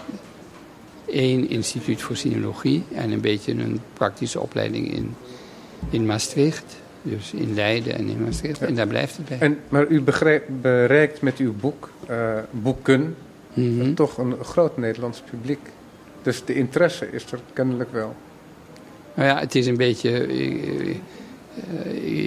één 1.05 1.49
instituut 1.49 2.01
voor 2.01 2.15
sinologie 2.15 2.83
en 2.93 3.11
een 3.11 3.21
beetje 3.21 3.51
een 3.51 3.79
praktische 3.93 4.39
opleiding 4.39 4.93
in, 4.93 5.15
in 5.89 6.05
Maastricht. 6.05 6.75
Dus 7.01 7.33
in 7.33 7.53
Leiden 7.53 7.95
en 7.95 8.07
in 8.07 8.23
Maastricht. 8.23 8.61
En 8.61 8.75
daar 8.75 8.87
blijft 8.87 9.17
het 9.17 9.25
bij. 9.25 9.39
En, 9.39 9.59
maar 9.69 9.87
u 9.87 10.01
bereikt 10.61 11.21
met 11.21 11.37
uw 11.37 11.53
boek, 11.53 11.89
uh, 12.09 12.37
boeken, 12.51 13.15
mm 13.53 13.95
toch 13.95 14.17
een 14.17 14.43
groot 14.43 14.77
Nederlands 14.77 15.21
publiek. 15.29 15.59
Dus 16.21 16.45
de 16.45 16.53
interesse 16.53 17.11
is 17.11 17.31
er 17.31 17.39
kennelijk 17.53 17.91
wel. 17.91 18.15
Nou 19.13 19.29
ja, 19.29 19.39
het 19.39 19.55
is 19.55 19.67
een 19.67 19.77
beetje... 19.77 20.27
Ik, 20.27 20.97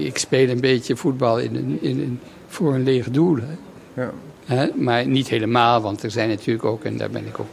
ik 0.05 0.19
speel 0.19 0.49
een 0.49 0.61
beetje 0.61 0.97
voetbal 0.97 1.39
in 1.39 1.57
een, 1.57 1.79
in 1.81 2.01
een, 2.01 2.21
voor 2.47 2.75
een 2.75 2.83
leeg 2.83 3.11
doel. 3.11 3.37
Hè? 3.37 3.57
Ja. 4.03 4.13
Hè? 4.49 4.67
Maar 4.75 5.07
niet 5.07 5.29
helemaal, 5.29 5.81
want 5.81 6.03
er 6.03 6.11
zijn 6.11 6.29
natuurlijk 6.29 6.65
ook, 6.65 6.85
en 6.85 6.97
daar 6.97 7.11
ben 7.11 7.27
ik 7.27 7.39
ook 7.41 7.47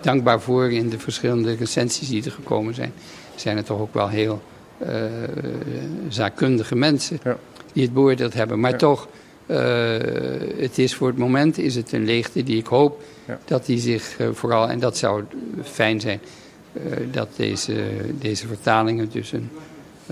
dankbaar 0.00 0.40
voor 0.40 0.72
in 0.72 0.88
de 0.88 0.98
verschillende 0.98 1.54
recensies 1.54 2.08
die 2.08 2.24
er 2.24 2.30
gekomen 2.30 2.74
zijn, 2.74 2.92
zijn 3.34 3.56
er 3.56 3.64
toch 3.64 3.80
ook 3.80 3.94
wel 3.94 4.08
heel 4.08 4.42
uh, 4.82 4.88
zaakkundige 6.08 6.76
mensen 6.76 7.18
Ja. 7.24 7.36
die 7.72 7.82
het 7.82 7.92
beoordeeld 7.92 8.34
hebben. 8.34 8.60
Maar 8.60 8.70
Ja. 8.70 8.76
toch, 8.76 9.08
uh, 9.46 9.56
het 10.56 10.78
is 10.78 10.94
voor 10.94 11.08
het 11.08 11.18
moment 11.18 11.58
is 11.58 11.74
het 11.74 11.92
een 11.92 12.04
leegte 12.04 12.42
die 12.42 12.58
ik 12.58 12.66
hoop 12.66 13.02
Ja. 13.26 13.38
dat 13.44 13.66
die 13.66 13.78
zich 13.78 14.18
uh, 14.20 14.28
vooral, 14.32 14.68
en 14.68 14.78
dat 14.78 14.96
zou 14.96 15.24
fijn 15.62 16.00
zijn, 16.00 16.20
dat 17.10 17.28
deze, 17.36 17.74
deze 18.18 18.46
vertalingen 18.46 19.08
dus 19.12 19.32
een, 19.32 19.50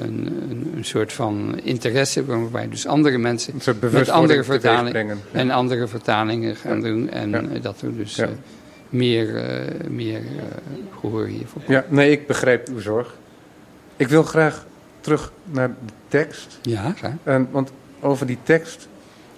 een, 0.03 0.43
een, 0.51 0.73
een 0.77 0.85
soort 0.85 1.13
van 1.13 1.61
interesse, 1.63 2.25
waarbij 2.25 2.69
dus 2.69 2.87
andere 2.87 3.19
mensen 3.19 3.55
met 3.91 4.09
andere 4.09 4.45
vertalingen. 4.45 5.07
Ja. 5.33 5.39
en 5.39 5.51
andere 5.51 5.87
vertalingen 5.87 6.57
gaan 6.57 6.81
doen. 6.81 7.11
En 7.11 7.31
Ja. 7.31 7.43
eh, 7.43 7.63
dat 7.63 7.81
er 7.81 7.97
dus 7.97 8.17
Ja. 8.17 8.25
eh, 8.25 8.31
meer, 8.89 9.37
eh, 9.37 9.89
meer 9.91 10.17
eh, 10.19 10.45
gehoor 11.01 11.27
hiervoor 11.27 11.63
komt. 11.63 11.69
Ja, 11.69 11.85
nee, 11.89 12.11
ik 12.11 12.27
begrijp 12.27 12.69
uw 12.69 12.81
zorg. 12.81 13.15
Ik 13.97 14.09
wil 14.09 14.23
graag 14.23 14.67
terug 15.01 15.33
naar 15.45 15.69
de 15.69 15.93
tekst. 16.09 16.59
Ja, 16.63 16.93
graag. 16.97 17.13
En, 17.23 17.49
want 17.51 17.71
over 18.01 18.27
die 18.27 18.39
tekst 18.43 18.89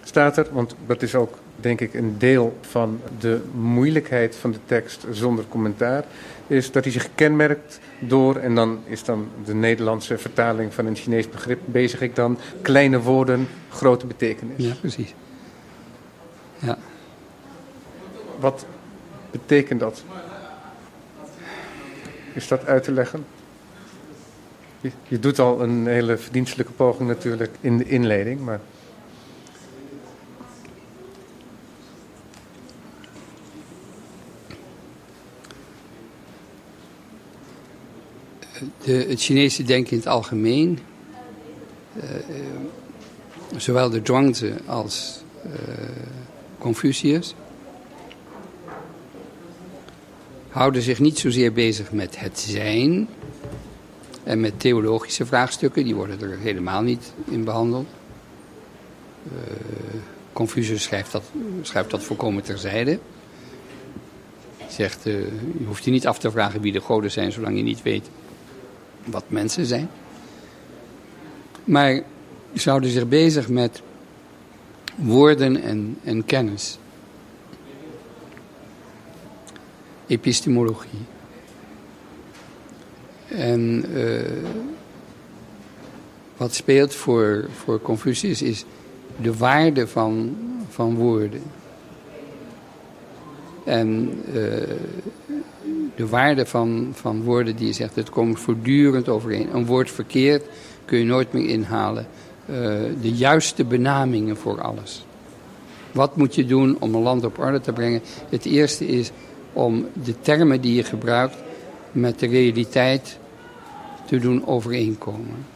staat 0.03 0.37
er, 0.37 0.47
want 0.53 0.75
dat 0.87 1.03
is 1.03 1.15
ook 1.15 1.39
denk 1.61 1.81
ik 1.81 1.95
een 1.95 2.15
deel 2.19 2.57
van 2.61 3.01
de 3.19 3.41
moeilijkheid 3.53 4.37
van 4.37 4.51
de 4.51 4.59
tekst 4.67 5.07
zonder 5.11 5.45
commentaar, 5.49 6.05
is 6.47 6.73
dat 6.73 6.85
hij 6.85 6.93
zich 6.93 7.09
kenmerkt 7.15 7.81
door, 7.99 8.37
en 8.37 8.55
dan 8.55 8.79
is 8.85 9.05
dan 9.05 9.29
de 9.45 9.55
Nederlandse 9.55 10.19
vertaling 10.19 10.75
van 10.75 10.87
een 10.87 10.97
Chinees 10.97 11.29
begrip, 11.29 11.61
bezig 11.65 12.01
ik 12.01 12.15
dan, 12.15 12.39
kleine 12.63 13.01
woorden, 13.01 13.49
grote 13.69 14.07
betekenis. 14.07 14.55
Ja, 14.57 14.75
precies. 14.81 15.15
Ja. 16.59 16.79
Wat 18.39 18.67
betekent 19.31 19.81
dat? 19.81 20.03
Is 22.33 22.49
dat 22.49 22.67
uit 22.67 22.83
te 22.83 22.93
leggen? 22.93 23.25
Je, 24.81 24.91
je 25.09 25.19
doet 25.19 25.39
al 25.39 25.63
een 25.63 25.87
hele 25.87 26.17
verdienstelijke 26.17 26.73
poging 26.73 27.09
natuurlijk 27.09 27.55
in 27.61 27.79
de 27.79 27.85
inleiding, 27.85 28.41
maar 28.41 28.61
Het 38.83 39.21
Chinese 39.21 39.63
denken 39.63 39.93
in 39.93 39.99
het 39.99 40.07
algemeen, 40.07 40.79
eh, 42.01 42.15
eh, 42.15 42.23
zowel 43.57 43.91
de 43.91 44.01
Zhuangzi 44.03 44.53
als 44.67 45.23
eh, 45.43 45.51
Confucius, 46.59 47.35
houden 50.49 50.83
zich 50.83 50.99
niet 50.99 51.19
zozeer 51.19 51.53
bezig 51.53 51.93
met 51.93 52.21
het 52.21 52.39
zijn 52.39 53.09
en 54.23 54.41
met 54.41 54.61
theologische 54.61 55.27
vraagstukken, 55.27 55.85
die 55.85 55.95
worden 55.95 56.21
er 56.21 56.39
helemaal 56.39 56.83
niet 56.83 57.13
in 57.25 57.45
behandeld. 57.45 57.89
Confucius 60.33 60.83
schrijft 60.83 61.13
dat, 61.13 61.23
schrijft 61.63 61.91
dat 61.91 62.03
volkomen 62.03 62.43
terzijde. 62.43 62.99
Zegt, 64.69 65.03
je 65.05 65.65
hoeft 65.67 65.85
je 65.85 65.91
niet 65.91 66.07
af 66.07 66.19
te 66.19 66.31
vragen 66.31 66.61
wie 66.61 66.73
de 66.73 66.81
goden 66.81 67.11
zijn, 67.11 67.33
zolang 67.33 67.57
je 67.57 67.63
niet 67.63 67.83
weet 67.83 68.11
wat 69.05 69.25
mensen 69.29 69.67
zijn. 69.67 69.91
Maar 71.65 72.03
ze 72.55 72.71
zich 72.91 73.09
bezig 73.09 73.49
met 73.49 73.83
woorden 74.95 75.63
en, 75.63 75.99
en 76.05 76.25
kennis. 76.25 76.79
Epistemologie. 80.07 81.05
En 83.29 83.85
uh, 83.95 84.21
wat 86.37 86.55
speelt 86.55 86.95
voor, 86.95 87.49
voor 87.65 87.81
Confucius 87.81 88.43
is 88.43 88.65
de 89.23 89.37
waarde 89.37 89.87
van, 89.87 90.37
van 90.69 90.95
woorden. 90.95 91.43
En 93.65 94.21
uh, 94.35 94.63
de 95.97 96.09
waarde 96.09 96.47
van, 96.47 96.89
van 96.93 97.23
woorden 97.23 97.57
die 97.57 97.67
je 97.67 97.73
zegt, 97.73 97.95
het 97.95 98.11
komt 98.11 98.41
voortdurend 98.41 99.09
overeen. 99.09 99.55
Een 99.55 99.67
woord 99.67 99.91
verkeerd 99.91 100.45
kun 100.85 100.99
je 100.99 101.05
nooit 101.05 101.33
meer 101.33 101.49
inhalen. 101.49 102.07
Uh, 102.51 102.57
de 103.01 103.13
juiste 103.13 103.65
benamingen 103.65 104.37
voor 104.37 104.61
alles. 104.61 105.05
Wat 105.93 106.17
moet 106.17 106.35
je 106.35 106.47
doen 106.47 106.77
om 106.81 106.95
een 106.95 107.03
land 107.03 107.25
op 107.25 107.39
orde 107.39 107.61
te 107.61 107.73
brengen? 107.73 108.01
Het 108.29 108.45
eerste 108.45 108.87
is 108.87 109.11
om 109.53 109.87
de 110.05 110.21
termen 110.21 110.61
die 110.61 110.75
je 110.75 110.85
gebruikt 110.85 111.37
met 111.93 112.19
de 112.19 112.27
realiteit 112.27 113.19
te 114.07 114.19
doen 114.19 114.47
overeenkomen. 114.47 115.47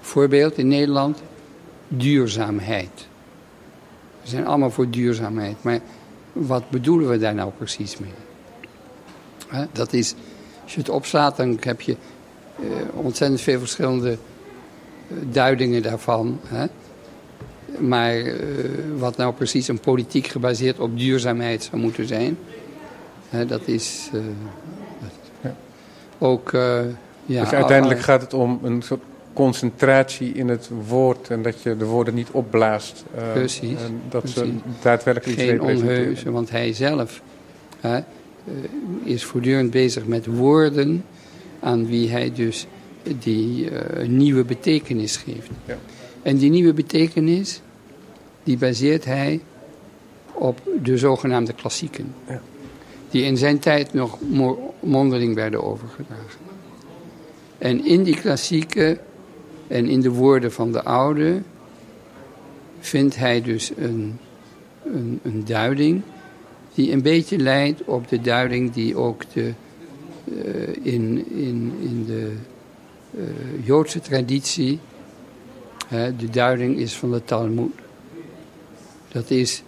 Voorbeeld 0.00 0.58
in 0.58 0.68
Nederland, 0.68 1.22
duurzaamheid. 1.88 3.06
We 4.22 4.28
zijn 4.28 4.46
allemaal 4.46 4.70
voor 4.70 4.90
duurzaamheid, 4.90 5.56
maar 5.62 5.80
wat 6.46 6.70
bedoelen 6.70 7.08
we 7.08 7.18
daar 7.18 7.34
nou 7.34 7.50
precies 7.56 7.98
mee? 7.98 8.10
He, 9.48 9.64
dat 9.72 9.92
is, 9.92 10.14
als 10.62 10.74
je 10.74 10.80
het 10.80 10.88
opslaat, 10.88 11.36
dan 11.36 11.56
heb 11.60 11.80
je 11.80 11.96
uh, 12.60 12.66
ontzettend 12.92 13.40
veel 13.40 13.58
verschillende 13.58 14.10
uh, 14.10 15.18
duidingen 15.30 15.82
daarvan. 15.82 16.40
Maar 17.78 18.16
uh, 18.16 18.34
wat 18.98 19.16
nou 19.16 19.32
precies 19.34 19.68
een 19.68 19.80
politiek 19.80 20.26
gebaseerd 20.26 20.78
op 20.78 20.98
duurzaamheid 20.98 21.62
zou 21.62 21.82
moeten 21.82 22.06
zijn, 22.06 22.38
dat 23.46 23.60
is 23.64 24.10
uh, 24.14 24.20
Ja. 25.40 25.54
ook. 26.18 26.50
Ja, 27.26 27.42
dus 27.42 27.52
uiteindelijk 27.52 28.00
gaat 28.00 28.20
het 28.20 28.34
om 28.34 28.60
een 28.62 28.82
soort 28.82 29.02
concentratie 29.44 30.32
in 30.32 30.48
het 30.48 30.70
woord 30.88 31.30
en 31.30 31.42
dat 31.42 31.62
je 31.62 31.76
de 31.76 31.84
woorden 31.84 32.14
niet 32.14 32.28
opblaast. 32.30 33.04
Uh, 33.16 33.32
Precies, 33.32 33.82
En 33.82 34.00
dat 34.08 34.20
precies. 34.20 34.38
ze 34.40 34.52
daadwerkelijk 34.82 35.38
iets 35.38 35.46
geen 35.46 35.58
representeren. 35.58 35.98
onheuze, 35.98 36.30
want 36.30 36.50
hij 36.50 36.72
zelf 36.72 37.22
hè, 37.80 37.96
uh, 37.96 38.02
is 39.04 39.24
voortdurend 39.24 39.70
bezig 39.70 40.06
met 40.06 40.26
woorden 40.26 41.04
aan 41.60 41.86
wie 41.86 42.10
hij 42.10 42.32
dus 42.34 42.66
die 43.18 43.70
uh, 43.70 44.08
nieuwe 44.08 44.44
betekenis 44.44 45.16
geeft. 45.16 45.48
Ja. 45.64 45.76
En 46.22 46.36
die 46.36 46.50
nieuwe 46.50 46.72
betekenis, 46.72 47.60
die 48.44 48.56
baseert 48.58 49.04
hij 49.04 49.40
op 50.32 50.60
de 50.82 50.98
zogenaamde 50.98 51.52
klassieken. 51.52 52.14
Ja. 52.28 52.40
Die 53.10 53.22
in 53.22 53.36
zijn 53.36 53.58
tijd 53.58 53.92
nog 53.92 54.18
mo- 54.20 54.74
mondeling 54.80 55.34
werden 55.34 55.62
overgedragen. 55.64 56.40
En 57.58 57.86
in 57.86 58.02
die 58.02 58.16
klassieken 58.20 58.98
en 59.68 59.88
in 59.88 60.00
de 60.00 60.10
woorden 60.10 60.52
van 60.52 60.72
de 60.72 60.82
oude 60.82 61.42
vindt 62.80 63.16
hij 63.16 63.42
dus 63.42 63.72
een, 63.76 64.18
een, 64.84 65.20
een 65.22 65.44
duiding 65.44 66.02
die 66.74 66.92
een 66.92 67.02
beetje 67.02 67.38
lijkt 67.38 67.84
op 67.84 68.08
de 68.08 68.20
duiding 68.20 68.72
die 68.72 68.96
ook 68.96 69.22
de, 69.32 69.52
uh, 70.24 70.94
in, 70.94 71.30
in, 71.30 71.72
in 71.80 72.04
de 72.06 72.32
uh, 73.18 73.24
Joodse 73.64 74.00
traditie 74.00 74.78
de 76.18 76.30
duiding 76.30 76.76
is 76.76 76.96
van 76.96 77.10
de 77.10 77.24
Talmud. 77.24 77.70
Dat 79.08 79.30
is 79.30 79.62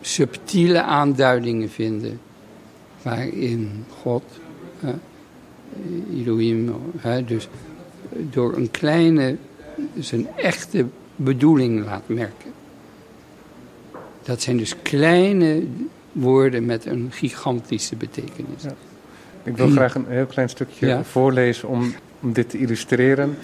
subtiele 0.00 0.82
aanduidingen 0.82 1.70
vinden 1.70 2.20
waarin 3.02 3.84
God, 4.02 4.22
hè, 4.78 4.94
Elohim, 6.14 6.74
dus 7.26 7.48
door 8.30 8.56
een 8.56 8.70
kleine, 8.70 9.36
zijn 9.98 10.26
echte 10.36 10.86
bedoeling 11.16 11.84
laat 11.84 12.02
merken. 12.06 12.50
Dat 14.22 14.42
zijn 14.42 14.56
dus 14.56 14.74
kleine 14.82 15.62
woorden 16.12 16.66
met 16.66 16.86
een 16.86 17.08
gigantische 17.10 17.96
betekenis. 17.96 18.62
Ja. 18.62 18.74
Ik 19.42 19.56
wil 19.56 19.68
graag 19.68 19.94
een 19.94 20.04
heel 20.08 20.26
klein 20.26 20.48
stukje 20.48 20.86
Ja. 20.86 21.04
voorlezen 21.04 21.68
om, 21.68 21.94
om 22.20 22.32
dit 22.32 22.50
te 22.50 22.58
illustreren. 22.58 23.36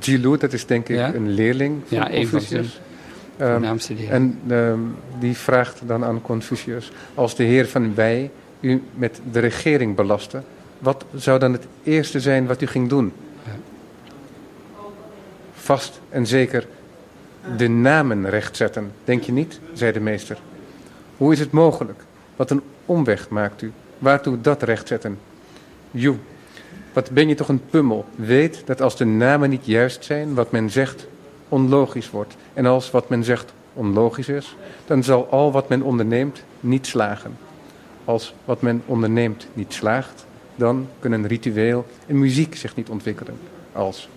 Jilu, 0.00 0.36
dat 0.36 0.52
is 0.52 0.66
denk 0.66 0.88
ik 0.88 0.96
Ja. 0.96 1.14
een 1.14 1.30
leerling 1.30 1.82
van 1.86 1.96
Ja, 1.96 2.04
van 2.04 2.12
Confucius. 2.20 2.80
Ehm, 3.36 3.64
en 4.10 4.38
ehm, 4.48 4.78
die 5.18 5.36
vraagt 5.36 5.82
dan 5.86 6.04
aan 6.04 6.22
Confucius: 6.22 6.92
Als 7.14 7.36
de 7.36 7.42
heer 7.42 7.68
van 7.68 7.94
wij 7.94 8.30
u 8.60 8.82
met 8.94 9.20
de 9.32 9.38
regering 9.38 9.94
belastte, 9.96 10.42
wat 10.78 11.04
zou 11.14 11.38
dan 11.38 11.52
het 11.52 11.66
eerste 11.82 12.20
zijn 12.20 12.46
wat 12.46 12.62
u 12.62 12.66
ging 12.66 12.88
doen? 12.88 13.12
Vast 15.70 16.00
en 16.08 16.26
zeker 16.26 16.66
de 17.56 17.68
namen 17.68 18.30
rechtzetten, 18.30 18.92
denk 19.04 19.22
je 19.22 19.32
niet? 19.32 19.60
zei 19.72 19.92
de 19.92 20.00
meester. 20.00 20.38
Hoe 21.16 21.32
is 21.32 21.38
het 21.38 21.50
mogelijk? 21.50 22.04
Wat 22.36 22.50
een 22.50 22.62
omweg 22.86 23.28
maakt 23.28 23.62
u. 23.62 23.72
Waartoe 23.98 24.40
dat 24.40 24.62
rechtzetten? 24.62 25.18
Joe, 25.90 26.16
wat 26.92 27.10
ben 27.10 27.28
je 27.28 27.34
toch 27.34 27.48
een 27.48 27.62
pummel? 27.70 28.04
Weet 28.14 28.62
dat 28.64 28.80
als 28.80 28.96
de 28.96 29.04
namen 29.04 29.50
niet 29.50 29.66
juist 29.66 30.04
zijn, 30.04 30.34
wat 30.34 30.50
men 30.50 30.70
zegt 30.70 31.06
onlogisch 31.48 32.10
wordt. 32.10 32.36
En 32.54 32.66
als 32.66 32.90
wat 32.90 33.08
men 33.08 33.24
zegt 33.24 33.52
onlogisch 33.72 34.28
is, 34.28 34.56
dan 34.86 35.02
zal 35.02 35.28
al 35.28 35.52
wat 35.52 35.68
men 35.68 35.82
onderneemt 35.82 36.42
niet 36.60 36.86
slagen. 36.86 37.36
Als 38.04 38.34
wat 38.44 38.62
men 38.62 38.82
onderneemt 38.86 39.46
niet 39.52 39.72
slaagt, 39.72 40.26
dan 40.54 40.88
kunnen 40.98 41.26
ritueel 41.26 41.86
en 42.06 42.18
muziek 42.18 42.56
zich 42.56 42.76
niet 42.76 42.88
ontwikkelen. 42.88 43.38
Als 43.72 44.08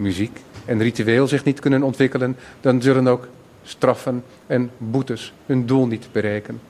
muziek 0.00 0.40
en 0.64 0.82
ritueel 0.82 1.26
zich 1.26 1.44
niet 1.44 1.60
kunnen 1.60 1.82
ontwikkelen, 1.82 2.36
dan 2.60 2.82
zullen 2.82 3.06
ook 3.06 3.28
straffen 3.62 4.22
en 4.46 4.70
boetes 4.78 5.32
hun 5.46 5.66
doel 5.66 5.86
niet 5.86 6.08
bereiken. 6.12 6.60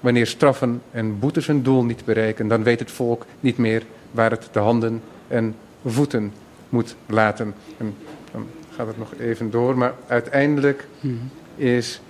Wanneer 0.00 0.26
straffen 0.26 0.82
en 0.90 1.18
boetes 1.18 1.46
hun 1.46 1.62
doel 1.62 1.84
niet 1.84 2.04
bereiken, 2.04 2.48
dan 2.48 2.62
weet 2.62 2.78
het 2.78 2.90
volk 2.90 3.26
niet 3.40 3.58
meer 3.58 3.82
waar 4.10 4.30
het 4.30 4.48
de 4.52 4.58
handen 4.58 5.02
en 5.28 5.54
voeten 5.84 6.32
moet 6.68 6.96
laten. 7.06 7.54
En 7.76 7.94
dan 8.32 8.46
gaat 8.76 8.86
het 8.86 8.98
nog 8.98 9.14
even 9.18 9.50
door, 9.50 9.78
maar 9.78 9.94
uiteindelijk 10.06 10.86
Mhm. 11.00 11.14
is 11.56 12.00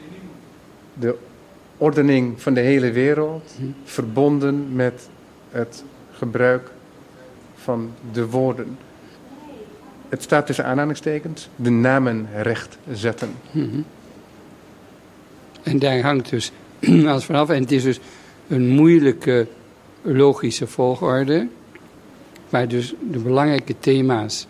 de 0.95 1.15
ordening 1.77 2.43
van 2.43 2.55
de 2.55 2.61
hele 2.61 2.91
wereld 2.91 3.55
Mhm. 3.59 3.69
verbonden 3.85 4.75
met 4.75 5.09
het 5.51 5.85
gebruik 6.13 6.71
van 7.55 7.91
de 8.13 8.27
woorden. 8.27 8.79
Het 10.17 10.25
staat 10.25 10.47
tussen 10.47 10.65
aanhalingstekens, 10.65 11.49
de 11.57 11.71
namen 11.71 12.29
recht 12.43 12.79
zetten. 12.93 13.35
Mhm. 13.51 13.81
En 15.63 15.79
daar 15.79 16.01
hangt 16.01 16.31
dus 16.31 16.53
alles 17.07 17.25
vanaf. 17.25 17.49
En 17.49 17.63
het 17.63 17.73
is 17.73 17.83
dus 17.83 18.01
een 18.49 18.69
moeilijke 18.69 19.47
logische 20.03 20.67
volgorde. 20.67 21.49
Waar 22.49 22.69
dus 22.69 22.95
de 23.11 23.19
belangrijke 23.19 23.75
thema's 23.79 24.47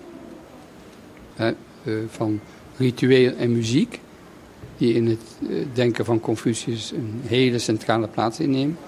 eh, 1.37 1.49
van 2.09 2.41
ritueel 2.77 3.35
en 3.37 3.53
muziek, 3.53 4.01
die 4.77 4.95
in 4.95 5.07
het 5.07 5.23
eh, 5.51 5.57
denken 5.73 6.05
van 6.05 6.21
Confucius 6.21 6.91
een 6.91 7.21
hele 7.27 7.59
centrale 7.59 8.09
plaats 8.09 8.41
innemen, 8.41 8.79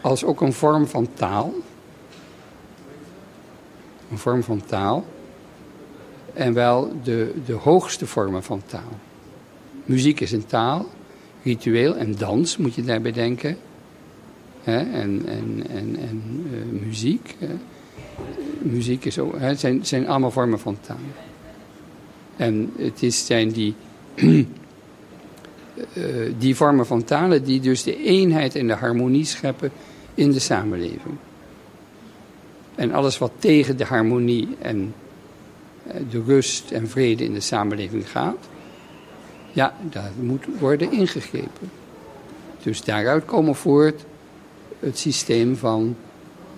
als 0.00 0.24
ook 0.24 0.40
een 0.40 0.52
vorm 0.52 0.86
van 0.86 1.08
taal. 1.14 1.54
Een 4.10 4.18
vorm 4.18 4.42
van 4.42 4.62
taal. 4.66 5.04
En 6.36 6.52
wel 6.52 6.92
de, 7.02 7.34
de 7.46 7.52
hoogste 7.52 8.06
vormen 8.06 8.42
van 8.42 8.62
taal. 8.66 8.98
Muziek 9.84 10.20
is 10.20 10.32
een 10.32 10.46
taal, 10.46 10.86
ritueel 11.42 11.96
en 11.96 12.16
dans 12.16 12.56
moet 12.56 12.74
je 12.74 12.84
daarbij 12.84 13.12
denken. 13.12 13.56
En, 14.64 14.92
en, 14.92 15.22
en, 15.26 15.66
en 15.68 16.46
eh, 16.52 16.86
muziek. 16.86 17.36
Muziek 18.58 19.04
is 19.04 19.18
ook, 19.18 19.38
hè? 19.38 19.54
Zijn, 19.54 19.86
zijn 19.86 20.08
allemaal 20.08 20.30
vormen 20.30 20.60
van 20.60 20.78
taal. 20.80 20.96
En 22.36 22.72
het 22.76 23.02
is, 23.02 23.26
zijn 23.26 23.50
die, 23.50 23.74
eh, 24.14 24.44
die 26.38 26.56
vormen 26.56 26.86
van 26.86 27.04
talen 27.04 27.44
die 27.44 27.60
dus 27.60 27.82
de 27.82 28.02
eenheid 28.02 28.54
en 28.54 28.66
de 28.66 28.74
harmonie 28.74 29.24
scheppen 29.24 29.70
in 30.14 30.30
de 30.30 30.38
samenleving. 30.38 31.16
En 32.74 32.92
alles 32.92 33.18
wat 33.18 33.32
tegen 33.38 33.76
de 33.76 33.84
harmonie 33.84 34.48
en 34.58 34.94
de 36.10 36.22
rust 36.26 36.70
en 36.70 36.88
vrede 36.88 37.24
in 37.24 37.32
de 37.32 37.40
samenleving 37.40 38.10
gaat, 38.10 38.48
ja, 39.52 39.74
daar 39.82 40.10
moet 40.20 40.44
worden 40.58 40.92
ingegrepen. 40.92 41.70
Dus 42.62 42.84
daaruit 42.84 43.24
komen 43.24 43.54
voort 43.54 44.04
het 44.80 44.98
systeem 44.98 45.56
van 45.56 45.96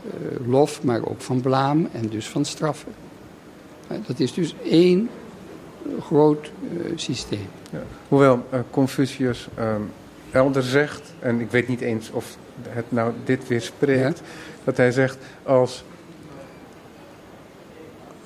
eh, 0.04 0.46
lof, 0.46 0.82
maar 0.82 1.04
ook 1.04 1.20
van 1.20 1.40
blaam 1.40 1.88
en 1.92 2.08
dus 2.08 2.28
van 2.28 2.44
straffen. 2.44 2.92
Eh, 3.88 3.96
dat 4.06 4.20
is 4.20 4.32
dus 4.32 4.54
één 4.64 5.08
groot 6.00 6.44
eh, 6.44 6.92
systeem. 6.94 7.48
Ja. 7.70 7.82
Hoewel 8.08 8.46
eh, 8.50 8.60
Confucius 8.70 9.48
ehm, 9.54 9.82
elder 10.30 10.62
zegt, 10.62 11.12
en 11.18 11.40
ik 11.40 11.50
weet 11.50 11.68
niet 11.68 11.80
eens 11.80 12.10
of 12.10 12.36
het 12.68 12.84
nou 12.88 13.12
dit 13.24 13.48
weer 13.48 13.60
spreekt, 13.60 14.22
dat 14.64 14.76
hij 14.76 14.90
zegt 14.90 15.18
als 15.42 15.84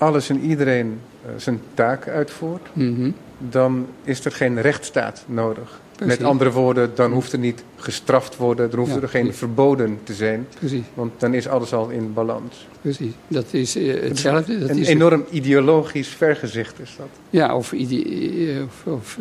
alles 0.02 0.28
en 0.30 0.40
iedereen 0.40 0.98
eh, 1.24 1.30
zijn 1.36 1.60
taak 1.74 2.08
uitvoert, 2.08 2.68
Mhm. 2.72 3.10
dan 3.38 3.86
is 4.04 4.24
er 4.24 4.32
geen 4.32 4.60
rechtsstaat 4.60 5.24
nodig. 5.26 5.80
Precies. 5.96 6.18
Met 6.18 6.26
andere 6.26 6.50
woorden, 6.50 6.90
dan 6.94 7.12
hoeft 7.12 7.32
er 7.32 7.38
niet 7.38 7.64
gestraft 7.76 8.36
worden, 8.36 8.70
dan 8.70 8.78
hoeft 8.78 8.94
Ja, 8.94 9.00
er 9.00 9.08
geen 9.08 9.20
precies. 9.22 9.38
verboden 9.38 9.98
te 10.04 10.14
zijn, 10.14 10.46
Precies, 10.58 10.82
want 10.94 11.12
dan 11.20 11.34
is 11.34 11.48
alles 11.48 11.72
al 11.72 11.88
in 11.88 12.12
balans. 12.12 12.66
precies. 12.80 13.12
Dat 13.28 13.44
is 13.50 13.76
eh, 13.76 14.00
hetzelfde. 14.02 14.58
Dat 14.58 14.68
Een 14.70 14.78
is 14.78 14.88
enorm 14.88 15.24
ideologisch 15.30 16.08
vergezicht 16.08 16.80
is 16.80 16.94
dat. 16.98 17.06
Ja, 17.30 17.56
of, 17.56 17.72
ide- 17.72 18.54
eh, 18.54 18.62
of, 18.62 18.82
of, 18.92 19.18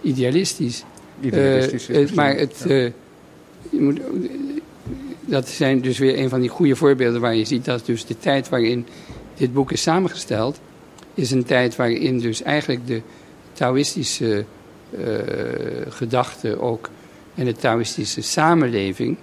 idealistisch. 0.00 0.84
Idealistisch 1.20 1.88
is 1.88 2.12
maar 2.12 2.34
het, 2.36 2.64
ja. 2.68 2.74
je 2.74 2.92
moet, 3.80 4.00
dat 5.20 5.48
zijn 5.48 5.80
dus 5.80 5.98
weer 5.98 6.18
een 6.18 6.28
van 6.28 6.40
die 6.40 6.48
goede 6.50 6.76
voorbeelden 6.76 7.20
waar 7.20 7.34
je 7.34 7.44
ziet 7.44 7.64
dat 7.64 7.86
dus 7.86 8.06
de 8.06 8.18
tijd 8.18 8.48
waarin 8.48 8.86
dit 9.34 9.52
boek 9.52 9.72
is 9.72 9.82
samengesteld, 9.82 10.60
is 11.14 11.30
een 11.30 11.44
tijd 11.44 11.76
waarin 11.76 12.18
dus 12.18 12.42
eigenlijk 12.42 12.86
de 12.86 13.02
Taoïstische 13.52 14.44
eh, 14.90 15.02
gedachte 15.88 16.60
ook 16.60 16.90
en 17.34 17.44
de 17.44 17.52
Taoïstische 17.52 18.22
samenleving, 18.22 19.16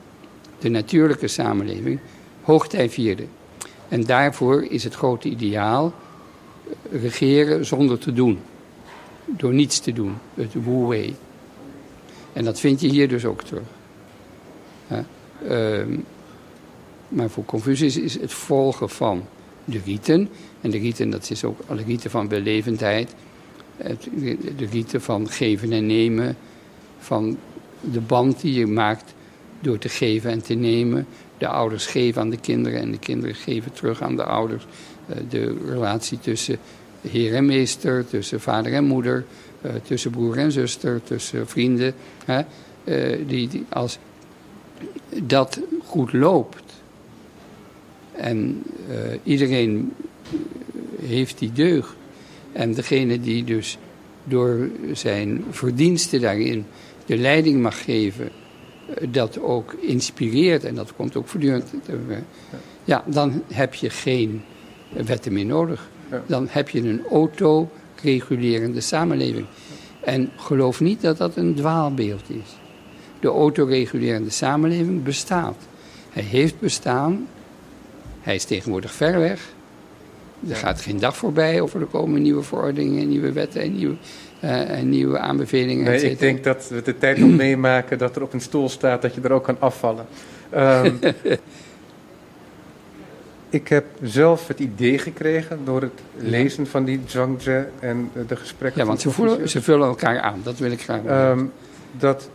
de 0.60 0.70
natuurlijke 0.70 1.28
samenleving, 1.28 2.00
hoogtij 2.42 2.90
vierde. 2.90 3.26
En 3.88 4.04
daarvoor 4.04 4.64
is 4.64 4.84
het 4.84 4.94
grote 4.94 5.30
ideaal 5.30 5.94
eh, 6.92 7.02
regeren 7.02 7.66
zonder 7.66 8.00
te 8.00 8.14
doen. 8.14 8.40
Door 9.26 9.54
niets 9.54 9.80
te 9.80 9.94
doen, 9.94 10.16
het 10.34 10.54
Wu 10.54 10.88
Wei. 10.88 11.16
En 12.34 12.44
dat 12.44 12.60
vind 12.60 12.82
je 12.82 12.88
hier 12.88 13.08
dus 13.08 13.26
ook 13.26 13.44
terug. 13.44 13.64
Ehm, 15.48 15.98
maar 17.08 17.30
voor 17.30 17.46
Confucius 17.46 17.98
is 17.98 18.20
het 18.22 18.34
volgen 18.34 18.90
van 18.90 19.26
de 19.70 19.80
riten. 19.86 20.30
En 20.62 20.72
de 20.72 20.78
riten, 20.78 21.10
dat 21.10 21.30
is 21.30 21.44
ook 21.44 21.60
alle 21.68 21.84
riten 21.84 22.10
van 22.10 22.28
belevendheid. 22.28 23.16
De 24.58 24.66
riten 24.72 25.02
van 25.02 25.30
geven 25.30 25.72
en 25.72 25.86
nemen. 25.86 26.38
Van 27.00 27.38
de 27.82 28.02
band 28.02 28.42
die 28.42 28.54
je 28.54 28.68
maakt 28.68 29.14
door 29.60 29.78
te 29.78 29.90
geven 29.90 30.32
en 30.32 30.42
te 30.42 30.54
nemen. 30.54 31.08
De 31.38 31.48
ouders 31.48 31.86
geven 31.86 32.22
aan 32.22 32.30
de 32.30 32.40
kinderen 32.40 32.80
en 32.80 32.92
de 32.92 33.00
kinderen 33.00 33.36
geven 33.36 33.72
terug 33.72 34.02
aan 34.02 34.16
de 34.16 34.24
ouders. 34.24 34.66
Eh, 35.08 35.16
de 35.30 35.58
relatie 35.66 36.20
tussen 36.20 36.58
heer 37.02 37.36
en 37.36 37.46
meester, 37.46 38.08
tussen 38.08 38.42
vader 38.42 38.74
en 38.74 38.84
moeder, 38.84 39.26
eh, 39.62 39.72
tussen 39.84 40.12
broer 40.12 40.38
en 40.38 40.52
zuster, 40.52 41.04
tussen 41.04 41.48
vrienden. 41.48 41.94
Hè, 42.26 42.42
eh, 42.84 43.28
die, 43.28 43.66
als 43.70 43.98
dat 45.24 45.60
goed 45.84 46.14
loopt 46.14 46.69
en 48.20 48.64
eh, 48.90 48.96
iedereen 49.24 49.94
heeft 51.02 51.40
die 51.40 51.52
deugd. 51.52 51.96
En 52.52 52.74
degene 52.74 53.20
die 53.20 53.44
dus 53.44 53.78
door 54.24 54.70
zijn 54.94 55.44
verdiensten 55.50 56.22
daarin 56.22 56.66
de 57.06 57.18
leiding 57.18 57.62
mag 57.62 57.84
geven, 57.84 58.30
eh, 58.96 59.08
dat 59.12 59.40
ook 59.40 59.74
inspireert 59.74 60.64
en 60.64 60.76
dat 60.76 60.96
komt 60.96 61.16
ook 61.16 61.28
voortdurend. 61.28 61.74
Ja, 62.84 63.04
dan 63.06 63.44
heb 63.48 63.74
je 63.74 63.90
geen 63.90 64.42
wetten 65.06 65.34
meer 65.34 65.46
nodig. 65.46 65.90
Dan 66.26 66.48
heb 66.50 66.70
je 66.70 66.80
een 66.80 67.02
autoregulerende 67.12 68.82
samenleving. 68.82 69.46
En 70.04 70.30
geloof 70.36 70.80
niet 70.80 71.02
dat 71.02 71.18
dat 71.18 71.36
een 71.36 71.56
dwaalbeeld 71.56 72.30
is. 72.30 72.58
De 73.20 73.28
autoregulerende 73.28 74.30
samenleving 74.30 75.04
bestaat. 75.04 75.58
Hij 76.10 76.24
heeft 76.24 76.60
bestaan. 76.60 77.28
Hij 78.22 78.36
is 78.36 78.44
tegenwoordig 78.44 78.92
ver 78.92 79.20
weg. 79.20 79.42
Er 80.50 80.56
gaat 80.56 80.82
geen 80.82 81.00
dag 81.00 81.18
voorbij 81.18 81.60
of 81.60 81.74
er 81.74 81.86
komen 81.86 82.22
nieuwe 82.22 82.44
verordeningen, 82.44 83.10
nieuwe 83.10 83.32
wetten 83.32 83.62
en 83.62 83.76
nieuwe, 83.76 83.96
eh, 84.40 84.78
en 84.78 84.90
nieuwe 84.90 85.20
aanbevelingen. 85.20 85.84
Nee, 85.84 86.12
ik 86.12 86.20
denk 86.20 86.44
dat 86.44 86.68
we 86.70 86.82
de 86.82 86.98
tijd 86.98 87.18
nog 87.18 87.30
meemaken 87.30 87.98
dat 87.98 88.16
er 88.16 88.22
op 88.22 88.34
een 88.34 88.42
stoel 88.42 88.70
staat 88.70 89.02
dat 89.02 89.16
je 89.16 89.22
er 89.22 89.32
ook 89.32 89.44
kan 89.44 89.56
afvallen. 89.60 90.06
Ehm, 90.50 90.94
ik 93.50 93.68
heb 93.68 93.86
zelf 94.02 94.48
het 94.48 94.60
idee 94.60 94.98
gekregen 94.98 95.60
door 95.64 95.82
het 95.82 96.02
lezen 96.16 96.68
van 96.68 96.84
die 96.84 97.02
Zhuangzi 97.06 97.64
en 97.80 98.10
eh, 98.14 98.22
de 98.28 98.36
gesprekken 98.36 98.82
Ja, 98.82 98.88
want 98.88 99.02
ze, 99.02 99.12
voelen, 99.12 99.50
ze 99.50 99.62
vullen 99.62 99.88
elkaar 99.88 100.20
aan. 100.20 100.40
Dat 100.44 100.58
wil 100.58 100.72
ik 100.72 100.82
graag 100.82 101.04
ehm, 101.04 101.46
dat 101.98 102.30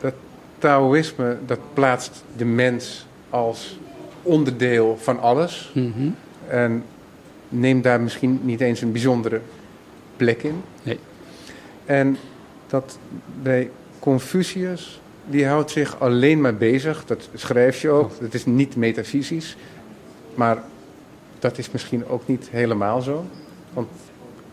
dat 0.00 0.14
Taoïsme 0.58 1.36
dat 1.46 1.58
plaatst 1.74 2.24
de 2.36 2.44
mens 2.44 3.06
als 3.30 3.78
onderdeel 4.24 4.98
van 5.00 5.20
alles 5.20 5.70
Mhm. 5.74 6.08
en 6.46 6.84
neemt 7.48 7.84
daar 7.84 8.00
misschien 8.00 8.40
niet 8.42 8.60
eens 8.60 8.80
een 8.80 8.92
bijzondere 8.92 9.40
plek 10.16 10.42
in. 10.42 10.62
Nee. 10.82 10.98
En 11.84 12.16
dat 12.66 12.98
bij 13.42 13.70
Confucius, 13.98 15.00
die 15.26 15.46
houdt 15.46 15.70
zich 15.70 16.00
alleen 16.00 16.40
maar 16.40 16.54
bezig, 16.56 17.04
dat 17.06 17.28
schrijf 17.34 17.80
je 17.80 17.90
ook, 17.90 18.10
dat 18.20 18.34
is 18.34 18.44
niet 18.46 18.76
metafysisch, 18.76 19.56
maar 20.34 20.62
dat 21.38 21.58
is 21.58 21.70
misschien 21.70 22.06
ook 22.06 22.26
niet 22.26 22.48
helemaal 22.50 23.00
zo. 23.02 23.24
Want 23.72 23.88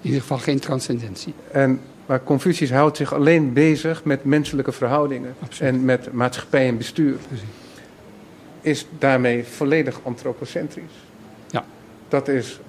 In 0.02 0.08
ieder 0.08 0.22
geval 0.22 0.38
geen 0.38 0.60
transcendentie. 0.60 1.34
En, 1.52 1.80
maar 2.06 2.24
Confucius 2.24 2.72
houdt 2.72 2.98
zich 2.98 3.14
alleen 3.14 3.54
bezig 3.54 4.04
met 4.04 4.24
menselijke 4.24 4.72
verhoudingen 4.72 5.34
Absoluut. 5.44 5.74
en 5.74 5.86
met 5.86 6.12
maatschappij 6.14 6.68
en 6.68 6.78
bestuur. 6.78 7.16
Precies. 7.28 7.46
Is 8.62 8.86
daarmee 9.00 9.44
volledig 9.44 10.00
antropocentrisch. 10.04 11.04
Ja. 11.50 11.66
Dat 12.08 12.28
is, 12.28 12.60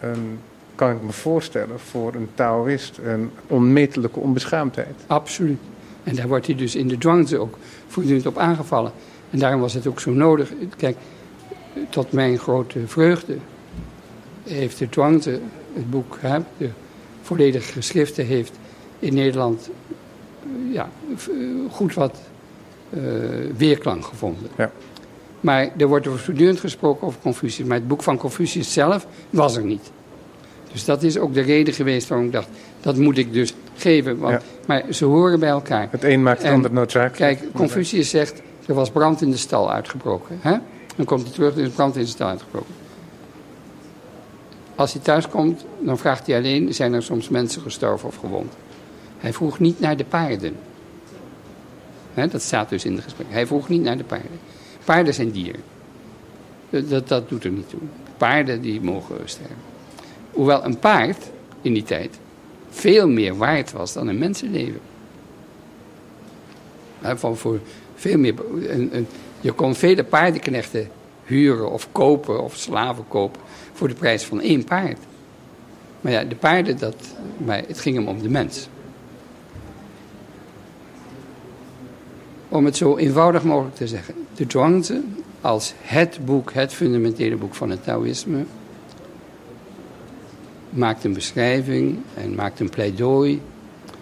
een, 0.00 0.38
kan 0.74 0.90
ik 0.90 1.02
me 1.02 1.12
voorstellen, 1.12 1.80
voor 1.80 2.14
een 2.14 2.28
Taoïst 2.34 2.98
een 2.98 3.30
onmetelijke 3.46 4.20
onbeschaamdheid. 4.20 4.94
Absoluut. 5.06 5.60
En 6.04 6.14
daar 6.14 6.28
wordt 6.28 6.46
hij 6.46 6.54
dus 6.54 6.74
in 6.74 6.88
de 6.88 6.96
Zhuangzi 6.98 7.36
ook 7.36 7.58
voortdurend 7.86 8.26
op 8.26 8.38
aangevallen. 8.38 8.92
En 9.30 9.38
daarom 9.38 9.60
was 9.60 9.74
het 9.74 9.86
ook 9.86 10.00
zo 10.00 10.10
nodig. 10.10 10.52
Kijk, 10.76 10.96
tot 11.90 12.12
mijn 12.12 12.38
grote 12.38 12.86
vreugde 12.86 13.36
heeft 14.42 14.78
de 14.78 14.86
Zhuangzi, 14.90 15.30
het 15.72 15.90
boek, 15.90 16.18
hè, 16.20 16.38
de 16.56 16.70
volledige 17.22 17.72
geschriften, 17.72 18.26
heeft 18.26 18.58
in 18.98 19.14
Nederland 19.14 19.70
ja, 20.72 20.88
eh, 21.10 21.16
goed 21.70 21.94
wat 21.94 22.18
eh, 22.90 23.02
weerklank 23.56 24.04
gevonden. 24.04 24.50
Ja. 24.56 24.70
Maar 25.40 25.68
er 25.76 25.86
wordt 25.86 26.06
er 26.06 26.18
voortdurend 26.18 26.60
gesproken 26.60 27.06
over 27.06 27.20
Confucius. 27.20 27.66
Maar 27.66 27.76
het 27.76 27.88
boek 27.88 28.02
van 28.02 28.16
Confucius 28.16 28.72
zelf 28.72 29.06
was 29.30 29.56
er 29.56 29.64
niet. 29.64 29.90
Dus 30.72 30.84
dat 30.84 31.02
is 31.02 31.18
ook 31.18 31.34
de 31.34 31.40
reden 31.40 31.74
geweest 31.74 32.08
waarom 32.08 32.26
ik 32.26 32.32
dacht, 32.32 32.48
dat 32.80 32.96
moet 32.96 33.18
ik 33.18 33.32
dus 33.32 33.54
geven. 33.76 34.18
Want, 34.18 34.32
Ja. 34.32 34.48
Maar 34.66 34.84
ze 34.90 35.04
horen 35.04 35.40
bij 35.40 35.48
elkaar. 35.48 35.88
Het 35.90 36.04
een 36.04 36.22
maakt 36.22 36.38
het 36.38 36.46
En 36.46 36.54
ander 36.54 36.72
noodzakelijk. 36.72 37.38
Kijk, 37.38 37.52
Confucius 37.52 38.10
zegt, 38.10 38.42
er 38.66 38.74
was 38.74 38.90
brand 38.90 39.22
in 39.22 39.30
de 39.30 39.36
stal 39.36 39.72
uitgebroken. 39.72 40.38
Hè? 40.40 40.56
Dan 40.96 41.06
komt 41.06 41.22
hij 41.22 41.32
terug, 41.32 41.56
er 41.56 41.62
is 41.62 41.68
brand 41.68 41.96
in 41.96 42.02
de 42.02 42.08
stal 42.08 42.28
uitgebroken. 42.28 42.74
Als 44.74 44.92
hij 44.92 45.02
thuis 45.02 45.28
komt, 45.28 45.64
dan 45.78 45.98
vraagt 45.98 46.26
hij 46.26 46.36
alleen, 46.36 46.74
zijn 46.74 46.92
er 46.92 47.02
soms 47.02 47.28
mensen 47.28 47.62
gestorven 47.62 48.08
of 48.08 48.16
gewond? 48.16 48.52
Hij 49.18 49.32
vroeg 49.32 49.58
niet 49.58 49.80
naar 49.80 49.96
de 49.96 50.04
paarden. 50.04 50.56
Hè, 52.14 52.28
dat 52.28 52.42
staat 52.42 52.68
dus 52.68 52.84
in 52.84 52.96
de 52.96 53.02
gesprek. 53.02 53.26
Hij 53.30 53.46
vroeg 53.46 53.68
niet 53.68 53.82
naar 53.82 53.96
de 53.96 54.04
paarden. 54.04 54.38
Paarden 54.88 55.14
zijn 55.14 55.30
dieren. 55.30 55.62
Dat, 56.70 57.08
dat, 57.08 57.28
doet 57.28 57.44
er 57.44 57.50
niet 57.50 57.68
toe. 57.68 57.80
Paarden 58.16 58.60
die 58.60 58.80
mogen 58.80 59.16
sterven. 59.24 59.56
Hoewel 60.30 60.64
een 60.64 60.78
paard 60.78 61.30
in 61.62 61.72
die 61.72 61.82
tijd 61.82 62.18
veel 62.70 63.08
meer 63.08 63.36
waard 63.36 63.72
was 63.72 63.92
dan 63.92 64.08
een 64.08 64.18
mensenleven. 64.18 64.80
Hè, 66.98 67.18
van 67.18 67.36
voor 67.36 67.60
veel 67.94 68.18
meer. 68.18 68.34
Je 69.40 69.52
kon 69.52 69.74
vele 69.74 70.04
paardenknechten 70.04 70.90
huren 71.24 71.70
of 71.70 71.92
kopen 71.92 72.42
of 72.42 72.56
slaven 72.56 73.04
kopen 73.08 73.40
voor 73.72 73.88
de 73.88 73.94
prijs 73.94 74.22
van 74.22 74.40
één 74.40 74.64
paard. 74.64 74.98
Maar 76.00 76.12
ja, 76.12 76.24
de 76.24 76.36
paarden, 76.36 76.78
dat, 76.78 77.14
maar 77.36 77.62
het 77.66 77.78
ging 77.78 77.96
hem 77.96 78.08
om 78.08 78.22
de 78.22 78.28
mens. 78.28 78.68
Om 82.48 82.64
het 82.64 82.76
zo 82.76 82.96
eenvoudig 82.96 83.42
mogelijk 83.42 83.76
te 83.76 83.86
zeggen. 83.86 84.27
De 84.38 84.44
Zhuangzi 84.48 85.00
als 85.40 85.74
het 85.80 86.18
boek, 86.24 86.52
het 86.52 86.72
fundamentele 86.72 87.36
boek 87.36 87.54
van 87.54 87.70
het 87.70 87.84
Taoïsme, 87.84 88.44
maakt 90.70 91.04
een 91.04 91.12
beschrijving 91.12 91.98
en 92.14 92.34
maakt 92.34 92.60
een 92.60 92.70
pleidooi 92.70 93.40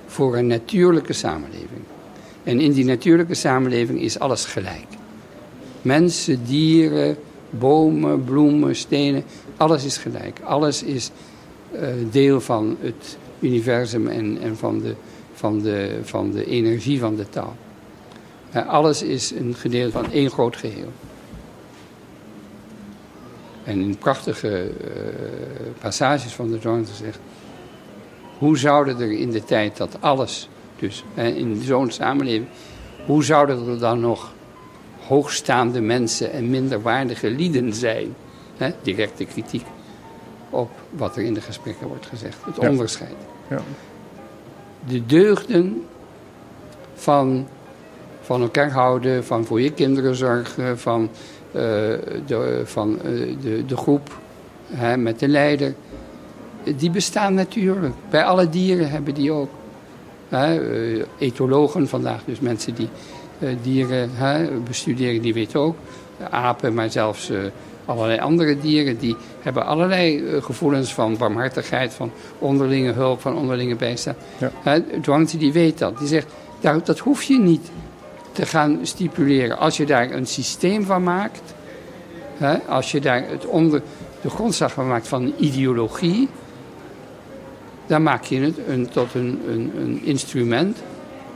voor 0.06 0.36
een 0.36 0.46
natuurlijke 0.46 1.12
samenleving. 1.12 1.80
En 2.42 2.60
in 2.60 2.72
die 2.72 2.84
natuurlijke 2.84 3.34
samenleving 3.34 4.00
is 4.00 4.18
alles 4.18 4.44
gelijk. 4.44 4.86
Mensen, 5.82 6.44
dieren, 6.44 7.16
bomen, 7.50 8.24
bloemen, 8.24 8.76
stenen, 8.76 9.24
alles 9.56 9.84
is 9.84 9.96
gelijk. 9.96 10.40
Alles 10.44 10.82
is 10.82 11.10
eh, 11.72 11.88
deel 12.10 12.40
van 12.40 12.76
het 12.80 13.18
universum 13.40 14.08
en, 14.08 14.38
en 14.40 14.56
van, 14.56 14.80
de, 14.80 14.94
van, 15.32 15.60
de, 15.60 15.98
van 16.02 16.30
de 16.30 16.44
energie 16.44 16.98
van 16.98 17.16
de 17.16 17.28
taal. 17.28 17.56
Eh, 18.56 18.68
alles 18.68 19.02
is 19.02 19.30
een 19.30 19.54
gedeelte 19.54 19.92
van 19.92 20.12
één 20.12 20.30
groot 20.30 20.56
geheel. 20.56 20.92
En 23.64 23.80
in 23.80 23.98
prachtige 23.98 24.58
eh, 24.58 24.70
passages 25.80 26.32
van 26.32 26.50
de 26.50 26.58
Zhuangzi 26.60 26.94
zegt... 26.94 27.18
Hoe 28.38 28.58
zouden 28.58 29.00
er 29.00 29.12
in 29.12 29.30
de 29.30 29.44
tijd 29.44 29.76
dat 29.76 29.96
alles, 30.00 30.48
dus 30.78 31.04
eh, 31.14 31.36
in 31.36 31.62
zo'n 31.62 31.90
samenleving... 31.90 32.46
Hoe 33.06 33.24
zouden 33.24 33.68
er 33.68 33.78
dan 33.78 34.00
nog 34.00 34.32
hoogstaande 35.06 35.80
mensen 35.80 36.32
en 36.32 36.50
minderwaardige 36.50 37.30
lieden 37.30 37.74
zijn? 37.74 38.14
Directe 38.82 39.24
kritiek 39.24 39.66
op 40.50 40.70
wat 40.90 41.16
er 41.16 41.22
in 41.22 41.34
de 41.34 41.40
gesprekken 41.40 41.86
wordt 41.86 42.06
gezegd. 42.06 42.44
Het 42.44 42.56
Ja. 42.60 42.68
onderscheid. 42.68 43.16
Ja. 43.50 43.60
De 44.86 45.06
deugden 45.06 45.86
van, 46.94 47.48
van 48.26 48.42
elkaar 48.42 48.70
houden, 48.70 49.24
van 49.24 49.44
voor 49.44 49.60
je 49.60 49.72
kinderen 49.72 50.14
zorgen, 50.14 50.78
van, 50.78 51.10
eh, 51.52 51.60
de, 52.26 52.62
van 52.64 52.98
eh, 53.02 53.10
de, 53.42 53.64
de 53.66 53.76
groep 53.76 54.18
hè, 54.70 54.96
met 54.96 55.18
de 55.18 55.28
leider. 55.28 55.74
Die 56.76 56.90
bestaan 56.90 57.34
natuurlijk. 57.34 57.94
Bij 58.10 58.24
alle 58.24 58.48
dieren 58.48 58.90
hebben 58.90 59.14
die 59.14 59.32
ook. 59.32 59.50
Hè, 60.28 60.72
eh, 60.72 61.04
etologen 61.18 61.88
vandaag, 61.88 62.20
dus 62.24 62.40
mensen 62.40 62.74
die 62.74 62.88
dieren 63.62 64.10
hè, 64.12 64.50
bestuderen, 64.50 65.22
die 65.22 65.34
weten 65.34 65.60
ook. 65.60 65.76
Apen, 66.30 66.74
maar 66.74 66.90
zelfs 66.90 67.30
allerlei 67.84 68.20
andere 68.20 68.58
dieren, 68.58 68.98
die 68.98 69.16
hebben 69.40 69.66
allerlei 69.66 70.24
gevoelens 70.40 70.94
van 70.94 71.16
barmhartigheid, 71.16 71.92
van 71.94 72.10
onderlinge 72.38 72.92
hulp, 72.92 73.20
van 73.20 73.36
onderlinge 73.36 73.76
bijstand. 73.76 74.16
Ja. 74.38 74.50
Hè, 74.62 74.80
die 75.38 75.52
weet 75.52 75.78
dat. 75.78 75.98
Die 75.98 76.08
zegt, 76.08 76.26
daar, 76.60 76.84
dat 76.84 76.98
hoef 76.98 77.22
je 77.22 77.38
niet 77.38 77.70
te 78.36 78.46
gaan 78.46 78.78
stipuleren. 78.82 79.58
Als 79.58 79.76
je 79.76 79.86
daar 79.86 80.10
een 80.10 80.26
systeem 80.26 80.84
van 80.84 81.02
maakt, 81.02 81.54
hè, 82.36 82.58
als 82.58 82.92
je 82.92 83.00
daar 83.00 83.28
het 83.28 83.46
onder, 83.46 83.82
de 84.20 84.30
grondslag 84.30 84.72
van 84.72 84.88
maakt 84.88 85.08
van 85.08 85.34
ideologie, 85.38 86.28
dan 87.86 88.02
maak 88.02 88.24
je 88.24 88.40
het 88.40 88.58
een, 88.68 88.88
tot 88.88 89.14
een, 89.14 89.40
een, 89.48 90.00
instrument 90.04 90.78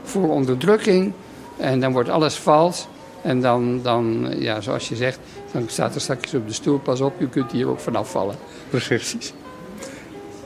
voor 0.03 0.29
onderdrukking. 0.29 1.13
En 1.57 1.79
dan 1.79 1.91
wordt 1.91 2.09
alles 2.09 2.35
vals. 2.35 2.87
En 3.21 3.41
dan, 3.41 3.79
dan, 3.83 4.33
ja, 4.37 4.61
zoals 4.61 4.89
je 4.89 4.95
zegt, 4.95 5.19
dan 5.51 5.63
staat 5.67 5.95
er 5.95 6.01
straks 6.01 6.33
op 6.33 6.47
de 6.47 6.53
stoel, 6.53 6.79
pas 6.79 7.01
op, 7.01 7.13
je 7.19 7.29
kunt 7.29 7.51
hier 7.51 7.67
ook 7.67 7.79
vanaf 7.79 8.11
vallen. 8.11 8.35
Precies. 8.69 9.33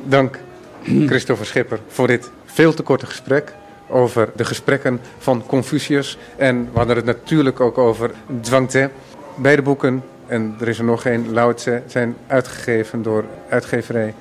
Dank, 0.04 0.40
Christopher 0.84 1.46
Schipper, 1.46 1.80
voor 1.88 2.08
dit 2.08 2.32
veel 2.46 2.74
te 2.74 2.84
korte 2.84 3.06
gesprek 3.06 3.54
over 3.88 4.30
de 4.36 4.46
gesprekken 4.46 5.00
van 5.18 5.44
Confucius. 5.46 6.18
En 6.36 6.70
we 6.72 6.78
hadden 6.78 6.96
het 6.96 7.06
natuurlijk 7.06 7.60
ook 7.60 7.78
over 7.78 8.12
Zhuangzi. 8.42 8.88
Beide 9.36 9.62
boeken, 9.62 10.04
en 10.28 10.56
er 10.60 10.68
is 10.68 10.78
er 10.78 10.86
nog 10.86 11.06
één, 11.06 11.34
Lao 11.34 11.54
Tse, 11.54 11.82
zijn 11.86 12.16
uitgegeven 12.28 13.02
door 13.02 13.26
uitgeverij 13.50 14.14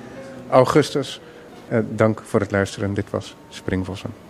Augustus. 0.49 1.21
Eh, 1.67 1.79
dank 1.89 2.21
voor 2.23 2.39
het 2.39 2.51
luisteren. 2.51 2.93
Dit 2.93 3.09
was 3.09 3.35
Springvossen. 3.49 4.24